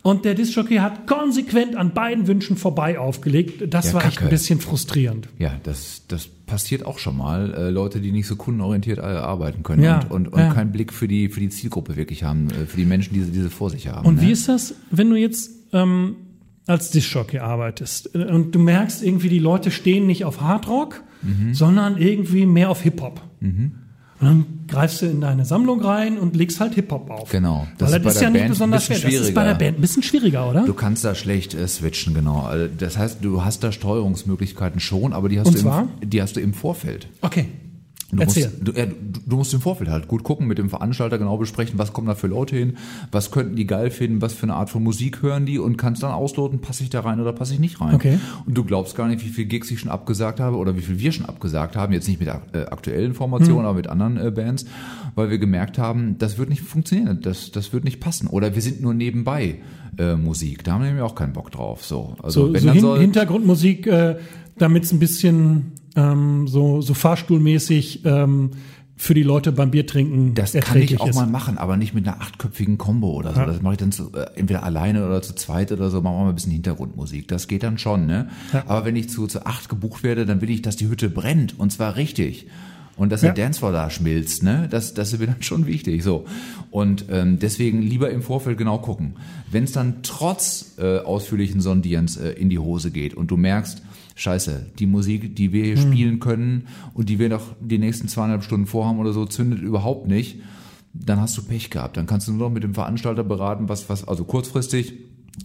Und 0.06 0.26
der 0.26 0.34
Discjockey 0.34 0.76
hat 0.76 1.06
konsequent 1.06 1.76
an 1.76 1.94
beiden 1.94 2.26
Wünschen 2.26 2.58
vorbei 2.58 2.98
aufgelegt. 2.98 3.72
Das 3.72 3.86
Ja, 3.86 3.94
war 3.94 4.04
echt 4.04 4.16
Kacke. 4.16 4.26
ein 4.26 4.30
bisschen 4.30 4.60
frustrierend. 4.60 5.28
Ja, 5.38 5.52
das, 5.62 6.02
das 6.08 6.26
passiert 6.26 6.84
auch 6.84 6.98
schon 6.98 7.16
mal. 7.16 7.54
Äh, 7.54 7.70
Leute, 7.70 8.00
die 8.00 8.12
nicht 8.12 8.26
so 8.26 8.36
kundenorientiert 8.36 8.98
äh, 8.98 9.02
arbeiten 9.02 9.62
können 9.62 9.82
Ja, 9.82 10.00
und, 10.00 10.10
und, 10.10 10.28
und 10.34 10.38
ja. 10.38 10.52
keinen 10.52 10.72
Blick 10.72 10.92
für 10.92 11.08
die, 11.08 11.30
für 11.30 11.40
die 11.40 11.48
Zielgruppe 11.48 11.96
wirklich 11.96 12.22
haben, 12.22 12.50
äh, 12.50 12.66
für 12.66 12.76
die 12.76 12.84
Menschen, 12.84 13.14
die 13.14 13.22
sie, 13.22 13.30
die 13.32 13.40
sie 13.40 13.48
vor 13.48 13.70
sich 13.70 13.88
haben. 13.88 14.06
Und 14.06 14.16
ne? 14.16 14.20
wie 14.22 14.30
ist 14.30 14.46
das, 14.46 14.74
wenn 14.90 15.08
du 15.08 15.16
jetzt 15.16 15.50
ähm, 15.72 16.16
als 16.66 16.90
Discjockey 16.90 17.38
arbeitest 17.38 18.14
und 18.14 18.54
du 18.54 18.58
merkst 18.58 19.02
irgendwie, 19.02 19.30
die 19.30 19.38
Leute 19.38 19.70
stehen 19.70 20.06
nicht 20.06 20.24
auf 20.26 20.40
Hardrock, 20.42 21.02
Mhm. 21.22 21.54
sondern 21.54 21.96
irgendwie 21.96 22.44
mehr 22.44 22.68
auf 22.68 22.82
Hip-Hop. 22.82 23.22
Und 24.26 24.30
dann 24.30 24.46
greifst 24.68 25.02
du 25.02 25.06
in 25.06 25.20
deine 25.20 25.44
Sammlung 25.44 25.80
rein 25.82 26.18
und 26.18 26.34
legst 26.34 26.60
halt 26.60 26.74
Hip-Hop 26.74 27.10
auf. 27.10 27.30
Genau. 27.30 27.66
Das 27.78 27.90
Weil 27.92 27.98
ist 27.98 28.06
das 28.06 28.14
ist 28.16 28.22
ja 28.22 28.30
nicht 28.30 28.34
Band 28.40 28.44
ein 28.44 28.50
besonders 28.50 28.84
schwer. 28.86 28.98
Das 28.98 29.12
ist 29.12 29.34
bei 29.34 29.44
der. 29.44 29.54
Band 29.54 29.78
ein 29.78 29.80
bisschen 29.80 30.02
schwieriger, 30.02 30.48
oder? 30.48 30.64
Du 30.64 30.74
kannst 30.74 31.04
da 31.04 31.14
schlecht 31.14 31.54
äh, 31.54 31.68
switchen, 31.68 32.14
genau. 32.14 32.42
Also 32.42 32.68
Das 32.78 32.96
heißt, 32.96 33.18
du 33.22 33.44
hast 33.44 33.62
da 33.62 33.72
Steuerungsmöglichkeiten 33.72 34.80
schon, 34.80 35.12
aber 35.12 35.28
die 35.28 35.38
hast, 35.38 35.46
Und 35.48 35.56
du, 35.56 35.60
zwar? 35.60 35.88
im, 36.00 36.10
die 36.10 36.22
hast 36.22 36.36
du 36.36 36.40
im 36.40 36.54
Vorfeld. 36.54 37.06
Okay. 37.20 37.48
Du 38.16 38.22
Erzähl. 38.22 38.44
musst, 38.48 38.68
du, 38.68 38.72
ja, 38.72 38.86
du, 38.86 38.94
du 39.26 39.36
musst 39.36 39.52
im 39.54 39.60
Vorfeld 39.60 39.90
halt 39.90 40.08
gut 40.08 40.22
gucken, 40.24 40.46
mit 40.46 40.58
dem 40.58 40.68
Veranstalter 40.70 41.18
genau 41.18 41.36
besprechen, 41.36 41.78
was 41.78 41.92
kommen 41.92 42.06
da 42.06 42.14
für 42.14 42.26
Leute 42.26 42.56
hin, 42.56 42.76
was 43.12 43.30
könnten 43.30 43.56
die 43.56 43.66
geil 43.66 43.90
finden, 43.90 44.22
was 44.22 44.32
für 44.34 44.44
eine 44.44 44.54
Art 44.54 44.70
von 44.70 44.82
Musik 44.82 45.22
hören 45.22 45.46
die 45.46 45.58
und 45.58 45.76
kannst 45.76 46.02
dann 46.02 46.12
ausloten, 46.12 46.60
passe 46.60 46.82
ich 46.82 46.90
da 46.90 47.00
rein 47.00 47.20
oder 47.20 47.32
passe 47.32 47.54
ich 47.54 47.60
nicht 47.60 47.80
rein. 47.80 47.94
Okay. 47.94 48.18
Und 48.46 48.56
du 48.56 48.64
glaubst 48.64 48.96
gar 48.96 49.08
nicht, 49.08 49.24
wie 49.24 49.28
viel 49.30 49.46
Gigs 49.46 49.70
ich 49.70 49.80
schon 49.80 49.90
abgesagt 49.90 50.40
habe 50.40 50.56
oder 50.56 50.76
wie 50.76 50.82
viel 50.82 50.98
wir 50.98 51.12
schon 51.12 51.26
abgesagt 51.26 51.76
haben, 51.76 51.92
jetzt 51.92 52.08
nicht 52.08 52.20
mit 52.20 52.28
äh, 52.28 52.58
aktuellen 52.70 53.14
Formationen, 53.14 53.60
Hm. 53.60 53.66
aber 53.66 53.74
mit 53.74 53.86
anderen 53.88 54.16
äh, 54.16 54.30
Bands, 54.30 54.64
weil 55.14 55.30
wir 55.30 55.38
gemerkt 55.38 55.78
haben, 55.78 56.16
das 56.18 56.38
wird 56.38 56.48
nicht 56.50 56.62
funktionieren, 56.62 57.20
das, 57.22 57.50
das 57.52 57.72
wird 57.72 57.84
nicht 57.84 58.00
passen. 58.00 58.26
Oder 58.26 58.54
wir 58.54 58.62
sind 58.62 58.80
nur 58.82 58.94
nebenbei 58.94 59.56
äh, 59.98 60.16
Musik, 60.16 60.64
da 60.64 60.72
haben 60.72 60.80
wir 60.82 60.86
nämlich 60.88 61.04
auch 61.04 61.14
keinen 61.14 61.32
Bock 61.32 61.50
drauf. 61.50 61.84
So, 61.84 62.16
also 62.22 62.48
So, 62.48 62.52
wenn 62.54 62.60
so 62.60 62.66
dann 62.66 62.74
hin, 62.74 62.82
soll, 62.82 63.00
Hintergrundmusik, 63.00 63.86
äh, 63.86 64.16
damit 64.58 64.84
es 64.84 64.92
ein 64.92 64.98
bisschen 64.98 65.72
ähm, 65.96 66.46
so, 66.48 66.80
so 66.80 66.94
fahrstuhlmäßig 66.94 68.04
ähm, 68.04 68.50
für 68.96 69.14
die 69.14 69.22
Leute 69.24 69.50
beim 69.50 69.72
Biertrinken 69.72 70.34
Das 70.34 70.52
kann 70.52 70.80
ich 70.80 71.00
auch 71.00 71.08
ist. 71.08 71.16
mal 71.16 71.26
machen, 71.26 71.58
aber 71.58 71.76
nicht 71.76 71.94
mit 71.94 72.06
einer 72.06 72.20
achtköpfigen 72.20 72.78
Combo 72.78 73.12
oder 73.14 73.32
so. 73.34 73.40
Ja. 73.40 73.46
Das 73.46 73.60
mache 73.60 73.74
ich 73.74 73.78
dann 73.78 73.90
zu, 73.92 74.12
äh, 74.12 74.26
entweder 74.36 74.62
alleine 74.62 75.04
oder 75.04 75.20
zu 75.20 75.34
zweit 75.34 75.72
oder 75.72 75.90
so, 75.90 76.00
machen 76.00 76.16
wir 76.16 76.22
mal 76.24 76.28
ein 76.28 76.34
bisschen 76.36 76.52
Hintergrundmusik. 76.52 77.26
Das 77.28 77.48
geht 77.48 77.64
dann 77.64 77.76
schon, 77.78 78.06
ne? 78.06 78.28
Ja. 78.52 78.62
Aber 78.68 78.84
wenn 78.84 78.94
ich 78.96 79.08
zu, 79.10 79.26
zu 79.26 79.46
acht 79.46 79.68
gebucht 79.68 80.04
werde, 80.04 80.26
dann 80.26 80.40
will 80.40 80.50
ich, 80.50 80.62
dass 80.62 80.76
die 80.76 80.88
Hütte 80.88 81.10
brennt 81.10 81.58
und 81.58 81.72
zwar 81.72 81.96
richtig. 81.96 82.46
Und 82.96 83.10
dass 83.10 83.22
Ja. 83.22 83.32
der 83.32 83.44
Dancefloor 83.46 83.72
da 83.72 83.90
schmilzt, 83.90 84.44
ne? 84.44 84.68
Das, 84.70 84.94
das 84.94 85.12
ist 85.12 85.18
mir 85.18 85.26
dann 85.26 85.42
schon 85.42 85.66
wichtig. 85.66 86.04
So. 86.04 86.26
Und 86.70 87.06
ähm, 87.10 87.40
deswegen 87.40 87.82
lieber 87.82 88.10
im 88.10 88.22
Vorfeld 88.22 88.56
genau 88.56 88.78
gucken. 88.78 89.14
Wenn 89.50 89.64
es 89.64 89.72
dann 89.72 89.96
trotz 90.04 90.76
äh, 90.78 90.98
ausführlichen 90.98 91.60
Sondierens 91.60 92.16
äh, 92.16 92.30
in 92.30 92.48
die 92.50 92.60
Hose 92.60 92.92
geht 92.92 93.14
und 93.14 93.32
du 93.32 93.36
merkst, 93.36 93.82
Scheiße, 94.16 94.66
die 94.78 94.86
Musik, 94.86 95.34
die 95.36 95.52
wir 95.52 95.64
hier 95.64 95.76
spielen 95.76 96.20
können 96.20 96.68
und 96.94 97.08
die 97.08 97.18
wir 97.18 97.28
noch 97.28 97.42
die 97.60 97.78
nächsten 97.78 98.06
zweieinhalb 98.08 98.44
Stunden 98.44 98.66
vorhaben 98.66 98.98
oder 99.00 99.12
so, 99.12 99.26
zündet 99.26 99.60
überhaupt 99.60 100.06
nicht, 100.06 100.40
dann 100.92 101.20
hast 101.20 101.36
du 101.36 101.42
Pech 101.42 101.70
gehabt. 101.70 101.96
Dann 101.96 102.06
kannst 102.06 102.28
du 102.28 102.32
nur 102.32 102.48
noch 102.48 102.54
mit 102.54 102.62
dem 102.62 102.74
Veranstalter 102.74 103.24
beraten, 103.24 103.68
was, 103.68 103.88
was, 103.88 104.06
also 104.06 104.22
kurzfristig, 104.24 104.94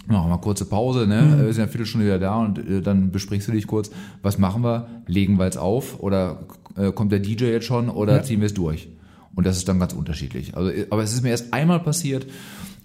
machen 0.06 0.26
wir 0.26 0.36
mal 0.36 0.38
kurze 0.38 0.66
Pause, 0.66 1.08
ne? 1.08 1.38
Wir 1.38 1.46
sind 1.54 1.58
ja 1.58 1.64
eine 1.64 1.72
Viertelstunde 1.72 2.06
wieder 2.06 2.20
da 2.20 2.38
und 2.40 2.60
äh, 2.60 2.82
dann 2.82 3.10
besprichst 3.12 3.48
du 3.48 3.54
dich 3.54 3.66
kurz, 3.66 3.90
was 4.22 4.38
machen 4.38 4.64
wir? 4.64 4.88
Legen 5.08 5.40
wir 5.40 5.46
jetzt 5.46 5.58
auf 5.58 6.00
oder 6.00 6.46
äh, 6.78 6.92
kommt 6.92 7.12
der 7.12 7.20
DJ 7.20 7.46
jetzt 7.46 7.66
schon 7.66 7.90
oder 7.90 8.18
Ja. 8.18 8.24
ziehen 8.24 8.40
wir 8.40 8.46
es 8.46 8.54
durch? 8.54 8.90
Und 9.34 9.48
das 9.48 9.58
ist 9.58 9.68
dann 9.68 9.80
ganz 9.80 9.94
unterschiedlich. 9.94 10.56
Also, 10.56 10.70
äh, 10.70 10.86
aber 10.92 11.02
es 11.02 11.14
ist 11.14 11.24
mir 11.24 11.30
erst 11.30 11.54
einmal 11.54 11.80
passiert, 11.80 12.28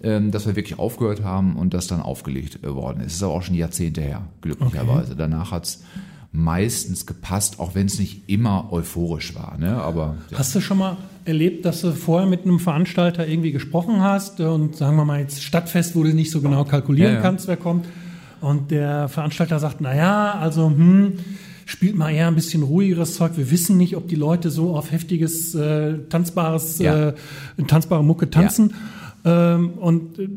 dass 0.01 0.45
wir 0.45 0.55
wirklich 0.55 0.77
aufgehört 0.77 1.23
haben 1.23 1.55
und 1.55 1.73
das 1.73 1.87
dann 1.87 2.01
aufgelegt 2.01 2.59
äh, 2.63 2.73
worden 2.73 3.01
ist. 3.01 3.07
Es 3.07 3.13
ist 3.15 3.23
aber 3.23 3.33
auch 3.33 3.43
schon 3.43 3.55
Jahrzehnte 3.55 4.01
her, 4.01 4.21
glücklicherweise. 4.41 5.15
Danach 5.15 5.51
hat's 5.51 5.83
meistens 6.31 7.05
gepasst, 7.05 7.59
auch 7.59 7.75
wenn 7.75 7.87
es 7.87 7.97
nicht 7.97 8.29
immer 8.29 8.71
euphorisch 8.71 9.35
war. 9.35 9.57
Ne? 9.57 9.75
Aber 9.75 10.17
ja. 10.31 10.37
Hast 10.37 10.53
du 10.53 10.59
schon 10.59 10.77
mal 10.77 10.97
erlebt, 11.23 11.65
dass 11.65 11.81
du 11.81 11.91
vorher 11.93 12.27
mit 12.27 12.43
einem 12.43 12.59
Veranstalter 12.59 13.27
irgendwie 13.27 13.51
gesprochen 13.51 14.01
hast 14.01 14.41
und 14.41 14.75
sagen 14.75 14.97
wir 14.97 15.05
mal 15.05 15.21
jetzt 15.21 15.41
Stadtfest, 15.41 15.95
wo 15.95 16.03
du 16.03 16.13
nicht 16.13 16.29
so 16.31 16.41
genau 16.41 16.65
kalkulieren 16.65 17.13
Ja, 17.13 17.17
ja. 17.17 17.21
kannst, 17.21 17.47
wer 17.47 17.57
kommt 17.57 17.85
und 18.41 18.69
der 18.69 19.07
Veranstalter 19.07 19.59
sagt, 19.59 19.81
na 19.81 19.95
ja, 19.95 20.33
also 20.33 20.67
hm, 20.67 21.13
spielt 21.65 21.95
mal 21.95 22.11
eher 22.11 22.27
ein 22.27 22.35
bisschen 22.35 22.61
ruhigeres 22.61 23.15
Zeug. 23.15 23.31
Wir 23.37 23.49
wissen 23.49 23.77
nicht, 23.77 23.95
ob 23.95 24.07
die 24.07 24.15
Leute 24.15 24.51
so 24.51 24.75
auf 24.75 24.91
heftiges 24.91 25.55
äh, 25.55 25.97
tanzbares 26.09 26.79
äh, 26.79 27.13
tanzbare 27.65 28.03
Mucke 28.03 28.29
tanzen 28.29 28.65
ähm, 28.69 28.75
und 29.29 30.19
äh, 30.19 30.27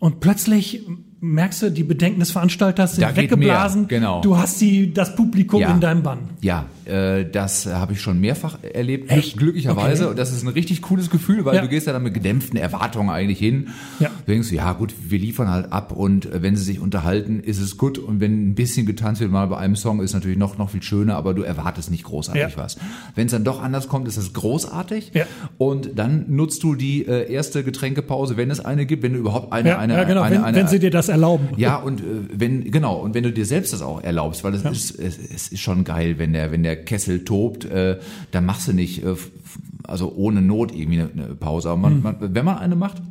und 0.00 0.20
plötzlich 0.20 0.86
merkst 1.20 1.62
du, 1.62 1.70
die 1.72 1.82
Bedenken 1.82 2.20
des 2.20 2.30
Veranstalters 2.30 2.94
sind 2.94 3.02
Da 3.02 3.16
weggeblasen. 3.16 3.88
genau. 3.88 4.20
Du 4.20 4.36
hast 4.36 4.60
die, 4.60 4.92
das 4.94 5.16
Publikum 5.16 5.60
Ja. 5.60 5.72
in 5.74 5.80
deinem 5.80 6.02
Bann. 6.04 6.18
Ja, 6.42 6.66
äh, 6.84 7.24
das 7.24 7.66
habe 7.66 7.94
ich 7.94 8.00
schon 8.00 8.20
mehrfach 8.20 8.58
erlebt, 8.62 9.10
Echt? 9.10 9.36
glücklicherweise. 9.36 10.04
Okay. 10.04 10.10
Und 10.12 10.18
das 10.18 10.30
ist 10.32 10.42
ein 10.44 10.48
richtig 10.48 10.80
cooles 10.82 11.10
Gefühl, 11.10 11.44
weil 11.44 11.56
Ja. 11.56 11.62
du 11.62 11.68
gehst 11.68 11.88
ja 11.88 11.92
dann 11.92 12.04
mit 12.04 12.14
gedämpften 12.14 12.56
Erwartungen 12.56 13.10
eigentlich 13.10 13.40
hin. 13.40 13.68
Ja. 13.98 14.10
Du 14.26 14.32
denkst, 14.32 14.52
ja 14.52 14.72
gut, 14.74 14.94
wir 15.08 15.18
liefern 15.18 15.50
halt 15.50 15.72
ab 15.72 15.90
und 15.92 16.26
äh, 16.26 16.40
wenn 16.42 16.54
sie 16.54 16.62
sich 16.62 16.78
unterhalten, 16.78 17.40
ist 17.40 17.60
es 17.60 17.76
gut. 17.76 17.98
Und 17.98 18.20
wenn 18.20 18.50
ein 18.50 18.54
bisschen 18.54 18.86
getanzt 18.86 19.20
wird 19.20 19.32
mal 19.32 19.46
bei 19.46 19.56
einem 19.58 19.74
Song, 19.74 20.00
ist 20.00 20.14
natürlich 20.14 20.38
noch, 20.38 20.56
noch 20.56 20.70
viel 20.70 20.82
schöner, 20.82 21.16
aber 21.16 21.34
du 21.34 21.42
erwartest 21.42 21.90
nicht 21.90 22.04
großartig 22.04 22.42
Ja. 22.42 22.48
was. 22.56 22.76
Wenn 23.16 23.26
es 23.26 23.32
dann 23.32 23.42
doch 23.44 23.60
anders 23.60 23.88
kommt, 23.88 24.06
ist 24.06 24.16
es 24.18 24.32
großartig. 24.34 25.10
Ja. 25.14 25.24
Und 25.58 25.98
dann 25.98 26.26
nutzt 26.28 26.62
du 26.62 26.76
die 26.76 27.04
äh, 27.06 27.30
erste 27.32 27.64
Getränkepause, 27.64 28.36
wenn 28.36 28.50
es 28.52 28.60
eine 28.60 28.86
gibt, 28.86 29.02
wenn 29.02 29.14
du 29.14 29.18
überhaupt 29.18 29.52
eine, 29.52 29.78
eine, 29.78 30.06
genau, 30.06 30.22
eine, 30.22 30.36
wenn, 30.36 30.44
eine, 30.44 30.56
wenn 30.56 30.68
sie 30.68 30.78
dir 30.78 30.90
das 30.90 31.07
erlauben. 31.08 31.48
ja, 31.56 31.76
und 31.76 32.00
äh, 32.00 32.04
wenn, 32.32 32.70
genau, 32.70 32.96
und 33.00 33.14
wenn 33.14 33.24
du 33.24 33.32
dir 33.32 33.44
selbst 33.44 33.72
das 33.72 33.82
auch 33.82 34.02
erlaubst, 34.02 34.44
weil 34.44 34.54
es 34.54 34.64
ist, 34.64 34.98
es, 34.98 35.18
es 35.18 35.48
ist 35.48 35.60
schon 35.60 35.84
geil, 35.84 36.18
wenn 36.18 36.32
der, 36.32 36.52
wenn 36.52 36.62
der 36.62 36.76
Kessel 36.84 37.24
tobt, 37.24 37.64
äh, 37.64 37.98
dann 38.30 38.44
machst 38.44 38.68
du 38.68 38.72
nicht, 38.72 39.04
äh, 39.04 39.14
also 39.84 40.12
ohne 40.14 40.42
Not 40.42 40.74
irgendwie 40.74 41.00
eine, 41.00 41.10
eine 41.12 41.34
Pause. 41.34 41.70
Aber 41.70 41.78
man, 41.78 42.02
man, 42.02 42.16
wenn 42.20 42.44
man 42.44 42.58
eine 42.58 42.76
macht, 42.76 43.02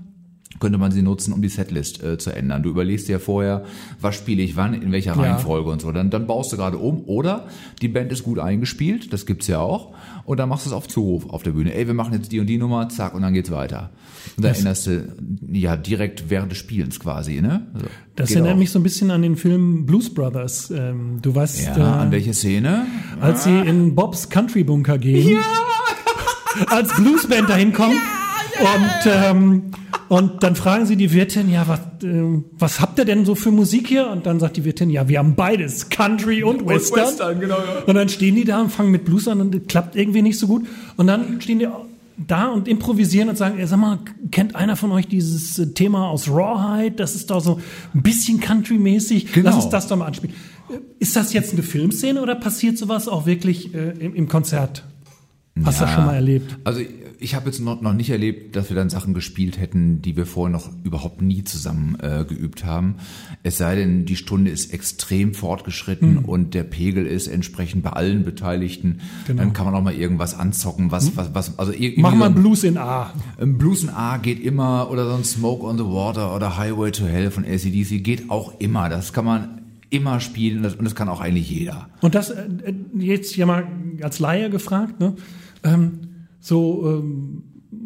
könnte 0.59 0.77
man 0.79 0.91
sie 0.91 1.01
nutzen, 1.03 1.33
um 1.33 1.41
die 1.41 1.49
Setlist 1.49 2.01
äh, 2.03 2.17
zu 2.17 2.31
ändern. 2.31 2.63
Du 2.63 2.69
überlegst 2.69 3.07
dir 3.07 3.13
ja 3.13 3.19
vorher, 3.19 3.65
was 4.01 4.15
spiele 4.15 4.41
ich 4.41 4.55
wann, 4.55 4.73
in 4.73 4.91
welcher 4.91 5.15
Ja. 5.15 5.21
Reihenfolge 5.21 5.69
und 5.69 5.81
so. 5.81 5.91
Dann, 5.91 6.09
dann 6.09 6.25
baust 6.25 6.51
du 6.51 6.57
gerade 6.57 6.77
um. 6.77 7.03
Oder 7.05 7.47
die 7.81 7.87
Band 7.89 8.11
ist 8.11 8.23
gut 8.23 8.39
eingespielt, 8.39 9.13
das 9.13 9.25
gibt's 9.25 9.45
ja 9.47 9.59
auch. 9.59 9.93
Und 10.25 10.37
dann 10.39 10.49
machst 10.49 10.65
du 10.65 10.69
es 10.69 10.73
auf 10.73 10.87
Zuruf 10.87 11.29
auf 11.29 11.43
der 11.43 11.51
Bühne. 11.51 11.73
Ey, 11.75 11.85
wir 11.85 11.93
machen 11.93 12.13
jetzt 12.13 12.31
die 12.31 12.39
und 12.39 12.47
die 12.47 12.57
Nummer, 12.57 12.89
zack, 12.89 13.13
und 13.13 13.21
dann 13.21 13.33
geht's 13.33 13.51
weiter. 13.51 13.91
Und 14.35 14.43
dann 14.45 14.55
änderst 14.55 14.87
du 14.87 15.13
ja 15.51 15.77
direkt 15.77 16.29
während 16.29 16.51
des 16.51 16.57
Spielens 16.57 16.99
quasi, 16.99 17.39
ne? 17.41 17.67
Also, 17.73 17.85
Das 18.15 18.31
erinnert 18.31 18.53
auch. 18.55 18.57
mich 18.57 18.71
so 18.71 18.79
ein 18.79 18.83
bisschen 18.83 19.11
an 19.11 19.21
den 19.21 19.35
Film 19.35 19.85
Blues 19.85 20.11
Brothers. 20.13 20.71
Ähm, 20.71 21.19
du 21.21 21.35
weißt, 21.35 21.65
Ja, 21.65 21.77
äh, 21.77 21.81
an 21.81 22.11
welche 22.11 22.33
Szene? 22.33 22.87
als 23.21 23.43
sie 23.43 23.57
in 23.57 23.95
Bobs 23.95 24.29
Country 24.29 24.63
Bunker 24.63 24.97
gehen, 24.97 25.37
als 26.67 26.93
Bluesband 26.95 27.49
dahin 27.49 27.73
kommt 27.73 27.95
und 28.59 29.11
ähm, 29.11 29.63
und 30.09 30.43
dann 30.43 30.55
fragen 30.55 30.85
sie 30.85 30.95
die 30.95 31.11
Wirtin, 31.13 31.49
ja, 31.51 31.67
was, 31.67 31.79
ähm, 32.03 32.45
was 32.57 32.79
habt 32.79 32.97
ihr 32.99 33.05
denn 33.05 33.25
so 33.25 33.35
für 33.35 33.51
Musik 33.51 33.87
hier? 33.87 34.09
Und 34.09 34.25
dann 34.25 34.39
sagt 34.39 34.57
die 34.57 34.65
Wirtin, 34.65 34.89
ja, 34.89 35.07
wir 35.07 35.19
haben 35.19 35.35
beides, 35.35 35.89
Country 35.89 36.43
und 36.43 36.65
Western. 36.67 37.03
Western, 37.07 37.39
genau, 37.39 37.57
ja. 37.57 37.83
Und 37.85 37.95
dann 37.95 38.09
stehen 38.09 38.35
die 38.35 38.43
da 38.45 38.61
und 38.61 38.69
fangen 38.71 38.91
mit 38.91 39.05
Blues 39.05 39.27
an 39.27 39.41
und 39.41 39.53
das 39.53 39.61
klappt 39.67 39.95
irgendwie 39.95 40.21
nicht 40.21 40.39
so 40.39 40.47
gut. 40.47 40.65
Und 40.95 41.07
dann 41.07 41.41
stehen 41.41 41.59
die 41.59 41.67
da 42.25 42.47
und 42.47 42.67
improvisieren 42.67 43.29
und 43.29 43.37
sagen, 43.37 43.59
ey, 43.59 43.67
sag 43.67 43.77
mal, 43.77 43.99
kennt 44.31 44.55
einer 44.55 44.75
von 44.75 44.91
euch 44.91 45.07
dieses 45.07 45.59
äh, 45.59 45.67
Thema 45.73 46.09
aus 46.09 46.27
Rawhide? 46.27 46.95
Das 46.95 47.13
ist 47.13 47.29
doch 47.29 47.41
so 47.41 47.59
ein 47.93 48.01
bisschen 48.01 48.39
Country-mäßig. 48.39 49.33
Genau. 49.33 49.49
Lass 49.49 49.63
uns 49.65 49.69
das 49.69 49.87
doch 49.87 49.97
mal 49.97 50.05
anspielen. 50.07 50.35
Äh, 50.69 50.77
Ist 50.99 51.15
das 51.15 51.33
jetzt 51.33 51.53
eine 51.53 51.61
Filmszene 51.63 52.19
oder 52.21 52.33
passiert 52.35 52.77
sowas 52.77 53.07
auch 53.07 53.25
wirklich 53.27 53.75
äh, 53.75 53.91
im, 53.99 54.15
im 54.15 54.27
Konzert? 54.27 54.83
Hast 55.63 55.79
du 55.79 55.83
das 55.83 55.91
Ja. 55.91 55.95
schon 55.95 56.05
mal 56.05 56.15
erlebt? 56.15 56.57
Also 56.63 56.81
ich 57.19 57.35
habe 57.35 57.47
jetzt 57.47 57.59
noch, 57.59 57.81
noch 57.81 57.93
nicht 57.93 58.09
erlebt, 58.09 58.55
dass 58.55 58.69
wir 58.69 58.75
dann 58.75 58.89
Sachen 58.89 59.13
gespielt 59.13 59.59
hätten, 59.59 60.01
die 60.01 60.15
wir 60.15 60.25
vorher 60.25 60.51
noch 60.51 60.69
überhaupt 60.83 61.21
nie 61.21 61.43
zusammen 61.43 61.97
äh, 62.01 62.25
geübt 62.27 62.63
haben. 62.65 62.95
Es 63.43 63.57
sei 63.57 63.75
denn, 63.75 64.05
die 64.05 64.15
Stunde 64.15 64.51
ist 64.51 64.73
extrem 64.73 65.33
fortgeschritten 65.33 66.19
und 66.19 66.53
der 66.53 66.63
Pegel 66.63 67.05
ist 67.07 67.27
entsprechend 67.27 67.83
bei 67.83 67.91
allen 67.91 68.23
Beteiligten. 68.23 68.99
Genau. 69.25 69.41
Dann 69.41 69.53
kann 69.53 69.65
man 69.65 69.75
auch 69.75 69.81
mal 69.83 69.93
irgendwas 69.95 70.37
anzocken, 70.37 70.91
was, 70.91 71.15
was, 71.17 71.33
was, 71.33 71.57
also 71.59 71.71
irgendwie 71.71 72.01
Mach 72.01 72.11
so 72.11 72.17
mal 72.17 72.25
ein- 72.27 72.35
Blues 72.35 72.63
in 72.63 72.77
A. 72.77 73.13
Ein 73.39 73.57
Blues 73.57 73.83
in 73.83 73.89
A 73.89 74.17
geht 74.17 74.39
immer 74.39 74.89
oder 74.91 75.09
so 75.09 75.15
ein 75.15 75.23
Smoke 75.23 75.65
on 75.65 75.77
the 75.77 75.85
Water 75.85 76.35
oder 76.35 76.57
Highway 76.57 76.91
to 76.91 77.05
Hell 77.05 77.31
von 77.31 77.45
ACDC 77.45 78.03
geht 78.03 78.29
auch 78.29 78.59
immer. 78.59 78.89
Das 78.89 79.13
kann 79.13 79.25
man 79.25 79.61
immer 79.89 80.19
spielen 80.19 80.57
und 80.57 80.63
das, 80.63 80.75
und 80.75 80.85
das 80.85 80.95
kann 80.95 81.09
auch 81.09 81.21
eigentlich 81.21 81.49
jeder. 81.49 81.89
Und 82.01 82.13
das 82.13 82.29
äh, 82.29 82.43
äh, 82.65 82.73
jetzt 82.99 83.35
ja 83.37 83.45
mal 83.45 83.65
als 84.01 84.19
Laie 84.19 84.49
gefragt, 84.49 84.99
ne? 84.99 85.15
Ähm, 85.63 85.99
so 86.47 86.83
ähm, 86.85 87.43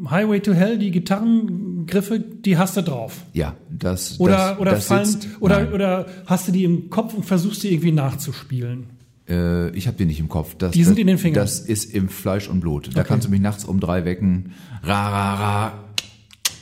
Highway 0.09 0.39
to 0.39 0.53
Hell, 0.53 0.77
die 0.77 0.91
Gitarrengriffe, 0.91 2.19
die 2.19 2.57
hast 2.57 2.77
du 2.77 2.81
drauf. 2.81 3.25
Ja, 3.33 3.55
das 3.69 4.19
Oder, 4.19 4.35
das, 4.35 4.59
oder 4.59 4.71
das 4.71 4.85
fallen, 4.85 5.05
sitzt, 5.05 5.27
oder, 5.39 5.73
oder 5.73 6.05
hast 6.25 6.47
du 6.47 6.51
die 6.51 6.63
im 6.63 6.89
Kopf 6.89 7.13
und 7.13 7.25
versuchst 7.25 7.63
die 7.63 7.73
irgendwie 7.73 7.91
nachzuspielen? 7.91 8.85
Äh, 9.27 9.69
ich 9.75 9.87
habe 9.87 9.97
die 9.97 10.05
nicht 10.05 10.19
im 10.19 10.29
Kopf. 10.29 10.55
Das, 10.55 10.71
Die 10.71 10.83
sind 10.83 10.95
das, 10.95 11.01
in 11.01 11.07
den 11.07 11.17
Fingern. 11.17 11.41
Das 11.41 11.59
ist 11.59 11.93
im 11.93 12.09
Fleisch 12.09 12.49
und 12.49 12.59
Blut. 12.59 12.89
Da 12.93 13.03
kannst 13.03 13.27
du 13.27 13.31
mich 13.31 13.41
nachts 13.41 13.65
um 13.65 13.79
drei 13.79 14.05
wecken. 14.05 14.53
Ra, 14.83 15.09
ra, 15.09 15.35
ra. 15.35 15.73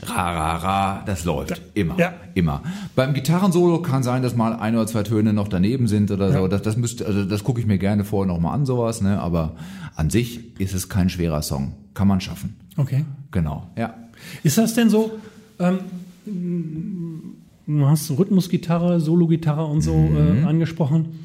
Ra, 0.04 0.32
ra, 0.32 0.56
ra. 0.58 1.04
Das 1.06 1.26
läuft. 1.26 1.62
Immer. 1.74 1.97
Ja. 2.00 2.14
Immer. 2.36 2.64
Beim 2.95 3.14
Gitarrensolo 3.14 3.82
kann 3.82 4.02
sein, 4.04 4.22
dass 4.24 4.36
mal 4.36 4.54
ein 4.54 4.76
oder 4.76 4.88
zwei 4.88 5.04
Töne 5.04 5.34
noch 5.34 5.47
daneben 5.50 5.88
sind 5.88 6.10
oder 6.12 6.32
so. 6.32 6.39
Ja. 6.39 6.47
Das, 6.47 6.62
das 6.62 6.78
müsste, 6.78 7.06
also 7.06 7.26
das 7.26 7.43
gucke 7.43 7.60
ich 7.60 7.66
mir 7.68 7.78
gerne 7.78 8.04
vorher 8.06 8.32
nochmal 8.34 8.54
an, 8.56 8.66
sowas, 8.66 9.02
ne? 9.02 9.20
Aber 9.22 9.56
an 9.95 10.10
sich 10.10 10.60
ist 10.60 10.74
es 10.74 10.88
kein 10.89 11.10
schwerer 11.10 11.41
Song. 11.41 11.74
Kann 11.93 12.08
man 12.08 12.22
schaffen. 12.22 12.56
Okay. 12.78 13.04
Genau. 13.32 13.68
Ja. 13.78 13.93
Ist 14.43 14.58
das 14.58 14.74
denn 14.74 14.89
so, 14.89 15.12
ähm, 15.60 15.80
du 17.68 17.88
hast 17.88 18.10
Rhythmusgitarre, 18.12 19.00
Solo-Gitarre 19.00 19.66
und 19.66 19.82
so 19.82 19.95
Mhm. 19.95 20.43
äh, 20.43 20.45
angesprochen. 20.45 21.20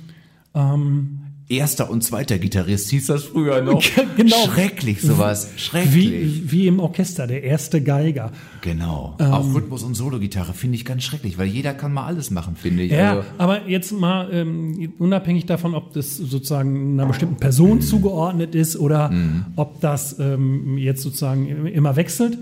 Ähm, 0.55 1.20
Erster 1.47 1.91
und 1.91 2.03
zweiter 2.03 2.39
Gitarrist 2.39 2.89
hieß 2.91 3.09
das 3.09 3.25
früher 3.25 3.61
noch. 3.61 3.83
Genau. 4.17 4.37
Schrecklich, 4.47 5.01
sowas. 5.03 5.51
Schrecklich. 5.57 5.95
wie, 5.95 6.51
wie 6.53 6.67
im 6.69 6.79
Orchester, 6.81 7.27
der 7.27 7.43
erste 7.43 7.83
Geiger. 7.83 8.31
Genau. 8.63 9.17
Ähm. 9.19 9.27
Auch 9.33 9.55
Rhythmus 9.55 9.83
und 9.83 9.95
Solo-Gitarre 9.95 10.53
finde 10.55 10.77
ich 10.77 10.85
ganz 10.85 11.03
schrecklich, 11.03 11.37
weil 11.37 11.47
jeder 11.49 11.75
kann 11.75 11.93
mal 11.93 12.07
alles 12.07 12.31
machen, 12.31 12.57
finde 12.57 12.85
ich. 12.85 12.93
Ja, 12.93 13.11
Also, 13.17 13.25
aber 13.39 13.69
jetzt 13.69 13.93
mal 13.93 14.29
ähm, 14.33 14.93
unabhängig 14.99 15.45
davon, 15.47 15.75
ob 15.75 15.93
das 15.93 16.17
sozusagen 16.17 16.93
einer 16.95 17.07
bestimmten 17.07 17.37
Person 17.37 17.81
zugeordnet 17.83 18.55
ist 18.55 18.77
oder 18.79 19.11
Mhm. 19.11 19.45
ob 19.57 19.81
das 19.81 20.19
ähm, 20.19 20.79
jetzt 20.79 21.03
sozusagen 21.03 21.67
immer 21.67 21.97
wechselt. 21.97 22.39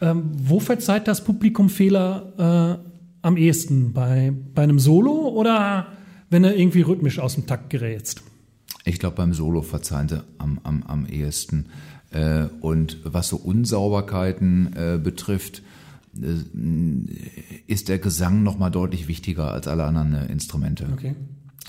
Ähm, 0.00 0.30
wo 0.42 0.60
verzeiht 0.60 1.08
das 1.08 1.22
Publikum 1.24 1.68
Fehler 1.68 2.78
äh, 2.82 3.26
am 3.26 3.36
ehesten? 3.36 3.92
Bei, 3.92 4.32
bei 4.54 4.62
einem 4.62 4.78
Solo 4.78 5.28
oder 5.28 5.88
wenn 6.30 6.44
er 6.44 6.56
irgendwie 6.56 6.82
rhythmisch 6.82 7.18
aus 7.18 7.34
dem 7.34 7.46
Takt 7.46 7.70
gerätst? 7.70 8.22
ich 8.84 9.00
glaube, 9.00 9.16
beim 9.16 9.32
Solo 9.34 9.62
verzeihen 9.62 10.08
sie 10.08 10.22
am, 10.38 10.60
am, 10.62 10.82
am 10.84 11.06
ehesten. 11.06 11.66
Äh, 12.12 12.44
und 12.60 12.98
was 13.02 13.28
so 13.28 13.36
Unsauberkeiten 13.36 14.72
äh, 14.76 14.98
betrifft, 15.02 15.62
äh, 16.20 16.34
ist 17.66 17.88
der 17.88 17.98
Gesang 17.98 18.44
noch 18.44 18.58
mal 18.58 18.70
deutlich 18.70 19.08
wichtiger 19.08 19.50
als 19.50 19.66
alle 19.66 19.84
anderen 19.84 20.14
Instrumente. 20.28 20.86
Okay. 20.92 21.14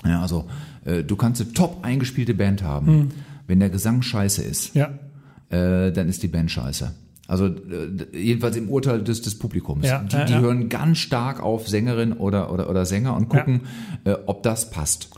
Ja, 0.04 0.22
also 0.22 0.48
du 0.84 1.16
kannst 1.16 1.40
eine 1.42 1.52
top 1.54 1.84
eingespielte 1.84 2.32
Band 2.34 2.62
haben. 2.62 3.08
Wenn 3.48 3.58
der 3.58 3.68
Gesang 3.68 4.00
scheiße 4.00 4.42
ist, 4.42 4.74
Ja. 4.74 4.90
dann 5.50 6.08
ist 6.08 6.22
die 6.22 6.28
Band 6.28 6.52
scheiße. 6.52 6.92
Also 7.28 7.46
äh, 7.46 7.52
jedenfalls 8.12 8.56
im 8.56 8.68
Urteil 8.70 9.04
des, 9.04 9.22
des 9.22 9.38
Publikums. 9.38 9.86
Ja, 9.86 10.00
die 10.02 10.16
ja, 10.16 10.24
die 10.24 10.32
ja. 10.32 10.40
hören 10.40 10.68
ganz 10.70 10.98
stark 10.98 11.40
auf 11.42 11.68
Sängerin 11.68 12.14
oder, 12.14 12.50
oder, 12.52 12.68
oder 12.70 12.84
Sänger 12.86 13.14
und 13.14 13.28
gucken, 13.28 13.60
äh, 14.04 14.14
ob 14.26 14.42
das 14.42 14.70
passt. 14.70 15.10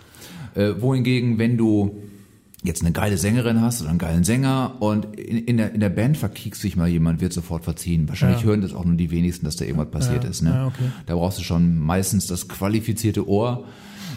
Äh, 0.56 0.72
wohingegen, 0.80 1.38
wenn 1.38 1.56
du 1.56 2.02
jetzt 2.62 2.82
eine 2.82 2.92
geile 2.92 3.16
Sängerin 3.16 3.62
hast 3.62 3.80
oder 3.80 3.90
einen 3.90 3.98
geilen 4.00 4.24
Sänger 4.24 4.74
und 4.80 5.18
in, 5.18 5.38
in, 5.38 5.56
der, 5.56 5.72
in 5.72 5.80
der 5.80 5.88
Band 5.88 6.18
verkiekst 6.18 6.60
sich 6.60 6.76
mal 6.76 6.88
jemand, 6.88 7.20
wird 7.20 7.32
sofort 7.32 7.64
verziehen. 7.64 8.08
Wahrscheinlich 8.08 8.40
Ja. 8.40 8.48
hören 8.48 8.60
das 8.60 8.74
auch 8.74 8.84
nur 8.84 8.96
die 8.96 9.10
wenigsten, 9.10 9.46
dass 9.46 9.56
da 9.56 9.64
irgendwas 9.64 9.90
passiert 9.90 10.24
Ja, 10.24 10.30
ist. 10.30 10.42
Ne? 10.42 10.50
ja, 10.50 10.66
okay. 10.66 10.90
Da 11.06 11.14
brauchst 11.14 11.38
du 11.38 11.42
schon 11.44 11.78
meistens 11.78 12.26
das 12.26 12.48
qualifizierte 12.48 13.26
Ohr. 13.28 13.64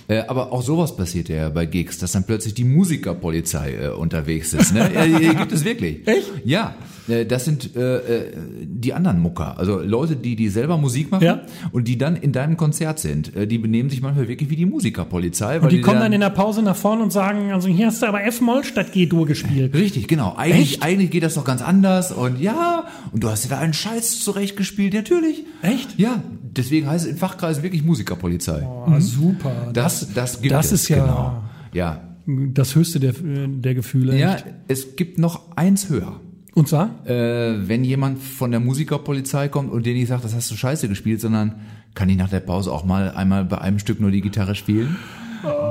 Äh, 0.07 0.23
aber 0.27 0.51
auch 0.51 0.61
sowas 0.61 0.95
passiert 0.95 1.29
ja 1.29 1.49
bei 1.49 1.65
Gigs, 1.65 1.97
dass 1.97 2.11
dann 2.11 2.25
plötzlich 2.25 2.53
die 2.53 2.63
Musikerpolizei 2.63 3.73
äh, 3.73 3.87
unterwegs 3.89 4.53
ist. 4.53 4.73
Ne? 4.73 4.89
die 5.21 5.35
gibt 5.35 5.51
es 5.51 5.63
wirklich. 5.63 6.07
Echt? 6.07 6.31
Ja, 6.43 6.75
äh, 7.07 7.25
das 7.25 7.45
sind 7.45 7.75
äh, 7.75 7.97
äh, 7.97 8.31
die 8.63 8.93
anderen 8.93 9.19
Mucker. 9.19 9.57
Also 9.57 9.79
Leute, 9.79 10.15
die, 10.15 10.35
die 10.35 10.49
selber 10.49 10.77
Musik 10.77 11.11
machen 11.11 11.23
Ja. 11.23 11.41
und 11.71 11.87
die 11.87 11.97
dann 11.97 12.15
in 12.15 12.31
deinem 12.31 12.57
Konzert 12.57 12.99
sind. 12.99 13.35
Äh, 13.35 13.47
die 13.47 13.57
benehmen 13.57 13.89
sich 13.89 14.01
manchmal 14.01 14.27
wirklich 14.27 14.49
wie 14.49 14.55
die 14.55 14.65
Musikerpolizei. 14.65 15.59
Und 15.59 15.71
die 15.71 15.81
kommen 15.81 15.99
dann 15.99 16.13
in 16.13 16.21
der 16.21 16.29
Pause 16.29 16.61
nach 16.61 16.75
vorne 16.75 17.03
und 17.03 17.11
sagen, 17.11 17.51
also 17.51 17.67
hier 17.67 17.87
hast 17.87 18.01
du 18.01 18.05
aber 18.07 18.23
F-Moll 18.23 18.63
statt 18.63 18.91
G-Dur 18.91 19.25
gespielt. 19.25 19.73
Richtig, 19.73 20.07
genau. 20.07 20.35
Eigentlich, 20.37 20.73
Echt? 20.73 20.83
eigentlich 20.83 21.11
geht 21.11 21.23
das 21.23 21.35
doch 21.35 21.45
ganz 21.45 21.61
anders 21.61 22.11
und 22.11 22.39
ja, 22.39 22.85
und 23.11 23.23
du 23.23 23.29
hast 23.29 23.45
dir 23.45 23.49
da 23.49 23.59
einen 23.59 23.73
Scheiß 23.73 24.19
zurechtgespielt, 24.21 24.93
natürlich. 24.93 25.43
Echt? 25.61 25.97
Ja, 25.99 26.23
deswegen 26.57 26.87
heißt 26.87 27.05
es 27.05 27.11
in 27.11 27.17
Fachkreisen 27.17 27.63
wirklich 27.63 27.83
Musikerpolizei. 27.83 28.67
Oh, 28.67 28.99
super. 28.99 29.71
Das, 29.73 30.13
das 30.13 30.41
gibt 30.41 30.53
das 30.53 30.67
es, 30.67 30.83
ist 30.83 30.89
ja 30.89 31.03
genau. 31.03 31.43
Ja. 31.73 32.01
das 32.25 32.75
höchste 32.75 32.99
der, 32.99 33.13
der 33.13 33.75
Gefühle. 33.75 34.17
Ja, 34.17 34.35
echt. 34.35 34.45
es 34.67 34.95
gibt 34.95 35.19
noch 35.19 35.55
eins 35.55 35.89
höher. 35.89 36.19
Und 36.53 36.67
zwar? 36.67 37.07
Äh, 37.07 37.67
wenn 37.67 37.83
jemand 37.83 38.21
von 38.21 38.51
der 38.51 38.59
Musikerpolizei 38.59 39.47
kommt 39.47 39.71
und 39.71 39.85
dir 39.85 39.93
nicht 39.93 40.07
sagt, 40.07 40.23
das 40.23 40.35
hast 40.35 40.51
du 40.51 40.55
scheiße 40.55 40.87
gespielt, 40.87 41.19
sondern 41.19 41.61
kann 41.95 42.09
ich 42.09 42.17
nach 42.17 42.29
der 42.29 42.41
Pause 42.41 42.71
auch 42.71 42.85
mal 42.85 43.11
einmal 43.11 43.43
bei 43.45 43.57
einem 43.59 43.79
Stück 43.79 43.99
nur 43.99 44.11
die 44.11 44.21
Gitarre 44.21 44.55
spielen? 44.55 44.97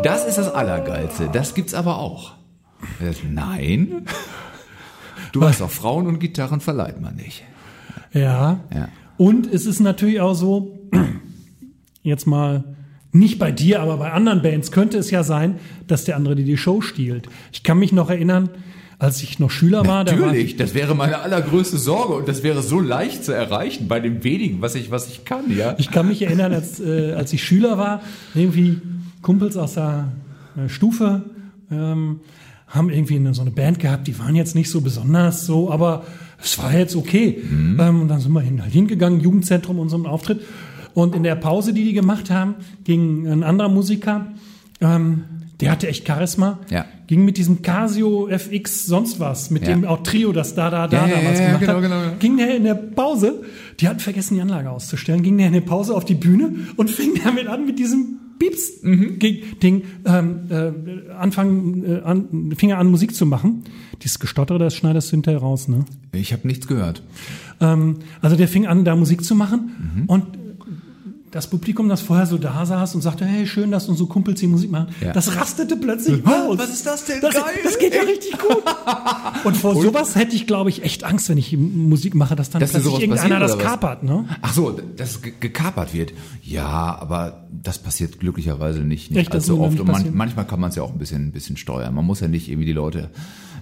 Das 0.03 0.27
ist 0.27 0.39
das 0.39 0.53
Allergeilste. 0.53 1.31
Das 1.33 1.55
gibt's 1.55 1.73
aber 1.73 1.99
auch. 1.99 2.35
Äh, 3.01 3.13
Nein. 3.31 4.07
Du 5.33 5.41
weißt 5.41 5.63
auch, 5.63 5.71
Frauen 5.71 6.07
und 6.07 6.19
Gitarren 6.19 6.61
verleiht 6.61 7.01
man 7.01 7.15
nicht. 7.17 7.45
Ja. 8.13 8.61
Ja. 8.75 8.89
Und 9.17 9.53
es 9.53 9.67
ist 9.67 9.81
natürlich 9.81 10.21
auch 10.21 10.35
so, 10.35 10.79
jetzt 12.03 12.27
mal 12.27 12.65
nicht 13.13 13.39
bei 13.39 13.53
dir, 13.53 13.81
aber 13.81 13.99
bei 13.99 14.13
anderen 14.13 14.43
Bands 14.43 14.73
könnte 14.73 14.99
es 14.99 15.11
ja 15.11 15.23
sein, 15.23 15.57
dass 15.87 16.05
der 16.05 16.17
andere 16.17 16.35
dir 16.35 16.45
die 16.45 16.57
Show 16.57 16.81
stiehlt. 16.81 17.29
Ich 17.53 17.63
kann 17.63 17.79
mich 17.79 17.93
noch 17.93 18.09
erinnern, 18.09 18.49
als 18.99 19.23
ich 19.23 19.41
noch 19.41 19.51
Schüler 19.51 19.85
war, 19.85 20.05
da 20.05 20.13
war 20.13 20.29
Natürlich, 20.29 20.57
das 20.57 20.75
wäre 20.75 20.95
meine 20.95 21.19
allergrößte 21.19 21.77
Sorge 21.77 22.15
und 22.15 22.29
das 22.29 22.45
wäre 22.45 22.63
so 22.63 22.81
leicht 22.81 23.25
zu 23.25 23.33
erreichen 23.33 23.89
bei 23.89 23.99
dem 23.99 24.23
wenigen, 24.23 24.63
was 24.63 24.77
ich, 24.77 24.93
was 24.93 25.09
ich 25.09 25.25
kann, 25.25 25.55
ja. 25.55 25.75
Ich 25.79 25.91
kann 25.91 26.07
mich 26.07 26.23
erinnern, 26.23 26.53
als, 26.53 26.79
äh, 26.79 27.13
als 27.13 27.33
ich 27.33 27.43
Schüler 27.43 27.79
war, 27.79 28.01
irgendwie 28.33 28.81
Kumpels 29.21 29.57
aus 29.57 29.75
der 29.75 30.13
äh, 30.57 30.69
Stufe 30.69 31.25
ähm, 31.73 32.21
haben 32.69 32.91
irgendwie 32.91 33.17
eine, 33.17 33.35
so 33.35 33.43
eine 33.43 33.51
Band 33.51 33.81
gehabt, 33.81 34.07
die 34.07 34.17
waren 34.21 34.37
jetzt 34.37 34.55
nicht 34.55 34.71
so 34.71 34.81
besonders 34.81 35.47
so, 35.47 35.71
aber 35.71 36.05
es 36.43 36.59
war 36.59 36.73
jetzt 36.77 36.97
okay. 36.97 37.41
Ähm, 37.51 38.01
und 38.03 38.09
dann 38.09 38.21
sind 38.21 38.33
wir 38.33 38.41
hin, 38.41 38.63
halt 38.63 38.73
hingegangen, 38.73 39.21
Jugendzentrum, 39.21 39.79
unserem 39.79 40.07
Auftritt. 40.07 40.41
Und 40.95 41.15
in 41.15 41.23
der 41.23 41.37
Pause, 41.37 41.73
die 41.73 41.85
die 41.85 41.93
gemacht 41.95 42.31
haben, 42.31 42.57
ging 42.85 43.27
ein 43.27 43.43
anderer 43.43 43.69
Musiker, 43.69 44.27
ähm, 44.81 45.25
der 45.61 45.71
hatte 45.71 45.87
echt 45.87 46.07
Charisma, 46.07 46.59
Ja. 46.71 46.85
ging 47.07 47.25
mit 47.25 47.37
diesem 47.37 47.63
Casio 47.63 48.27
FX 48.29 48.85
sonst 48.87 49.21
was, 49.21 49.51
mit 49.51 49.63
Ja. 49.63 49.69
dem 49.75 49.85
auch 49.85 50.03
Trio, 50.03 50.33
das 50.33 50.55
da, 50.57 50.71
da, 50.71 50.89
da 50.89 51.07
Ja, 51.07 51.15
damals 51.17 51.39
ja, 51.39 51.47
gemacht 51.47 51.61
genau, 51.61 51.75
hat, 51.75 51.83
genau, 51.83 51.95
ja. 52.03 52.13
ging 52.19 52.37
der 52.37 52.57
in 52.57 52.65
der 52.65 52.75
Pause, 52.75 53.43
die 53.79 53.89
hatten 53.89 54.01
vergessen, 54.01 54.35
die 54.35 54.41
Anlage 54.41 54.69
auszustellen, 54.71 55.23
ging 55.23 55.39
der 55.39 55.47
in 55.47 55.53
der 55.53 55.61
Pause 55.61 55.95
auf 55.95 56.05
die 56.05 56.15
Bühne 56.17 56.53
und 56.77 56.91
fing 56.91 57.13
damit 57.25 57.47
an 57.47 57.65
mit 57.65 57.79
diesem 57.79 58.19
Pieps 58.43 58.83
Mhm. 58.83 59.19
Ding, 59.21 59.83
ähm, 60.05 60.41
äh, 60.51 61.13
anfangen, 61.13 61.85
äh, 61.85 62.01
an, 62.03 62.53
fing 62.57 62.71
er 62.71 62.79
an 62.79 62.89
Musik 62.91 63.15
zu 63.15 63.25
machen. 63.25 63.63
Dieses 64.03 64.19
Gestottere, 64.19 64.59
das 64.59 64.75
schneidest 64.75 65.13
du 65.13 65.17
hinterher 65.17 65.39
raus, 65.41 65.69
ne? 65.69 65.85
Ich 66.13 66.33
habe 66.33 66.47
nichts 66.49 66.67
gehört. 66.67 67.03
Ähm, 67.61 67.99
also 68.21 68.35
der 68.37 68.49
fing 68.49 68.67
an, 68.67 68.85
da 68.85 68.97
Musik 68.97 69.25
zu 69.25 69.37
machen 69.37 69.71
Mhm. 69.95 70.05
und 70.07 70.25
das 71.33 71.49
Publikum, 71.49 71.89
das 71.89 72.03
vorher 72.03 72.27
so 72.27 72.39
da 72.39 72.65
saß 72.65 72.95
und 72.95 73.01
sagte, 73.01 73.25
hey, 73.25 73.47
schön, 73.47 73.71
dass 73.71 73.89
unsere 73.89 74.09
Kumpels 74.09 74.39
hier 74.39 74.49
Musik 74.51 74.71
machen, 74.71 74.89
Ja. 75.01 75.13
das 75.13 75.35
rastete 75.35 75.77
plötzlich 75.77 76.25
aus. 76.27 76.59
was 76.59 76.71
ist 76.71 76.87
das 76.87 77.07
denn? 77.07 77.21
Das, 77.23 77.35
Geil. 77.35 77.43
das 77.65 77.79
geht 77.79 77.95
ja 77.95 78.03
richtig 78.03 78.39
gut. 78.39 78.63
Und 79.45 79.57
vor 79.57 79.75
sowas 79.75 80.15
hätte 80.15 80.37
ich, 80.37 80.47
glaube 80.47 80.69
ich, 80.71 80.85
echt 80.85 81.05
Angst, 81.05 81.29
wenn 81.31 81.39
ich 81.39 81.57
Musik 81.57 82.15
mache, 82.15 82.37
dass 82.37 82.51
dann 82.51 82.61
Dass 82.61 82.73
plötzlich 82.73 83.01
irgendeiner 83.01 83.41
das 83.41 83.59
kapert. 83.59 84.03
Ne? 84.05 84.27
Ach 84.43 84.53
so, 84.53 84.71
dass 84.97 85.23
ge- 85.23 85.33
gekapert 85.41 85.95
wird. 85.95 86.13
Ja, 86.43 86.99
aber 87.01 87.47
das 87.51 87.79
passiert 87.79 88.21
glücklicherweise 88.21 88.81
nicht, 88.81 89.11
nicht 89.11 89.19
Echt, 89.21 89.33
allzu 89.33 89.59
oft. 89.61 89.81
Und 89.81 89.87
man, 89.89 90.15
manchmal 90.15 90.47
kann 90.47 90.61
man 90.61 90.69
es 90.71 90.77
ja 90.77 90.83
auch 90.83 90.93
ein 90.93 90.99
bisschen, 90.99 91.29
ein 91.29 91.33
bisschen 91.33 91.57
steuern. 91.57 91.95
Man 91.95 92.05
muss 92.05 92.21
ja 92.21 92.29
nicht 92.29 92.49
irgendwie 92.49 92.67
die 92.67 92.73
Leute 92.75 93.09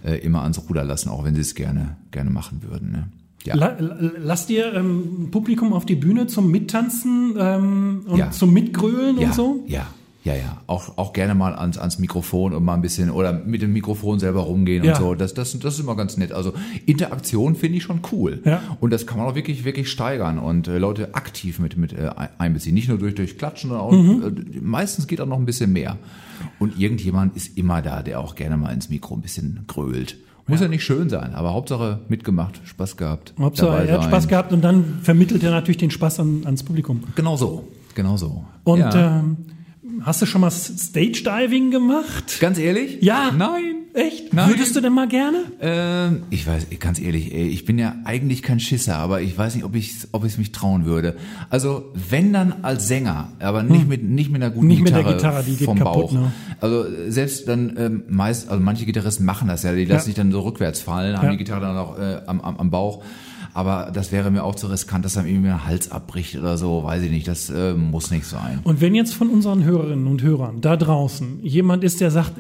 äh, 0.04 0.16
immer 0.16 0.42
ans 0.42 0.60
Ruder 0.68 0.82
lassen, 0.84 1.08
auch 1.08 1.22
wenn 1.24 1.34
sie 1.36 1.40
es 1.40 1.54
gerne, 1.54 1.96
gerne 2.10 2.30
machen 2.30 2.62
würden. 2.68 2.90
Ne? 2.90 3.08
Ja. 3.45 3.55
La, 3.57 3.76
la, 3.78 3.97
lass 4.18 4.47
dir 4.47 4.74
ähm, 4.74 5.28
Publikum 5.30 5.72
auf 5.72 5.86
die 5.86 5.97
Bühne 5.97 6.26
zum 6.26 6.51
Mittanzen 6.51 7.34
ähm, 7.38 8.03
und 8.07 8.18
Ja. 8.18 8.30
zum 8.30 8.53
Mitgrölen 8.53 9.18
ja, 9.18 9.28
und 9.28 9.34
so? 9.34 9.64
Ja, 9.66 9.86
ja, 10.24 10.34
ja. 10.34 10.59
Auch, 10.66 10.99
auch 10.99 11.14
gerne 11.14 11.34
mal 11.34 11.55
ans, 11.55 11.78
ans 11.78 11.99
Mikrofon 11.99 12.53
und 12.53 12.62
mal 12.62 12.74
ein 12.74 12.82
bisschen 12.82 13.09
oder 13.11 13.32
mit 13.32 13.62
dem 13.62 13.72
Mikrofon 13.72 14.18
selber 14.20 14.41
rumgehen 14.41 14.86
und 14.86 14.95
so. 14.97 15.14
Das, 15.14 15.32
das, 15.32 15.59
das 15.59 15.74
ist 15.74 15.80
immer 15.80 15.97
ganz 15.97 16.18
nett. 16.18 16.32
Also 16.32 16.53
Interaktion 16.84 17.57
finde 17.57 17.78
ich 17.78 17.84
schon 17.84 18.01
cool. 18.12 18.43
Ja. 18.45 18.61
Und 18.80 18.91
das 18.93 19.07
kann 19.07 19.16
man 19.16 19.26
auch 19.26 19.34
wirklich, 19.34 19.64
wirklich 19.64 19.91
steigern 19.91 20.38
und 20.38 20.68
äh, 20.68 20.76
Leute 20.76 21.14
aktiv 21.14 21.59
mit, 21.61 21.78
mit 21.78 21.95
äh, 21.95 22.11
einbeziehen. 22.36 22.74
Nicht 22.74 22.88
nur 22.91 22.99
durch, 22.99 23.14
durch 23.14 23.38
Klatschen, 23.38 23.70
sondern 23.70 23.86
auch, 23.86 23.93
Mhm. 23.93 24.22
äh, 24.57 24.61
meistens 24.61 25.07
geht 25.07 25.22
auch 25.22 25.26
noch 25.26 25.38
ein 25.38 25.47
bisschen 25.47 25.72
mehr. 25.72 25.97
Und 26.59 26.78
irgendjemand 26.78 27.34
ist 27.36 27.57
immer 27.57 27.80
da, 27.80 28.03
der 28.03 28.20
auch 28.20 28.34
gerne 28.34 28.59
mal 28.59 28.72
ins 28.74 28.91
Mikro 28.91 29.14
ein 29.14 29.22
bisschen 29.22 29.61
grölt. 29.66 30.18
Muss 30.47 30.61
ja, 30.61 30.68
nicht 30.68 30.84
schön 30.84 31.09
sein, 31.09 31.34
aber 31.34 31.53
Hauptsache 31.53 32.01
mitgemacht, 32.09 32.61
Spaß 32.64 32.97
gehabt. 32.97 33.34
Hauptsache, 33.38 33.70
dabei 33.70 33.84
er 33.84 33.95
hat 33.95 34.03
sein. 34.03 34.11
Spaß 34.11 34.28
gehabt 34.28 34.53
und 34.53 34.62
dann 34.62 34.99
vermittelt 35.03 35.43
er 35.43 35.51
natürlich 35.51 35.78
den 35.78 35.91
Spaß 35.91 36.20
an, 36.20 36.43
ans 36.45 36.62
Publikum. 36.62 37.03
Genau 37.14 37.36
so, 37.36 37.68
genau 37.95 38.16
so. 38.16 38.45
Und 38.64 38.80
ja. 38.80 39.18
ähm, 39.20 39.36
hast 40.03 40.22
du 40.22 40.26
schon 40.26 40.40
mal 40.40 40.51
Stage 40.51 41.22
Diving 41.24 41.70
gemacht? 41.70 42.38
Ganz 42.40 42.59
ehrlich? 42.59 42.98
Ja. 43.03 43.30
Nein. 43.36 43.76
Echt? 43.92 44.32
Nein. 44.32 44.51
Würdest 44.51 44.76
du 44.76 44.80
denn 44.80 44.92
mal 44.92 45.09
gerne? 45.09 45.38
Ähm, 45.61 46.22
ich 46.30 46.46
weiß, 46.46 46.68
ganz 46.78 47.01
ehrlich, 47.01 47.34
ey, 47.34 47.48
ich 47.48 47.64
bin 47.64 47.76
ja 47.76 47.96
eigentlich 48.05 48.40
kein 48.40 48.61
Schisser, 48.61 48.96
aber 48.98 49.20
ich 49.20 49.36
weiß 49.36 49.57
nicht, 49.57 49.64
ob 49.64 49.74
ich 49.74 49.92
ob 50.12 50.24
ich 50.24 50.38
mich 50.38 50.53
trauen 50.53 50.84
würde. 50.84 51.16
Also 51.48 51.92
wenn 52.09 52.32
dann 52.32 52.62
als 52.62 52.86
Sänger, 52.86 53.32
aber 53.40 53.64
nicht 53.64 53.88
mit 53.88 54.05
nicht 54.05 54.30
mit 54.30 54.42
einer 54.42 54.53
guten 54.53 54.62
Hm. 54.62 54.68
Nicht 54.68 54.82
mit 54.84 54.92
der 54.94 55.03
Gitarre, 55.03 55.16
Gitarre, 55.16 55.42
die 55.44 55.57
geht 55.57 55.64
vom 55.66 55.76
kaputt, 55.78 55.92
Bauch. 56.03 56.12
ne? 56.12 56.30
Also 56.61 56.84
selbst 57.09 57.48
dann 57.48 57.74
ähm, 57.76 58.03
meist, 58.09 58.48
also 58.48 58.62
manche 58.62 58.84
Gitarristen 58.86 59.24
machen 59.24 59.48
das 59.48 59.64
ja, 59.64 59.72
die 59.74 59.86
lassen 59.86 60.07
sich 60.07 60.14
dann 60.14 60.30
so 60.30 60.40
rückwärts 60.42 60.80
fallen, 60.80 61.16
haben 61.16 61.24
Ja. 61.24 61.30
die 61.32 61.38
Gitarre 61.38 61.61
dann 61.62 61.76
auch 61.76 61.98
äh, 61.98 62.20
am, 62.26 62.40
am, 62.42 62.59
am 62.59 62.70
Bauch. 62.70 63.03
Aber 63.53 63.90
das 63.92 64.12
wäre 64.12 64.30
mir 64.30 64.44
auch 64.44 64.55
zu 64.55 64.68
riskant, 64.68 65.05
dass 65.05 65.14
dann 65.14 65.26
irgendwie 65.26 65.51
ein 65.51 65.66
Hals 65.66 65.90
abbricht 65.90 66.36
oder 66.36 66.57
so, 66.57 66.84
weiß 66.84 67.03
ich 67.03 67.11
nicht. 67.11 67.26
Das 67.26 67.51
äh, 67.51 67.74
muss 67.74 68.11
nicht 68.11 68.26
sein. 68.26 68.61
Und 68.64 68.80
wenn 68.80 68.94
jetzt 68.94 69.14
von 69.14 69.28
unseren 69.28 69.64
Hörerinnen 69.64 70.07
und 70.07 70.22
Hörern 70.22 70.61
da 70.61 70.76
draußen 70.76 71.40
jemand 71.42 71.82
ist, 71.84 72.01
der 72.01 72.11
sagt, 72.11 72.32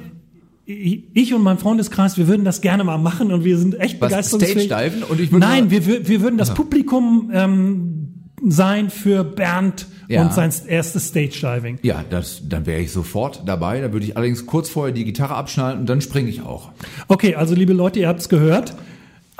ich 0.66 1.34
und 1.34 1.42
mein 1.42 1.58
Freundeskreis, 1.58 2.16
wir 2.16 2.28
würden 2.28 2.44
das 2.44 2.60
gerne 2.60 2.84
mal 2.84 2.98
machen 2.98 3.32
und 3.32 3.42
wir 3.44 3.58
sind 3.58 3.78
echt 3.80 4.00
Was, 4.00 4.10
begeisterungsfähig. 4.10 4.64
Stage-Diven? 4.66 5.02
Und 5.02 5.20
ich 5.20 5.32
würde 5.32 5.46
Nein, 5.46 5.70
wir, 5.70 6.06
wir 6.06 6.20
würden 6.20 6.38
das 6.38 6.54
Publikum 6.54 7.30
ähm, 7.34 8.06
sein 8.46 8.88
für 8.88 9.24
Bernd 9.24 9.88
Ja. 10.08 10.22
und 10.22 10.32
sein 10.32 10.52
erstes 10.68 11.08
Stage 11.08 11.40
Diving. 11.40 11.78
Ja, 11.82 12.04
das, 12.08 12.42
dann 12.48 12.66
wäre 12.66 12.80
ich 12.80 12.92
sofort 12.92 13.42
dabei. 13.46 13.80
Da 13.80 13.92
würde 13.92 14.06
ich 14.06 14.16
allerdings 14.16 14.46
kurz 14.46 14.68
vorher 14.68 14.94
die 14.94 15.04
Gitarre 15.04 15.34
abschneiden 15.34 15.80
und 15.80 15.88
dann 15.88 16.00
springe 16.00 16.28
ich 16.30 16.42
auch. 16.42 16.70
Okay, 17.08 17.34
also 17.34 17.54
liebe 17.56 17.72
Leute, 17.72 17.98
ihr 17.98 18.08
habt 18.08 18.20
es 18.20 18.28
gehört. 18.28 18.74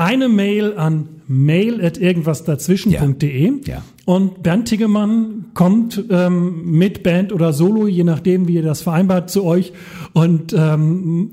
Eine 0.01 0.31
Mail 0.31 0.79
an 0.79 1.09
mail 1.27 1.85
at 1.85 1.99
irgendwasdazwischen.de 1.99 3.53
Ja. 3.67 3.75
Ja. 3.75 3.83
und 4.07 4.43
Bernd 4.43 4.67
Tiggemann 4.69 5.45
kommt 5.53 6.03
ähm, 6.09 6.71
mit 6.73 7.03
Band 7.03 7.33
oder 7.35 7.53
Solo, 7.53 7.87
je 7.87 8.03
nachdem, 8.05 8.49
wie 8.49 8.55
ihr 8.55 8.63
das 8.63 8.81
vereinbart, 8.81 9.29
zu 9.31 9.45
euch 9.45 9.75
und 10.15 10.55
ähm, 10.57 11.33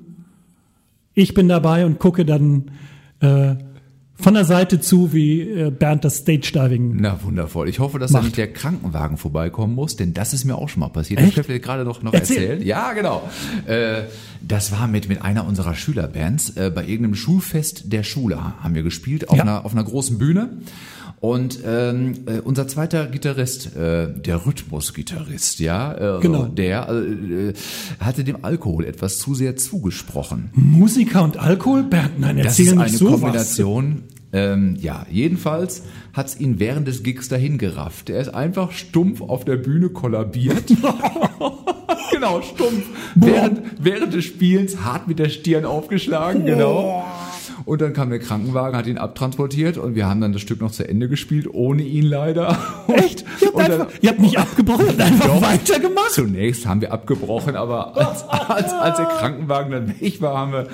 ich 1.13 1.34
bin 1.34 1.47
dabei 1.47 1.86
und 1.86 1.97
gucke 1.97 2.26
dann 2.26 2.72
äh, 3.22 3.55
von 4.20 4.34
der 4.34 4.45
Seite 4.45 4.80
zu, 4.80 5.13
wie 5.13 5.41
äh, 5.41 5.70
Bernd 5.70 6.03
das 6.03 6.18
Stage 6.18 6.51
Diving. 6.53 6.97
Na, 6.99 7.20
wundervoll. 7.24 7.70
Ich 7.70 7.80
hoffe, 7.80 7.99
dass 7.99 8.11
da 8.11 8.18
Macht. 8.18 8.26
nicht 8.26 8.38
der 8.38 8.51
Krankenwagen 8.51 9.18
vorbeikommen 9.18 9.76
muss, 9.76 9.95
denn 9.95 10.13
das 10.13 10.34
ist 10.34 10.43
mir 10.45 10.55
auch 10.55 10.70
schon 10.70 10.80
mal 10.82 10.89
passiert. 10.89 11.20
Das 11.20 11.26
Echt? 11.28 11.34
Steffi 11.34 11.59
gerade 11.59 11.84
noch, 11.86 12.01
noch 12.01 12.13
Erzähl. 12.13 12.38
erzählt. 12.38 12.63
Ja, 12.65 12.93
genau. 12.93 13.30
Äh, 13.68 14.03
das 14.41 14.72
war 14.72 14.88
mit, 14.88 15.07
mit 15.09 15.22
einer 15.22 15.45
unserer 15.45 15.76
Schülerbands. 15.76 16.51
Äh, 16.57 16.72
bei 16.74 16.82
irgendeinem 16.84 17.15
Schulfest 17.15 17.91
der 17.93 18.03
Schule 18.03 18.39
haben 18.63 18.74
wir 18.76 18.84
gespielt 18.84 19.30
auf, 19.30 19.38
Ja. 19.38 19.43
einer, 19.43 19.65
auf 19.65 19.74
einer 19.74 19.84
großen 19.84 20.18
Bühne. 20.18 20.49
Und 21.20 21.59
ähm, 21.65 22.13
äh, 22.28 22.39
unser 22.41 22.68
zweiter 22.68 23.07
Gitarrist, 23.07 23.76
äh, 23.76 24.07
der 24.13 24.45
Rhythmusgitarrist, 24.45 25.59
ja, 25.59 26.18
äh, 26.18 26.22
Genau. 26.22 26.43
der 26.45 26.89
äh, 26.89 27.53
hatte 27.99 28.24
dem 28.24 28.43
Alkohol 28.45 28.86
etwas 28.86 29.18
zu 29.18 29.34
sehr 29.34 29.55
zugesprochen. 29.55 30.51
Musiker 30.53 31.24
und 31.24 31.38
Alkohol? 31.38 31.82
Bernd, 31.84 32.20
nein, 32.20 32.38
Das 32.38 32.45
erzähl 32.59 32.65
ist 32.68 32.72
nicht 32.76 32.82
eine 32.89 32.97
sowas. 32.97 33.22
Kombination. 33.22 34.03
Ähm, 34.34 34.76
ja, 34.80 35.07
jedenfalls 35.09 35.84
hat's 36.13 36.38
ihn 36.39 36.59
während 36.59 36.88
des 36.88 37.01
Gigs 37.01 37.30
dahin 37.30 37.57
gerafft. 37.57 38.09
Er 38.11 38.20
ist 38.20 38.30
einfach 38.34 38.72
stumpf 38.72 39.22
auf 39.22 39.43
der 39.45 39.55
Bühne 39.55 39.89
kollabiert. 39.89 40.65
genau, 42.11 42.41
stumpf. 42.41 42.84
Während, 43.15 43.61
während 43.80 44.13
des 44.13 44.26
Spielens 44.26 44.82
hart 44.82 45.07
mit 45.07 45.18
der 45.20 45.30
Stirn 45.30 45.65
aufgeschlagen, 45.65 46.45
genau. 46.45 47.05
Und 47.65 47.81
dann 47.81 47.93
kam 47.93 48.09
der 48.09 48.19
Krankenwagen, 48.19 48.77
hat 48.77 48.87
ihn 48.87 48.97
abtransportiert 48.97 49.77
und 49.77 49.95
wir 49.95 50.07
haben 50.07 50.21
dann 50.21 50.33
das 50.33 50.41
Stück 50.41 50.61
noch 50.61 50.71
zu 50.71 50.87
Ende 50.87 51.09
gespielt, 51.09 51.47
ohne 51.51 51.83
ihn 51.83 52.05
leider. 52.05 52.57
Echt? 52.87 53.25
Ihr 53.41 53.47
habt, 53.47 53.55
Und 53.55 53.61
dann- 53.69 53.81
einfach, 53.81 53.93
ihr 54.01 54.09
habt 54.09 54.19
nicht 54.19 54.37
abgebrochen, 54.37 54.87
habt 54.87 55.01
einfach 55.01 55.25
Doch. 55.27 55.41
weitergemacht? 55.41 56.11
Zunächst 56.11 56.65
haben 56.65 56.81
wir 56.81 56.91
abgebrochen, 56.93 57.55
aber 57.55 57.95
als, 57.97 58.23
als, 58.27 58.73
als 58.73 58.97
der 58.97 59.05
Krankenwagen 59.07 59.71
dann 59.71 59.87
weg 60.01 60.21
war, 60.21 60.37
haben 60.37 60.51
wir 60.51 60.67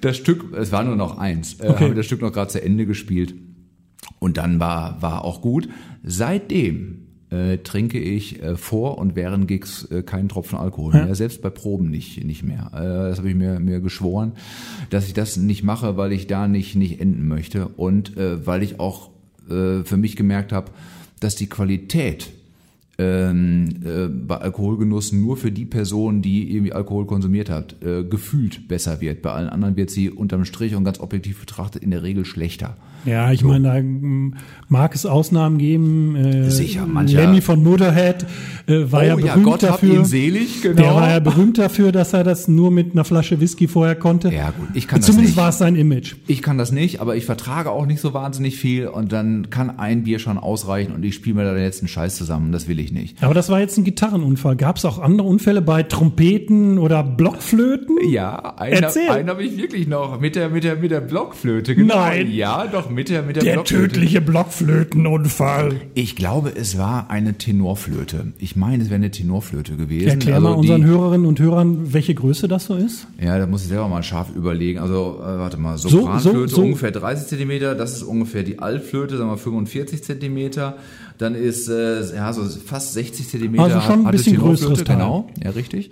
das 0.00 0.16
Stück, 0.16 0.52
es 0.56 0.72
war 0.72 0.82
nur 0.84 0.96
noch 0.96 1.18
eins, 1.18 1.54
äh, 1.60 1.68
Okay. 1.68 1.84
haben 1.84 1.88
wir 1.90 1.94
das 1.96 2.06
Stück 2.06 2.20
noch 2.22 2.32
gerade 2.32 2.48
zu 2.50 2.62
Ende 2.62 2.86
gespielt. 2.86 3.34
Und 4.18 4.36
dann 4.36 4.58
war, 4.60 5.00
war 5.02 5.24
auch 5.24 5.40
gut. 5.40 5.68
Seitdem 6.02 7.03
äh, 7.34 7.58
trinke 7.58 7.98
ich 7.98 8.42
äh, 8.42 8.56
vor 8.56 8.98
und 8.98 9.16
während 9.16 9.48
Gigs 9.48 9.84
äh, 9.90 10.02
keinen 10.02 10.28
Tropfen 10.28 10.58
Alkohol 10.58 10.92
mehr, 10.92 11.14
selbst 11.14 11.42
bei 11.42 11.50
Proben 11.50 11.90
nicht, 11.90 12.24
nicht 12.24 12.42
mehr. 12.42 12.70
Äh, 12.72 13.08
das 13.10 13.18
habe 13.18 13.28
ich 13.28 13.34
mir, 13.34 13.58
mir 13.60 13.80
geschworen, 13.80 14.32
dass 14.90 15.06
ich 15.06 15.14
das 15.14 15.36
nicht 15.36 15.64
mache, 15.64 15.96
weil 15.96 16.12
ich 16.12 16.26
da 16.26 16.46
nicht, 16.48 16.76
nicht 16.76 17.00
enden 17.00 17.26
möchte 17.26 17.68
und 17.68 18.16
äh, 18.16 18.46
weil 18.46 18.62
ich 18.62 18.78
auch 18.78 19.10
äh, 19.48 19.82
für 19.84 19.96
mich 19.96 20.16
gemerkt 20.16 20.52
habe, 20.52 20.70
dass 21.20 21.34
die 21.34 21.48
Qualität 21.48 22.30
ähm, 22.98 23.68
äh, 23.84 24.06
bei 24.06 24.36
Alkoholgenuss 24.36 25.12
nur 25.12 25.36
für 25.36 25.50
die 25.50 25.64
Person, 25.64 26.22
die 26.22 26.52
irgendwie 26.52 26.72
Alkohol 26.72 27.06
konsumiert 27.06 27.50
hat, 27.50 27.82
äh, 27.82 28.04
gefühlt 28.04 28.68
besser 28.68 29.00
wird. 29.00 29.22
Bei 29.22 29.32
allen 29.32 29.48
anderen 29.48 29.76
wird 29.76 29.90
sie 29.90 30.10
unterm 30.10 30.44
Strich 30.44 30.76
und 30.76 30.84
ganz 30.84 31.00
objektiv 31.00 31.40
betrachtet 31.40 31.82
in 31.82 31.90
der 31.90 32.04
Regel 32.04 32.24
schlechter. 32.24 32.76
Ja, 33.04 33.32
ich 33.32 33.44
meine, 33.44 33.68
da 33.68 33.80
mag 34.68 34.94
es 34.94 35.04
Ausnahmen 35.06 35.58
geben. 35.58 36.16
Äh, 36.16 36.50
Sicher, 36.50 36.86
mancher- 36.86 37.20
Lemmy 37.22 37.40
von 37.40 37.62
Motorhead 37.62 38.24
äh, 38.66 38.90
war 38.90 39.04
ja 39.04 39.14
oh 39.14 39.18
ja, 39.18 39.26
berühmt 39.34 39.44
Gott 39.44 39.62
hab 39.62 39.70
dafür. 39.72 39.94
ihn 39.94 40.04
selig, 40.04 40.62
genau. 40.62 40.82
Der 40.82 40.94
war 40.94 41.10
ja 41.10 41.20
berühmt 41.20 41.58
dafür, 41.58 41.92
dass 41.92 42.12
er 42.12 42.24
das 42.24 42.48
nur 42.48 42.70
mit 42.70 42.92
einer 42.92 43.04
Flasche 43.04 43.40
Whisky 43.40 43.68
vorher 43.68 43.94
konnte. 43.94 44.30
Ja, 44.32 44.50
gut, 44.50 44.68
ich 44.74 44.88
kann 44.88 45.00
das 45.00 45.06
Zumindest 45.06 45.36
war 45.36 45.50
es 45.50 45.58
sein 45.58 45.76
Image. 45.76 46.14
Ich 46.26 46.40
kann 46.42 46.56
das 46.58 46.72
nicht, 46.72 47.00
aber 47.00 47.14
ich 47.16 47.26
vertrage 47.26 47.70
auch 47.70 47.86
nicht 47.86 48.00
so 48.00 48.14
wahnsinnig 48.14 48.56
viel 48.58 48.86
und 48.88 49.12
dann 49.12 49.50
kann 49.50 49.78
ein 49.78 50.04
Bier 50.04 50.18
schon 50.18 50.38
ausreichen 50.38 50.92
und 50.94 51.04
ich 51.04 51.14
spiele 51.14 51.36
mir 51.36 51.44
da 51.44 51.52
den 51.52 51.62
letzten 51.62 51.88
Scheiß 51.88 52.16
zusammen. 52.16 52.52
Das 52.52 52.68
will 52.68 52.80
ich 52.80 52.90
nicht. 52.92 53.22
Aber 53.22 53.34
das 53.34 53.48
war 53.50 53.60
jetzt 53.60 53.76
ein 53.76 53.84
Gitarrenunfall. 53.84 54.56
Gab 54.56 54.76
es 54.78 54.84
auch 54.84 54.98
andere 54.98 55.28
Unfälle 55.28 55.60
bei 55.62 55.82
Trompeten 55.82 56.78
oder 56.78 57.02
Blockflöten? 57.02 57.98
Ja, 58.10 58.54
einen, 58.56 58.84
einen 58.84 59.28
habe 59.28 59.42
ich 59.44 59.56
wirklich 59.56 59.86
noch 59.88 60.20
mit 60.20 60.36
der 60.36 60.48
mit 60.48 60.64
der 60.64 60.76
mit 60.76 60.90
der 60.90 61.00
Blockflöte. 61.00 61.74
Genau. 61.74 61.96
Nein. 61.96 62.30
Ja, 62.32 62.66
doch 62.66 62.90
mit 62.94 63.08
der 63.08 63.22
mit 63.22 63.36
der, 63.36 63.42
Der 63.44 63.52
Blockflöte. 63.54 63.88
tödliche 63.92 64.20
Blockflötenunfall. 64.20 65.80
Ich 65.94 66.16
glaube, 66.16 66.52
es 66.54 66.78
war 66.78 67.10
eine 67.10 67.34
Tenorflöte. 67.34 68.32
Ich 68.38 68.56
meine, 68.56 68.82
es 68.82 68.88
wäre 68.90 68.96
eine 68.96 69.10
Tenorflöte 69.10 69.76
gewesen. 69.76 70.08
Erklär 70.08 70.36
Also 70.36 70.48
mal 70.48 70.54
unseren 70.54 70.82
die, 70.82 70.86
Hörerinnen 70.88 71.26
und 71.26 71.40
Hörern, 71.40 71.92
welche 71.92 72.14
Größe 72.14 72.48
das 72.48 72.66
so 72.66 72.76
ist. 72.76 73.06
Ja, 73.22 73.38
da 73.38 73.46
muss 73.46 73.62
ich 73.62 73.68
selber 73.68 73.88
mal 73.88 74.02
scharf 74.02 74.28
überlegen. 74.34 74.78
Also, 74.78 75.18
äh, 75.20 75.24
warte 75.38 75.56
mal, 75.58 75.76
Sopranflöte 75.78 76.48
so- 76.48 76.56
so- 76.56 76.62
ungefähr 76.62 76.90
30 76.90 77.28
Zentimeter, 77.28 77.74
das 77.74 77.94
ist 77.96 78.02
ungefähr 78.02 78.42
die 78.42 78.58
Altflöte, 78.58 79.16
sagen 79.16 79.30
wir 79.30 79.36
45 79.38 80.02
Zentimeter. 80.04 80.76
Dann 81.18 81.34
ist 81.34 81.68
äh, 81.68 82.14
ja 82.14 82.32
so 82.32 82.42
fast 82.44 82.92
60 82.94 83.28
Zentimeter. 83.28 83.62
Also 83.64 83.80
schon 83.80 84.04
ein 84.06 84.10
bisschen 84.10 84.36
größeres 84.36 84.82
Teil. 84.84 84.96
Genau, 84.96 85.30
ja 85.42 85.50
richtig. 85.50 85.90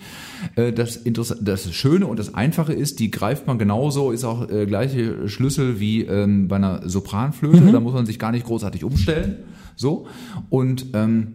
Äh, 0.57 0.73
das 0.73 0.97
Interess 0.97 1.37
das 1.41 1.73
Schöne 1.73 2.07
und 2.07 2.19
das 2.19 2.35
Einfache 2.35 2.73
ist, 2.73 2.99
die 2.99 3.11
greift 3.11 3.47
man 3.47 3.59
genauso, 3.59 4.11
ist 4.11 4.25
auch 4.25 4.51
äh, 4.51 4.67
gleiche 4.67 5.29
Schlüssel 5.29 5.79
wie 5.79 6.03
ähm, 6.03 6.49
bei 6.49 6.57
einer 6.57 6.89
Sopranflöte. 6.89 7.61
Mhm. 7.61 7.73
Da 7.73 7.81
muss 7.81 7.95
man 7.95 8.05
sich 8.07 8.19
gar 8.19 8.33
nicht 8.33 8.47
großartig 8.47 8.83
umstellen. 8.85 9.37
So 9.77 10.07
und 10.51 10.87
ähm, 10.95 11.35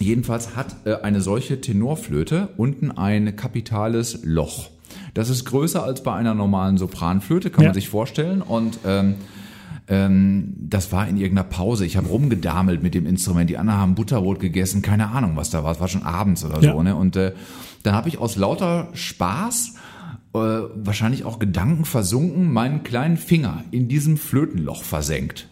Jedenfalls 0.00 0.56
hat 0.56 0.74
äh, 0.86 0.94
eine 1.02 1.20
solche 1.20 1.60
Tenorflöte 1.60 2.48
unten 2.56 2.90
ein 2.90 3.36
kapitales 3.36 4.18
Loch. 4.24 4.70
Das 5.14 5.30
ist 5.30 5.44
größer 5.44 5.84
als 5.84 6.02
bei 6.02 6.12
einer 6.12 6.34
normalen 6.34 6.78
Sopranflöte, 6.78 7.50
kann 7.50 7.62
Ja. 7.62 7.68
man 7.68 7.74
sich 7.74 7.88
vorstellen. 7.88 8.42
Und 8.42 8.78
ähm, 8.84 9.14
ähm, 9.88 10.54
das 10.58 10.92
war 10.92 11.06
in 11.08 11.16
irgendeiner 11.16 11.48
Pause. 11.48 11.84
Ich 11.84 11.96
habe 11.96 12.08
rumgedamelt 12.08 12.82
mit 12.82 12.94
dem 12.94 13.06
Instrument. 13.06 13.50
Die 13.50 13.58
anderen 13.58 13.80
haben 13.80 13.94
Butterbrot 13.94 14.40
gegessen, 14.40 14.82
keine 14.82 15.08
Ahnung, 15.10 15.32
was 15.36 15.50
da 15.50 15.62
war. 15.64 15.72
Es 15.72 15.80
war 15.80 15.88
schon 15.88 16.02
abends 16.04 16.44
oder 16.44 16.60
Ja. 16.62 16.72
so. 16.72 16.82
Ne? 16.82 16.94
Und 16.96 17.16
äh, 17.16 17.32
dann 17.82 17.94
habe 17.94 18.08
ich 18.08 18.18
aus 18.18 18.36
lauter 18.36 18.88
Spaß, 18.94 19.74
äh, 20.34 20.38
wahrscheinlich 20.38 21.24
auch 21.24 21.38
Gedanken 21.38 21.84
versunken, 21.84 22.52
meinen 22.52 22.82
kleinen 22.82 23.16
Finger 23.18 23.62
in 23.70 23.88
diesem 23.88 24.16
Flötenloch 24.16 24.82
versenkt. 24.84 25.48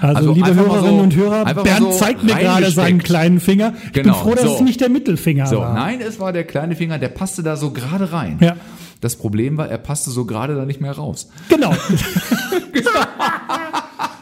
Also, 0.00 0.16
Also 0.16 0.32
liebe 0.32 0.54
Hörerinnen 0.54 0.96
so- 0.96 1.02
und 1.02 1.14
Hörer, 1.16 1.54
Bernd 1.62 1.78
so 1.80 1.90
zeigt 1.92 2.24
mir 2.24 2.34
gerade 2.34 2.70
seinen 2.72 2.98
kleinen 3.02 3.38
Finger. 3.38 3.74
Ich 3.86 3.92
bin 3.92 4.02
Genau, 4.04 4.16
froh, 4.16 4.34
dass 4.34 4.44
so. 4.44 4.54
es 4.56 4.60
nicht 4.60 4.80
der 4.80 4.88
Mittelfinger 4.88 5.46
So, 5.46 5.58
war. 5.58 5.74
nein, 5.74 6.00
es 6.00 6.18
war 6.18 6.32
der 6.32 6.42
kleine 6.44 6.74
Finger, 6.74 6.98
der 6.98 7.08
passte 7.08 7.42
da 7.44 7.56
so 7.56 7.70
gerade 7.72 8.12
rein. 8.12 8.38
Ja. 8.40 8.56
Das 9.02 9.16
Problem 9.16 9.58
war, 9.58 9.68
er 9.68 9.76
passte 9.78 10.10
so 10.10 10.24
gerade 10.24 10.54
da 10.54 10.64
nicht 10.64 10.80
mehr 10.80 10.92
raus. 10.92 11.28
Genau. 11.50 11.74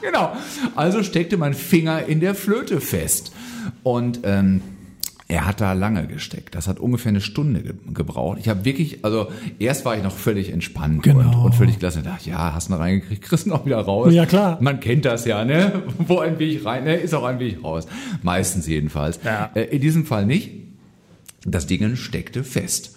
Genau. 0.03 0.33
Also 0.76 1.03
steckte 1.03 1.37
mein 1.37 1.55
Finger 1.55 2.07
in 2.07 2.20
der 2.20 2.35
Flöte 2.35 2.81
fest. 2.81 3.33
Und 3.83 4.20
ähm, 4.24 4.62
er 5.28 5.47
hat 5.47 5.61
da 5.61 5.74
lange 5.74 6.07
gesteckt. 6.07 6.55
Das 6.55 6.66
hat 6.66 6.81
ungefähr 6.81 7.11
eine 7.11 7.20
Stunde 7.20 7.61
ge 7.62 7.74
gebraucht. 7.95 8.39
Ich 8.41 8.49
habe 8.49 8.64
wirklich, 8.64 9.05
also 9.05 9.28
erst 9.59 9.85
war 9.85 9.97
ich 9.97 10.03
noch 10.03 10.12
völlig 10.14 10.51
entspannt 10.51 11.03
Genau. 11.03 11.20
und, 11.20 11.35
und 11.47 11.55
völlig 11.55 11.78
klasse. 11.78 12.01
Ich 12.01 12.05
dachte, 12.07 12.31
ja, 12.31 12.53
hast 12.55 12.70
du 12.70 12.74
reingekriegt, 12.74 13.22
kriegst 13.22 13.47
du 13.47 13.53
auch 13.53 13.64
wieder 13.66 13.78
raus. 13.78 14.12
Ja, 14.12 14.26
klar. 14.26 14.59
Man 14.61 14.81
kennt 14.81 15.05
das 15.05 15.26
ja, 15.26 15.45
ne? 15.45 15.83
Wo 15.99 16.18
ein 16.18 16.39
Weg 16.39 16.64
rein, 16.64 16.85
ne? 16.85 16.97
ist 16.97 17.14
auch 17.14 17.24
ein 17.24 17.39
Weg 17.39 17.62
raus. 17.62 17.87
Meistens 18.22 18.66
jedenfalls. 18.66 19.20
Ja. 19.24 19.51
Äh, 19.55 19.64
in 19.64 19.81
diesem 19.81 20.07
Fall 20.07 20.26
nicht. 20.26 20.51
Das 21.45 21.66
Ding 21.66 21.95
steckte 21.97 22.43
fest. 22.43 22.97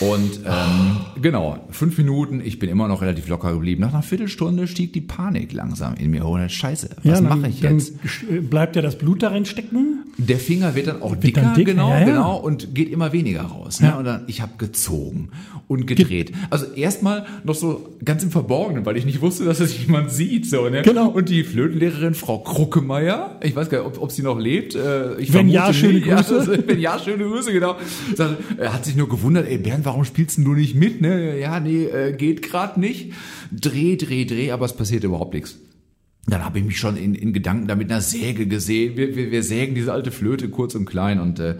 Und 0.00 0.40
ähm, 0.44 0.96
genau, 1.20 1.66
fünf 1.70 1.96
Minuten, 1.98 2.40
ich 2.44 2.58
bin 2.58 2.68
immer 2.70 2.88
noch 2.88 3.02
relativ 3.02 3.28
locker 3.28 3.52
geblieben. 3.52 3.80
Nach 3.82 3.92
einer 3.92 4.02
Viertelstunde 4.02 4.66
stieg 4.66 4.92
die 4.92 5.00
Panik 5.00 5.52
langsam 5.52 5.94
in 5.94 6.10
mir 6.10 6.24
hoch. 6.24 6.38
Scheiße, 6.48 6.90
was 7.02 7.20
dann- 7.22 7.28
mache 7.40 7.48
ich 7.50 7.60
dann 7.60 7.78
jetzt? 7.78 7.94
sch- 8.06 8.40
Bleibt 8.42 8.76
ja 8.76 8.82
das 8.82 8.98
Blut 8.98 9.22
darin 9.22 9.44
stecken? 9.44 10.01
Der 10.18 10.38
Finger 10.38 10.74
wird 10.74 10.88
dann 10.88 11.00
auch 11.00 11.16
dicker, 11.16 11.40
dann 11.40 11.54
dicker, 11.54 11.72
genau, 11.72 11.88
ja, 11.90 12.00
ja. 12.00 12.04
genau, 12.04 12.36
und 12.36 12.74
geht 12.74 12.90
immer 12.90 13.12
weniger 13.12 13.42
raus. 13.42 13.80
Ne? 13.80 13.88
Ja. 13.88 13.98
Und 13.98 14.04
dann, 14.04 14.24
ich 14.26 14.42
habe 14.42 14.52
gezogen 14.58 15.30
und 15.68 15.86
gedreht. 15.86 16.32
Also 16.50 16.66
erstmal 16.66 17.26
noch 17.44 17.54
so 17.54 17.88
ganz 18.04 18.22
im 18.22 18.30
Verborgenen, 18.30 18.84
weil 18.84 18.96
ich 18.96 19.06
nicht 19.06 19.20
wusste, 19.22 19.44
dass 19.44 19.58
das 19.58 19.76
jemand 19.78 20.10
sieht. 20.10 20.46
So, 20.46 20.68
ne? 20.68 20.82
Genau. 20.82 21.08
Und 21.08 21.28
die 21.28 21.44
Flötenlehrerin 21.44 22.14
Frau 22.14 22.38
Kruckemeier, 22.38 23.40
ich 23.42 23.56
weiß 23.56 23.70
gar 23.70 23.78
nicht, 23.78 23.86
ob, 23.86 24.02
ob 24.02 24.12
sie 24.12 24.22
noch 24.22 24.38
lebt. 24.38 24.74
Äh, 24.74 25.18
ich 25.18 25.32
Wenn 25.32 25.48
ja, 25.48 25.72
schöne. 25.72 26.00
Grüße. 26.00 26.38
also, 26.38 26.52
wenn 26.66 26.78
ja, 26.78 26.98
schöne 26.98 27.24
Grüße, 27.24 27.52
genau. 27.52 27.76
Sagt, 28.14 28.36
er 28.58 28.74
hat 28.74 28.84
sich 28.84 28.96
nur 28.96 29.08
gewundert, 29.08 29.48
ey 29.48 29.58
Bernd, 29.58 29.84
warum 29.84 30.04
spielst 30.04 30.38
du 30.38 30.52
nicht 30.52 30.74
mit? 30.74 31.00
Ne? 31.00 31.38
Ja, 31.38 31.58
nee, 31.58 31.84
äh, 31.84 32.12
geht 32.12 32.42
gerade 32.42 32.78
nicht. 32.78 33.12
Dreh, 33.50 33.96
dreh, 33.96 34.26
dreh, 34.26 34.50
aber 34.50 34.66
es 34.66 34.74
passiert 34.74 35.04
überhaupt 35.04 35.34
nichts. 35.34 35.56
Dann 36.26 36.44
habe 36.44 36.58
ich 36.60 36.64
mich 36.64 36.78
schon 36.78 36.96
in, 36.96 37.14
in 37.14 37.32
Gedanken 37.32 37.66
da 37.66 37.74
mit 37.74 37.90
einer 37.90 38.00
Säge 38.00 38.46
gesehen. 38.46 38.96
Wir, 38.96 39.16
wir, 39.16 39.32
wir 39.32 39.42
sägen 39.42 39.74
diese 39.74 39.92
alte 39.92 40.12
Flöte 40.12 40.48
kurz 40.50 40.74
und 40.76 40.84
klein. 40.84 41.18
Und 41.20 41.40
äh, 41.40 41.56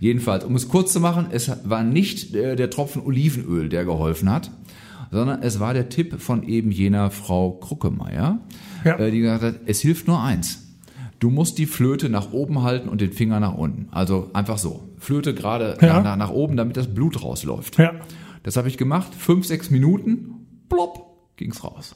jedenfalls, 0.00 0.44
um 0.44 0.54
es 0.54 0.68
kurz 0.68 0.92
zu 0.92 1.00
machen, 1.00 1.28
es 1.30 1.50
war 1.64 1.82
nicht 1.82 2.34
äh, 2.34 2.54
der 2.54 2.68
Tropfen 2.68 3.02
Olivenöl, 3.02 3.70
der 3.70 3.84
geholfen 3.86 4.30
hat, 4.30 4.50
sondern 5.10 5.42
es 5.42 5.60
war 5.60 5.72
der 5.72 5.88
Tipp 5.88 6.20
von 6.20 6.42
eben 6.42 6.70
jener 6.70 7.10
Frau 7.10 7.52
Kruckemeier, 7.52 8.40
Ja. 8.84 8.98
äh, 8.98 9.10
die 9.10 9.20
gesagt 9.20 9.42
hat, 9.44 9.60
es 9.64 9.80
hilft 9.80 10.06
nur 10.08 10.22
eins. 10.22 10.58
Du 11.18 11.30
musst 11.30 11.56
die 11.56 11.66
Flöte 11.66 12.08
nach 12.10 12.32
oben 12.32 12.62
halten 12.62 12.88
und 12.90 13.00
den 13.00 13.12
Finger 13.12 13.40
nach 13.40 13.54
unten. 13.54 13.88
Also 13.92 14.28
einfach 14.34 14.58
so. 14.58 14.90
Flöte 14.98 15.32
gerade 15.34 15.78
Ja. 15.80 16.02
nach, 16.02 16.16
nach, 16.16 16.30
oben, 16.30 16.56
damit 16.56 16.76
das 16.76 16.92
Blut 16.92 17.22
rausläuft. 17.22 17.78
Ja. 17.78 17.92
Das 18.42 18.56
habe 18.58 18.68
ich 18.68 18.76
gemacht, 18.76 19.14
fünf, 19.14 19.46
sechs 19.46 19.70
Minuten, 19.70 20.34
plopp, 20.68 21.30
ging's 21.36 21.64
raus. 21.64 21.94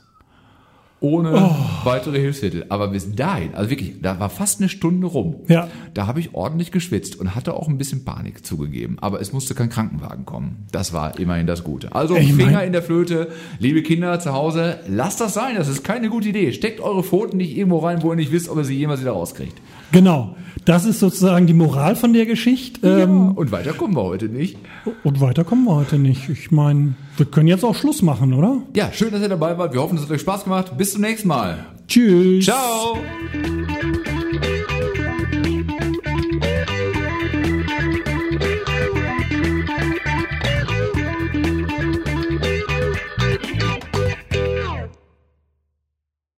Ohne 1.06 1.32
Oh. 1.34 1.54
weitere 1.84 2.18
Hilfsmittel. 2.18 2.66
Aber 2.68 2.88
bis 2.88 3.14
dahin, 3.14 3.54
also 3.54 3.70
wirklich, 3.70 4.00
da 4.02 4.18
war 4.18 4.28
fast 4.28 4.60
eine 4.60 4.68
Stunde 4.68 5.06
rum. 5.06 5.36
Ja. 5.46 5.68
Da 5.94 6.06
habe 6.08 6.18
ich 6.18 6.34
ordentlich 6.34 6.72
geschwitzt 6.72 7.18
und 7.20 7.34
hatte 7.36 7.54
auch 7.54 7.68
ein 7.68 7.78
bisschen 7.78 8.04
Panik 8.04 8.44
zugegeben. 8.44 8.96
Aber 9.00 9.20
es 9.20 9.32
musste 9.32 9.54
kein 9.54 9.68
Krankenwagen 9.68 10.24
kommen. 10.24 10.66
Das 10.72 10.92
war 10.92 11.18
immerhin 11.18 11.46
das 11.46 11.62
Gute. 11.62 11.94
Also 11.94 12.16
Ich 12.16 12.32
Finger 12.34 12.52
mein- 12.52 12.66
in 12.66 12.72
der 12.72 12.82
Flöte, 12.82 13.28
liebe 13.60 13.82
Kinder 13.82 14.18
zu 14.18 14.32
Hause, 14.32 14.80
lasst 14.88 15.20
das 15.20 15.34
sein. 15.34 15.54
Das 15.56 15.68
ist 15.68 15.84
keine 15.84 16.08
gute 16.08 16.28
Idee. 16.28 16.52
Steckt 16.52 16.80
eure 16.80 17.04
Pfoten 17.04 17.36
nicht 17.36 17.56
irgendwo 17.56 17.78
rein, 17.78 18.02
wo 18.02 18.10
ihr 18.10 18.16
nicht 18.16 18.32
wisst, 18.32 18.48
ob 18.48 18.58
ihr 18.58 18.64
sie 18.64 18.76
jemals 18.76 19.00
wieder 19.00 19.12
rauskriegt. 19.12 19.56
Genau. 19.92 20.36
Das 20.64 20.84
ist 20.84 20.98
sozusagen 20.98 21.46
die 21.46 21.54
Moral 21.54 21.94
von 21.94 22.12
der 22.12 22.26
Geschichte. 22.26 22.86
Ähm, 22.88 23.32
Und 23.36 23.52
weiter 23.52 23.72
kommen 23.72 23.94
wir 23.94 24.02
heute 24.02 24.26
nicht. 24.26 24.58
Und 25.04 25.20
weiter 25.20 25.44
kommen 25.44 25.64
wir 25.64 25.76
heute 25.76 25.96
nicht. 25.98 26.28
Ich 26.28 26.50
meine, 26.50 26.94
wir 27.16 27.26
können 27.26 27.46
jetzt 27.46 27.64
auch 27.64 27.74
Schluss 27.76 28.02
machen, 28.02 28.32
oder? 28.32 28.62
Ja, 28.74 28.90
schön, 28.92 29.12
dass 29.12 29.22
ihr 29.22 29.28
dabei 29.28 29.56
wart. 29.58 29.72
Wir 29.74 29.80
hoffen, 29.80 29.96
es 29.96 30.02
hat 30.04 30.10
euch 30.10 30.22
Spaß 30.22 30.44
gemacht. 30.44 30.76
Bis 30.76 30.92
zum 30.92 31.02
nächsten 31.02 31.28
Mal. 31.28 31.66
Tschüss. 31.86 32.46
Ciao. 32.46 32.98